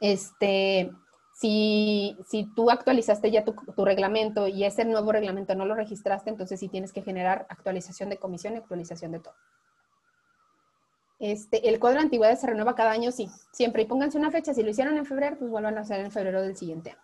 este, 0.00 0.92
si, 1.38 2.16
tú 2.56 2.68
actualizaste 2.68 3.30
ya 3.30 3.44
tu, 3.44 3.84
reglamento 3.84 4.48
y 4.48 4.64
ese 4.64 4.84
nuevo 4.84 5.12
reglamento 5.12 5.54
no 5.54 5.66
lo 5.66 5.76
registraste, 5.76 6.30
entonces 6.30 6.58
sí 6.58 6.68
tienes 6.68 6.92
que 6.92 7.02
generar 7.02 7.46
actualización 7.48 8.08
de 8.08 8.16
comisión 8.16 8.54
y 8.54 8.56
actualización 8.56 9.12
de 9.12 9.20
todo. 9.20 9.34
Este, 11.20 11.68
el 11.68 11.78
cuadro 11.78 11.98
de 11.98 12.04
antigüedades 12.06 12.40
se 12.40 12.48
renueva 12.48 12.74
cada 12.74 12.90
año, 12.90 13.12
sí, 13.12 13.28
siempre. 13.52 13.82
Y 13.82 13.86
pónganse 13.86 14.18
una 14.18 14.32
fecha. 14.32 14.52
Si 14.52 14.62
lo 14.62 14.70
hicieron 14.70 14.96
en 14.96 15.06
febrero, 15.06 15.36
pues 15.38 15.50
vuelvan 15.50 15.78
a 15.78 15.82
hacer 15.82 16.00
en 16.00 16.10
febrero 16.10 16.42
del 16.42 16.56
siguiente 16.56 16.90
año. 16.90 17.02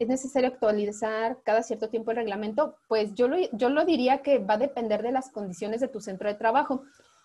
¿Es 0.00 0.08
necesario 0.08 0.48
actualizar 0.48 1.38
cada 1.44 1.62
cierto 1.62 1.88
tiempo 1.88 2.10
el 2.10 2.16
reglamento? 2.16 2.76
Pues 2.88 3.14
yo 3.14 3.28
yo 3.52 3.68
lo 3.68 3.84
diría 3.84 4.22
que 4.22 4.38
va 4.40 4.54
a 4.54 4.58
depender 4.58 5.02
de 5.02 5.12
las 5.12 5.30
condiciones 5.30 5.80
de 5.80 5.88
tu 5.88 6.00
centro 6.00 6.28
de 6.28 6.34
trabajo. 6.34 6.82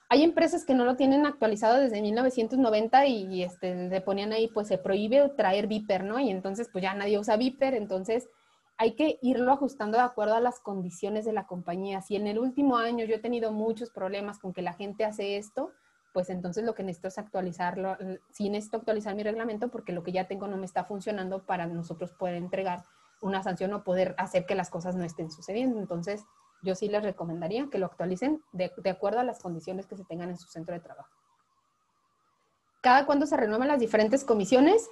Hay 0.10 0.24
empresas 0.24 0.64
que 0.64 0.74
no 0.74 0.86
lo 0.86 0.96
tienen 0.96 1.26
actualizado 1.26 1.78
desde 1.78 2.02
1990 2.02 3.06
y 3.08 3.44
este, 3.44 3.90
le 3.90 4.02
ponían 4.02 4.32
ahí, 4.32 4.48
pues 4.48 4.68
se 4.68 4.78
prohíbe 4.78 5.28
traer 5.36 5.68
Viper, 5.68 6.06
¿no? 6.06 6.20
Y 6.20 6.30
entonces, 6.30 6.70
pues 6.72 6.82
ya 6.82 6.94
nadie 6.94 7.20
usa 7.20 7.36
Viper, 7.36 7.74
entonces 7.74 8.30
hay 8.78 8.94
que 8.94 9.18
irlo 9.22 9.52
ajustando 9.52 9.98
de 9.98 10.04
acuerdo 10.04 10.36
a 10.36 10.40
las 10.40 10.60
condiciones 10.60 11.26
de 11.26 11.34
la 11.34 11.48
compañía. 11.48 12.02
Si 12.02 12.16
en 12.16 12.28
el 12.28 12.40
último 12.40 12.78
año 12.78 13.06
yo 13.06 13.16
he 13.16 13.20
tenido 13.20 13.52
muchos 13.52 13.90
problemas 13.90 14.40
con 14.40 14.54
que 14.54 14.62
la 14.62 14.74
gente 14.74 15.04
hace 15.04 15.38
esto, 15.38 15.72
pues 16.14 16.30
entonces 16.30 16.64
lo 16.64 16.76
que 16.76 16.84
necesito 16.84 17.08
es 17.08 17.18
actualizarlo. 17.18 17.98
Sí 18.32 18.50
necesito 18.50 18.78
actualizar 18.78 19.16
mi 19.16 19.24
reglamento 19.24 19.70
porque 19.70 19.94
lo 19.94 20.04
que 20.04 20.12
ya 20.12 20.28
tengo 20.28 20.48
no 20.48 20.58
me 20.58 20.66
está 20.66 20.86
funcionando 20.86 21.46
para 21.46 21.66
nosotros 21.66 22.14
poder 22.14 22.36
entregar 22.36 22.84
una 23.20 23.42
sanción 23.42 23.74
o 23.74 23.84
poder 23.84 24.14
hacer 24.20 24.46
que 24.46 24.56
las 24.56 24.70
cosas 24.70 24.96
no 24.96 25.04
estén 25.04 25.32
sucediendo. 25.32 25.80
Entonces, 25.80 26.24
yo 26.62 26.76
sí 26.76 26.88
les 26.88 27.04
recomendaría 27.04 27.68
que 27.72 27.78
lo 27.78 27.86
actualicen 27.86 28.42
de, 28.52 28.72
acuerdo 28.90 29.20
a 29.20 29.24
las 29.24 29.40
condiciones 29.40 29.88
que 29.88 29.98
se 29.98 30.06
tengan 30.06 30.30
en 30.30 30.38
su 30.38 30.48
centro 30.48 30.74
de 30.74 30.80
trabajo. 30.80 31.10
¿Cada 32.82 33.06
cuándo 33.06 33.26
se 33.26 33.38
renuevan 33.38 33.68
las 33.68 33.80
diferentes 33.80 34.24
comisiones? 34.24 34.90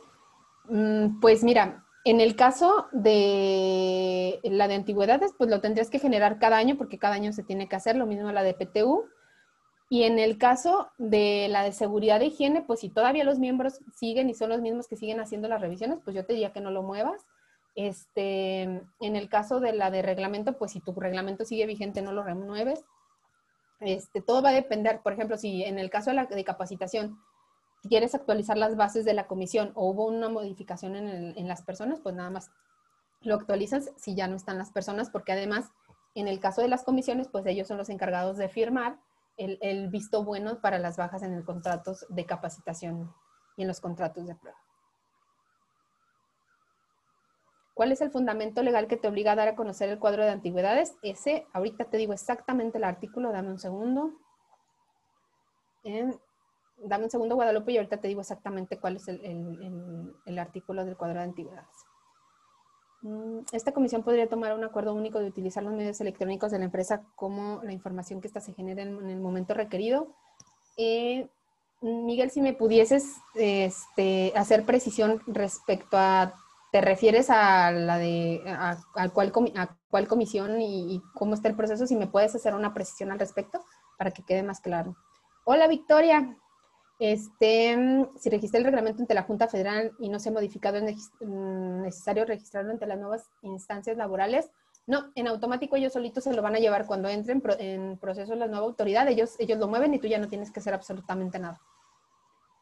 Mm, 0.65 1.19
pues 1.19 1.43
mira, 1.43 1.85
en 2.03 2.21
el 2.21 2.35
caso 2.35 2.87
de 2.91 4.39
la 4.43 4.67
de 4.67 4.75
antigüedades, 4.75 5.33
pues 5.37 5.49
lo 5.49 5.61
tendrías 5.61 5.89
que 5.89 5.99
generar 5.99 6.39
cada 6.39 6.57
año 6.57 6.77
porque 6.77 6.99
cada 6.99 7.15
año 7.15 7.33
se 7.33 7.43
tiene 7.43 7.67
que 7.67 7.75
hacer, 7.75 7.95
lo 7.95 8.05
mismo 8.05 8.31
la 8.31 8.43
de 8.43 8.53
PTU. 8.53 9.05
Y 9.89 10.03
en 10.03 10.17
el 10.17 10.37
caso 10.37 10.89
de 10.97 11.47
la 11.49 11.63
de 11.63 11.71
seguridad 11.71 12.19
de 12.19 12.27
higiene, 12.27 12.61
pues 12.61 12.79
si 12.79 12.89
todavía 12.89 13.23
los 13.23 13.39
miembros 13.39 13.79
siguen 13.95 14.29
y 14.29 14.33
son 14.33 14.49
los 14.49 14.61
mismos 14.61 14.87
que 14.87 14.97
siguen 14.97 15.19
haciendo 15.19 15.47
las 15.47 15.61
revisiones, 15.61 15.99
pues 16.03 16.15
yo 16.15 16.25
te 16.25 16.33
diría 16.33 16.53
que 16.53 16.61
no 16.61 16.71
lo 16.71 16.83
muevas. 16.83 17.25
Este, 17.75 18.61
en 18.63 19.15
el 19.15 19.27
caso 19.27 19.59
de 19.59 19.73
la 19.73 19.91
de 19.91 20.01
reglamento, 20.01 20.57
pues 20.57 20.71
si 20.71 20.79
tu 20.79 20.93
reglamento 20.93 21.43
sigue 21.43 21.65
vigente, 21.65 22.01
no 22.01 22.13
lo 22.13 22.23
renueves. 22.23 22.85
Este, 23.81 24.21
todo 24.21 24.41
va 24.41 24.49
a 24.49 24.53
depender, 24.53 25.01
por 25.01 25.11
ejemplo, 25.11 25.37
si 25.37 25.63
en 25.63 25.77
el 25.77 25.89
caso 25.89 26.09
de 26.09 26.15
la 26.15 26.25
de 26.25 26.43
capacitación 26.45 27.19
quieres 27.87 28.15
actualizar 28.15 28.57
las 28.57 28.77
bases 28.77 29.05
de 29.05 29.13
la 29.13 29.27
comisión 29.27 29.71
o 29.75 29.89
hubo 29.89 30.05
una 30.05 30.29
modificación 30.29 30.95
en, 30.95 31.47
las 31.47 31.61
personas, 31.61 31.99
pues 31.99 32.15
nada 32.15 32.29
más 32.29 32.49
lo 33.21 33.35
actualizas 33.35 33.91
si 33.97 34.15
ya 34.15 34.27
no 34.27 34.37
están 34.37 34.57
las 34.57 34.71
personas, 34.71 35.09
porque 35.09 35.33
además 35.33 35.71
en 36.15 36.27
el 36.27 36.39
caso 36.39 36.61
de 36.61 36.69
las 36.69 36.83
comisiones, 36.83 37.27
pues 37.27 37.45
ellos 37.45 37.67
son 37.67 37.77
los 37.77 37.89
encargados 37.89 38.37
de 38.37 38.47
firmar 38.47 38.99
el, 39.37 39.59
el 39.61 39.89
visto 39.89 40.23
bueno 40.23 40.61
para 40.61 40.79
las 40.79 40.95
bajas 40.95 41.23
en 41.23 41.33
el 41.33 41.43
contratos 41.43 42.05
de 42.09 42.25
capacitación 42.25 43.13
y 43.57 43.63
en 43.63 43.67
los 43.67 43.81
contratos 43.81 44.25
de 44.25 44.35
prueba. 44.35 44.64
¿Cuál 47.75 47.91
es 47.91 47.99
el 47.99 48.09
fundamento 48.09 48.63
legal 48.63 48.87
que 48.87 48.95
te 48.95 49.09
obliga 49.09 49.33
a 49.33 49.35
dar 49.35 49.49
a 49.49 49.55
conocer 49.55 49.89
el 49.89 49.99
cuadro 49.99 50.23
de 50.23 50.31
antigüedades? 50.31 50.95
Ese, 51.03 51.45
ahorita 51.51 51.83
te 51.83 51.97
digo 51.97 52.13
exactamente 52.13 52.77
el 52.77 52.85
artículo, 52.85 53.33
dame 53.33 53.49
un 53.49 53.59
segundo. 53.59 54.13
dame 55.83 57.03
un 57.03 57.09
segundo, 57.09 57.35
Guadalupe, 57.35 57.73
y 57.73 57.77
ahorita 57.77 57.97
te 57.97 58.07
digo 58.07 58.21
exactamente 58.21 58.79
cuál 58.79 58.95
es 58.95 59.09
el, 59.09 60.39
artículo 60.39 60.85
del 60.85 60.95
cuadro 60.95 61.19
de 61.19 61.25
antigüedades. 61.25 61.75
Mm, 63.01 63.39
esta 63.51 63.73
comisión 63.73 64.03
podría 64.03 64.29
tomar 64.29 64.53
un 64.53 64.63
acuerdo 64.63 64.93
único 64.93 65.19
de 65.19 65.27
utilizar 65.27 65.61
los 65.61 65.73
medios 65.73 65.99
electrónicos 65.99 66.51
de 66.51 66.59
la 66.59 66.65
empresa 66.65 67.03
como 67.15 67.61
la 67.61 67.73
información 67.73 68.21
que 68.21 68.27
ésta 68.27 68.39
se 68.39 68.53
genere 68.53 68.83
en, 68.83 69.09
el 69.09 69.19
momento 69.19 69.53
requerido. 69.53 70.15
Eh, 70.77 71.27
Miguel, 71.81 72.31
si 72.31 72.41
me 72.41 72.53
pudieses 72.53 73.17
este, 73.33 74.31
hacer 74.37 74.65
precisión 74.65 75.21
respecto 75.27 75.97
a 75.97 76.35
¿Te 76.75 76.81
refieres 76.81 77.29
a 77.29 77.71
la 77.71 77.97
de 77.97 78.43
a, 78.47 78.77
cuál, 79.13 79.31
cuál 79.31 80.07
comisión 80.09 80.59
y, 80.59 81.01
cómo 81.13 81.33
está 81.33 81.47
el 81.47 81.55
proceso? 81.55 81.87
Si 81.87 81.95
me 81.95 82.07
puedes 82.07 82.35
hacer 82.35 82.53
una 82.53 82.73
precisión 82.73 83.13
al 83.13 83.19
respecto 83.19 83.63
para 83.97 84.11
que 84.11 84.25
quede 84.25 84.43
más 84.43 84.59
claro. 84.59 84.97
Hola 85.45 85.69
Victoria, 85.69 86.37
este, 86.99 88.05
si 88.17 88.29
registré 88.29 88.59
el 88.59 88.65
reglamento 88.65 89.01
ante 89.01 89.13
la 89.13 89.23
Junta 89.23 89.47
Federal 89.47 89.93
y 89.99 90.09
no 90.09 90.19
se 90.19 90.27
ha 90.27 90.31
modificado, 90.33 90.75
¿es 90.79 91.11
mm, 91.21 91.83
necesario 91.83 92.25
registrarlo 92.25 92.71
ante 92.71 92.87
las 92.87 92.99
nuevas 92.99 93.29
instancias 93.41 93.95
laborales? 93.95 94.51
No, 94.85 95.13
en 95.15 95.29
automático 95.29 95.77
ellos 95.77 95.93
solitos 95.93 96.25
se 96.25 96.33
lo 96.33 96.41
van 96.41 96.55
a 96.55 96.59
llevar 96.59 96.87
cuando 96.87 97.07
entren 97.07 97.41
en 97.57 97.97
proceso 97.97 98.35
la 98.35 98.47
nueva 98.47 98.65
autoridad, 98.65 99.07
ellos, 99.07 99.35
ellos 99.39 99.59
lo 99.59 99.69
mueven 99.69 99.93
y 99.93 99.99
tú 99.99 100.07
ya 100.07 100.19
no 100.19 100.27
tienes 100.27 100.51
que 100.51 100.59
hacer 100.59 100.73
absolutamente 100.73 101.39
nada. 101.39 101.61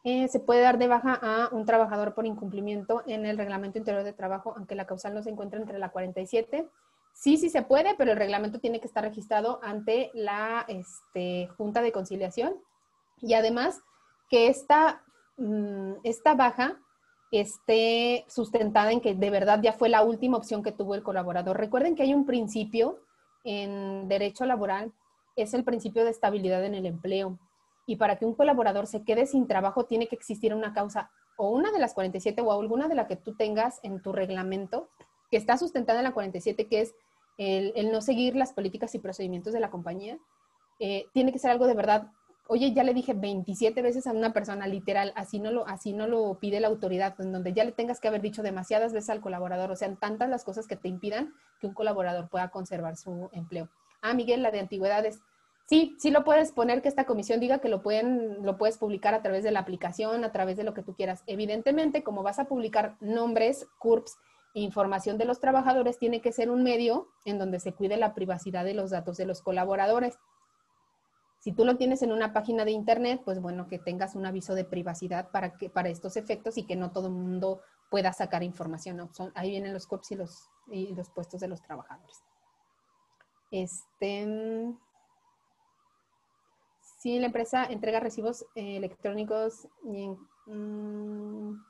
Eh, 0.06 0.28
se 0.28 0.40
puede 0.42 0.62
dar 0.62 0.78
de 0.78 0.88
baja 0.88 1.14
a 1.14 1.50
un 1.54 1.66
trabajador 1.66 2.14
por 2.14 2.26
incumplimiento 2.26 3.04
en 3.08 3.26
el 3.26 3.38
reglamento 3.38 3.78
interior 3.78 4.04
de 4.04 4.12
trabajo, 4.12 4.54
aunque 4.58 4.76
la 4.76 4.86
causal 4.86 5.14
no 5.14 5.24
se 5.24 5.30
encuentra 5.30 5.60
entre 5.60 5.80
la 5.80 5.92
47. 5.92 6.68
Sí, 7.14 7.38
sí 7.38 7.50
se 7.50 7.62
puede, 7.62 7.96
pero 7.96 8.12
el 8.12 8.18
reglamento 8.18 8.60
tiene 8.60 8.82
que 8.82 8.88
estar 8.88 9.04
registrado 9.04 9.60
ante 9.64 10.12
la 10.14 10.66
este, 10.68 11.48
Junta 11.58 11.82
de 11.82 11.94
Conciliación. 11.94 12.56
Y 13.22 13.34
además 13.36 13.82
que 14.30 14.48
esta, 14.48 15.04
mm, 15.38 15.94
esta 16.04 16.34
baja 16.34 16.80
esté 17.32 18.26
sustentada 18.28 18.92
en 18.92 19.00
que 19.00 19.16
de 19.16 19.30
verdad 19.30 19.62
ya 19.62 19.74
fue 19.74 19.88
la 19.90 20.04
última 20.04 20.38
opción 20.38 20.64
que 20.64 20.74
tuvo 20.74 20.96
el 20.96 21.04
colaborador. 21.04 21.58
Recuerden 21.58 21.96
que 21.96 22.04
hay 22.04 22.14
un 22.14 22.26
principio 22.26 23.00
en 23.46 24.08
derecho 24.10 24.46
laboral, 24.46 24.92
es 25.36 25.54
el 25.54 25.64
principio 25.64 26.04
de 26.04 26.12
estabilidad 26.12 26.64
en 26.66 26.76
el 26.76 26.86
empleo 26.86 27.40
y 27.86 27.98
para 27.98 28.18
que 28.18 28.26
un 28.26 28.36
colaborador 28.36 28.88
se 28.88 29.04
quede 29.04 29.26
sin 29.26 29.48
trabajo 29.48 29.86
tiene 29.86 30.08
que 30.08 30.16
existir 30.16 30.54
una 30.54 30.74
causa 30.74 31.12
o 31.38 31.50
una 31.50 31.72
de 31.72 31.80
las 31.80 31.94
47 31.94 32.42
o 32.42 32.52
alguna 32.52 32.88
de 32.88 32.96
la 32.96 33.08
que 33.08 33.16
tú 33.16 33.36
tengas 33.36 33.80
en 33.84 34.02
tu 34.02 34.12
reglamento 34.12 34.90
que 35.30 35.38
está 35.38 35.58
sustentada 35.58 36.00
en 36.00 36.06
la 36.06 36.14
47, 36.14 36.68
que 36.68 36.82
es 36.82 36.94
el, 37.38 37.92
no 37.92 38.02
seguir 38.02 38.36
las 38.36 38.54
políticas 38.54 38.94
y 38.94 39.00
procedimientos 39.00 39.54
de 39.54 39.60
la 39.60 39.72
compañía. 39.72 40.20
Eh, 40.80 41.08
tiene 41.14 41.32
que 41.32 41.40
ser 41.40 41.52
algo 41.52 41.66
de 41.66 41.74
verdad 41.74 42.12
oye, 42.48 42.74
ya 42.74 42.84
le 42.84 42.94
dije 42.94 43.14
27 43.14 43.82
veces 43.82 44.08
a 44.08 44.12
una 44.12 44.34
persona, 44.34 44.68
literal, 44.68 45.14
así 45.16 45.40
no 45.40 45.52
lo, 45.52 45.68
así 45.68 45.94
no 45.94 46.08
lo 46.08 46.38
pide 46.40 46.60
la 46.60 46.68
autoridad, 46.68 47.20
en 47.20 47.32
donde 47.32 47.54
ya 47.54 47.64
le 47.64 47.72
tengas 47.72 48.00
que 48.00 48.08
haber 48.08 48.22
dicho 48.22 48.44
demasiadas 48.44 48.94
veces 48.94 49.10
al 49.10 49.22
colaborador, 49.22 49.72
o 49.72 49.76
sea, 49.76 49.94
tantas 49.96 50.30
las 50.30 50.44
cosas 50.44 50.68
que 50.68 50.76
te 50.76 50.88
impidan 50.88 51.34
que 51.60 51.68
un 51.68 51.74
colaborador 51.74 52.30
pueda 52.30 52.50
conservar 52.50 52.98
su 52.98 53.30
empleo. 53.32 53.70
Ah, 54.02 54.14
Miguel, 54.14 54.44
la 54.44 54.52
de 54.52 54.60
antigüedades. 54.60 55.22
Sí, 55.66 55.96
sí 55.98 56.12
lo 56.12 56.24
puedes 56.24 56.52
poner 56.52 56.82
que 56.82 56.90
esta 56.90 57.06
comisión 57.06 57.40
diga 57.40 57.60
que 57.60 57.70
lo 57.70 57.82
pueden, 57.82 58.44
lo 58.44 58.58
puedes 58.58 58.78
publicar 58.78 59.14
a 59.14 59.22
través 59.22 59.44
de 59.44 59.52
la 59.52 59.62
aplicación, 59.62 60.26
a 60.26 60.32
través 60.32 60.58
de 60.58 60.64
lo 60.64 60.74
que 60.74 60.84
tú 60.84 60.94
quieras. 60.94 61.24
Evidentemente, 61.26 62.04
como 62.04 62.22
vas 62.22 62.40
a 62.40 62.46
publicar 62.46 62.98
nombres, 63.00 63.66
CURPS, 63.80 64.18
información 64.54 65.18
de 65.18 65.26
los 65.26 65.40
trabajadores, 65.40 65.98
tiene 65.98 66.22
que 66.22 66.34
ser 66.34 66.50
un 66.52 66.64
medio 66.64 67.08
en 67.26 67.40
donde 67.40 67.60
se 67.60 67.74
cuide 67.74 67.98
la 67.98 68.14
privacidad 68.14 68.66
de 68.66 68.74
los 68.74 68.92
datos 68.92 69.18
de 69.18 69.26
los 69.26 69.42
colaboradores. 69.42 70.18
Si 71.40 71.54
tú 71.54 71.66
lo 71.66 71.78
tienes 71.78 72.02
en 72.04 72.12
una 72.12 72.34
página 72.34 72.66
de 72.66 72.72
internet, 72.72 73.22
pues 73.24 73.42
bueno, 73.42 73.68
que 73.68 73.80
tengas 73.80 74.16
un 74.16 74.26
aviso 74.26 74.56
de 74.56 74.66
privacidad 74.66 75.32
para, 75.32 75.58
que, 75.58 75.70
para 75.70 75.90
estos 75.90 76.18
efectos 76.18 76.58
y 76.58 76.66
que 76.66 76.76
no 76.76 76.92
todo 76.92 77.08
el 77.08 77.14
mundo 77.14 77.62
pueda 77.90 78.14
sacar 78.14 78.44
información. 78.44 79.10
ahí 79.36 79.50
vienen 79.50 79.74
los 79.74 79.88
COPS 79.88 80.12
y 80.12 80.16
los, 80.16 80.50
y 80.68 80.96
los 80.96 81.10
puestos 81.10 81.42
de 81.42 81.48
los 81.48 81.62
trabajadores. 81.62 82.24
Este, 83.52 84.74
si 87.04 87.20
la 87.20 87.26
empresa 87.26 87.66
entrega 87.66 88.00
recibos 88.00 88.46
eh, 88.56 88.78
electrónicos 88.78 89.68
y 89.84 90.04
en, 90.04 90.18
mm, 90.46 91.62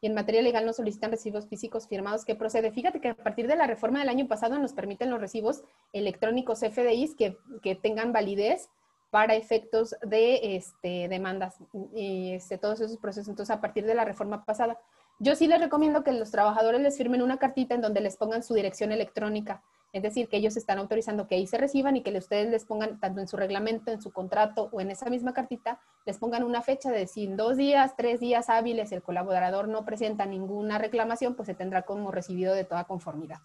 y 0.00 0.06
en, 0.06 0.14
materia 0.14 0.40
legal 0.40 0.64
no 0.64 0.72
solicitan 0.72 1.10
recibos 1.10 1.46
físicos 1.46 1.86
firmados, 1.86 2.24
¿qué 2.24 2.34
procede? 2.34 2.72
Fíjate 2.72 3.02
que 3.02 3.10
a 3.10 3.14
partir 3.14 3.48
de 3.48 3.56
la 3.56 3.66
reforma 3.66 3.98
del 3.98 4.08
año 4.08 4.26
pasado 4.26 4.58
nos 4.58 4.72
permiten 4.72 5.10
los 5.10 5.20
recibos 5.20 5.62
electrónicos 5.92 6.60
FDIs 6.60 7.14
que, 7.14 7.36
que 7.62 7.74
tengan 7.74 8.14
validez 8.14 8.70
para 9.10 9.34
efectos 9.34 9.94
de 10.02 10.56
este, 10.56 11.08
demandas 11.08 11.58
y 11.94 12.32
este, 12.32 12.56
todos 12.56 12.80
esos 12.80 12.96
procesos. 12.96 13.28
Entonces, 13.28 13.54
a 13.54 13.60
partir 13.60 13.84
de 13.84 13.94
la 13.94 14.06
reforma 14.06 14.46
pasada, 14.46 14.78
yo 15.18 15.36
sí 15.36 15.48
les 15.48 15.60
recomiendo 15.60 16.02
que 16.02 16.12
los 16.12 16.30
trabajadores 16.30 16.80
les 16.80 16.96
firmen 16.96 17.20
una 17.20 17.38
cartita 17.38 17.74
en 17.74 17.82
donde 17.82 18.00
les 18.00 18.16
pongan 18.16 18.42
su 18.42 18.54
dirección 18.54 18.90
electrónica. 18.90 19.62
Es 19.96 20.02
decir, 20.02 20.28
que 20.28 20.36
ellos 20.36 20.58
están 20.58 20.76
autorizando 20.76 21.26
que 21.26 21.36
ahí 21.36 21.46
se 21.46 21.56
reciban 21.56 21.96
y 21.96 22.02
que 22.02 22.14
ustedes 22.18 22.50
les 22.50 22.66
pongan, 22.66 23.00
tanto 23.00 23.22
en 23.22 23.28
su 23.28 23.38
reglamento, 23.38 23.90
en 23.90 24.02
su 24.02 24.12
contrato 24.12 24.68
o 24.70 24.82
en 24.82 24.90
esa 24.90 25.08
misma 25.08 25.32
cartita, 25.32 25.80
les 26.04 26.18
pongan 26.18 26.44
una 26.44 26.60
fecha 26.60 26.90
de 26.90 27.06
si 27.06 27.24
en 27.24 27.38
dos 27.38 27.56
días, 27.56 27.94
tres 27.96 28.20
días 28.20 28.50
hábiles 28.50 28.92
el 28.92 29.02
colaborador 29.02 29.68
no 29.68 29.86
presenta 29.86 30.26
ninguna 30.26 30.76
reclamación, 30.76 31.34
pues 31.34 31.46
se 31.46 31.54
tendrá 31.54 31.80
como 31.80 32.10
recibido 32.10 32.52
de 32.52 32.64
toda 32.64 32.84
conformidad. 32.84 33.38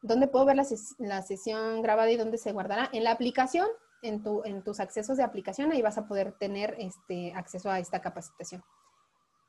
¿Dónde 0.00 0.28
puedo 0.28 0.46
ver 0.46 0.56
la, 0.56 1.20
sesión 1.20 1.82
grabada 1.82 2.10
y 2.10 2.16
dónde 2.16 2.38
se 2.38 2.52
guardará? 2.52 2.88
En 2.94 3.04
la 3.04 3.10
aplicación, 3.10 3.66
en, 4.00 4.22
tus 4.62 4.80
accesos 4.80 5.18
de 5.18 5.24
aplicación, 5.24 5.72
ahí 5.72 5.82
vas 5.82 5.98
a 5.98 6.08
poder 6.08 6.32
tener 6.32 6.74
este, 6.78 7.34
acceso 7.34 7.70
a 7.70 7.80
esta 7.80 8.00
capacitación. 8.00 8.64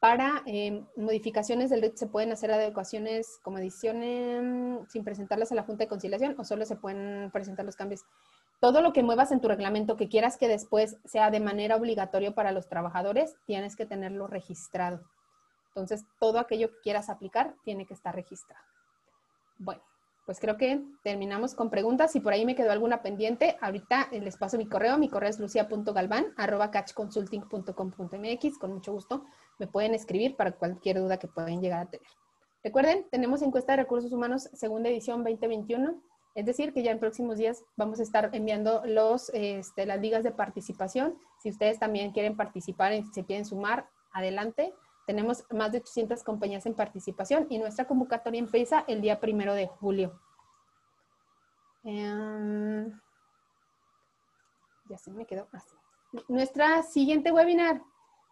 Para 0.01 0.41
eh, 0.47 0.83
modificaciones 0.97 1.69
del 1.69 1.83
RIT 1.83 1.95
se 1.95 2.07
pueden 2.07 2.31
hacer 2.31 2.51
adecuaciones 2.51 3.39
como 3.43 3.59
ediciones 3.59 4.41
mm, 4.43 4.87
sin 4.89 5.03
presentarlas 5.03 5.51
a 5.51 5.55
la 5.55 5.61
Junta 5.61 5.83
de 5.83 5.89
Conciliación 5.89 6.33
o 6.39 6.43
solo 6.43 6.65
se 6.65 6.75
pueden 6.75 7.29
presentar 7.29 7.67
los 7.67 7.75
cambios. 7.75 8.03
Todo 8.59 8.81
lo 8.81 8.93
que 8.93 9.03
muevas 9.03 9.31
en 9.31 9.41
tu 9.41 9.47
reglamento 9.47 9.97
que 9.97 10.09
quieras 10.09 10.37
que 10.37 10.47
después 10.47 10.97
sea 11.05 11.29
de 11.29 11.39
manera 11.39 11.75
obligatoria 11.75 12.33
para 12.33 12.51
los 12.51 12.67
trabajadores, 12.67 13.35
tienes 13.45 13.75
que 13.75 13.85
tenerlo 13.85 14.25
registrado. 14.25 15.03
Entonces, 15.67 16.03
todo 16.19 16.39
aquello 16.39 16.69
que 16.69 16.79
quieras 16.81 17.07
aplicar 17.07 17.53
tiene 17.63 17.85
que 17.85 17.93
estar 17.93 18.15
registrado. 18.15 18.65
Bueno, 19.59 19.83
pues 20.25 20.39
creo 20.39 20.57
que 20.57 20.81
terminamos 21.03 21.53
con 21.53 21.69
preguntas. 21.69 22.11
Si 22.11 22.21
por 22.21 22.33
ahí 22.33 22.43
me 22.43 22.55
quedó 22.55 22.71
alguna 22.71 23.03
pendiente, 23.03 23.55
ahorita 23.61 24.09
les 24.11 24.35
paso 24.35 24.57
mi 24.57 24.65
correo. 24.65 24.97
Mi 24.97 25.09
correo 25.09 25.29
es 25.29 25.39
lucia.galván, 25.39 26.33
arroba 26.37 26.71
catchconsulting.com.mx. 26.71 28.57
Con 28.57 28.73
mucho 28.73 28.93
gusto 28.93 29.25
me 29.59 29.67
pueden 29.67 29.93
escribir 29.93 30.35
para 30.35 30.51
cualquier 30.51 30.99
duda 30.99 31.17
que 31.17 31.27
puedan 31.27 31.61
llegar 31.61 31.87
a 31.87 31.89
tener. 31.89 32.07
Recuerden, 32.63 33.07
tenemos 33.09 33.41
encuesta 33.41 33.73
de 33.73 33.83
recursos 33.83 34.11
humanos 34.11 34.49
segunda 34.53 34.89
edición 34.89 35.23
2021. 35.23 36.01
Es 36.35 36.45
decir, 36.45 36.73
que 36.73 36.83
ya 36.83 36.91
en 36.91 36.99
próximos 36.99 37.37
días 37.37 37.63
vamos 37.75 37.99
a 37.99 38.03
estar 38.03 38.29
enviando 38.33 38.83
los, 38.85 39.29
este, 39.33 39.85
las 39.85 39.99
ligas 39.99 40.23
de 40.23 40.31
participación. 40.31 41.17
Si 41.39 41.49
ustedes 41.49 41.79
también 41.79 42.11
quieren 42.11 42.37
participar 42.37 42.93
y 42.93 43.03
se 43.11 43.25
quieren 43.25 43.45
sumar, 43.45 43.89
adelante. 44.13 44.73
Tenemos 45.07 45.43
más 45.51 45.71
de 45.71 45.79
800 45.79 46.23
compañías 46.23 46.65
en 46.65 46.75
participación 46.75 47.47
y 47.49 47.57
nuestra 47.57 47.85
convocatoria 47.85 48.39
empieza 48.39 48.85
el 48.87 49.01
día 49.01 49.19
primero 49.19 49.53
de 49.53 49.67
julio. 49.67 50.19
Em, 51.83 52.91
ya 54.87 54.97
se 54.97 55.11
me 55.11 55.25
quedó 55.25 55.47
así. 55.51 55.75
Nuestra 56.27 56.83
siguiente 56.83 57.31
webinar 57.31 57.81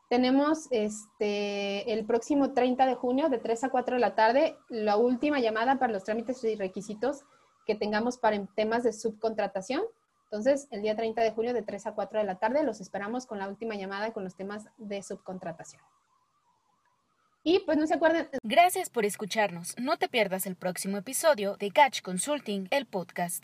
tenemos 0.09 0.67
este, 0.71 1.93
el 1.93 2.05
próximo 2.05 2.51
30 2.53 2.85
de 2.87 2.95
junio 2.95 3.29
de 3.29 3.37
3 3.37 3.65
a 3.65 3.69
4 3.69 3.95
de 3.95 4.01
la 4.01 4.15
tarde 4.15 4.57
la 4.67 4.97
última 4.97 5.39
llamada 5.39 5.77
para 5.77 5.93
los 5.93 6.03
trámites 6.03 6.43
y 6.43 6.55
requisitos 6.55 7.23
que 7.65 7.75
tengamos 7.75 8.17
para 8.17 8.43
temas 8.55 8.83
de 8.83 8.91
subcontratación. 8.91 9.83
Entonces, 10.23 10.67
el 10.71 10.81
día 10.81 10.95
30 10.95 11.21
de 11.21 11.31
junio 11.31 11.53
de 11.53 11.61
3 11.61 11.87
a 11.87 11.93
4 11.93 12.19
de 12.19 12.25
la 12.25 12.39
tarde 12.39 12.63
los 12.63 12.81
esperamos 12.81 13.27
con 13.27 13.37
la 13.37 13.47
última 13.47 13.75
llamada 13.75 14.11
con 14.11 14.23
los 14.23 14.35
temas 14.35 14.65
de 14.77 15.01
subcontratación. 15.03 15.81
Y 17.43 17.59
pues 17.59 17.77
no 17.77 17.87
se 17.87 17.93
acuerden. 17.93 18.27
Gracias 18.43 18.89
por 18.89 19.05
escucharnos. 19.05 19.75
No 19.77 19.97
te 19.97 20.09
pierdas 20.09 20.45
el 20.45 20.55
próximo 20.55 20.97
episodio 20.97 21.55
de 21.57 21.71
Catch 21.71 22.01
Consulting, 22.01 22.67
el 22.71 22.85
podcast. 22.85 23.37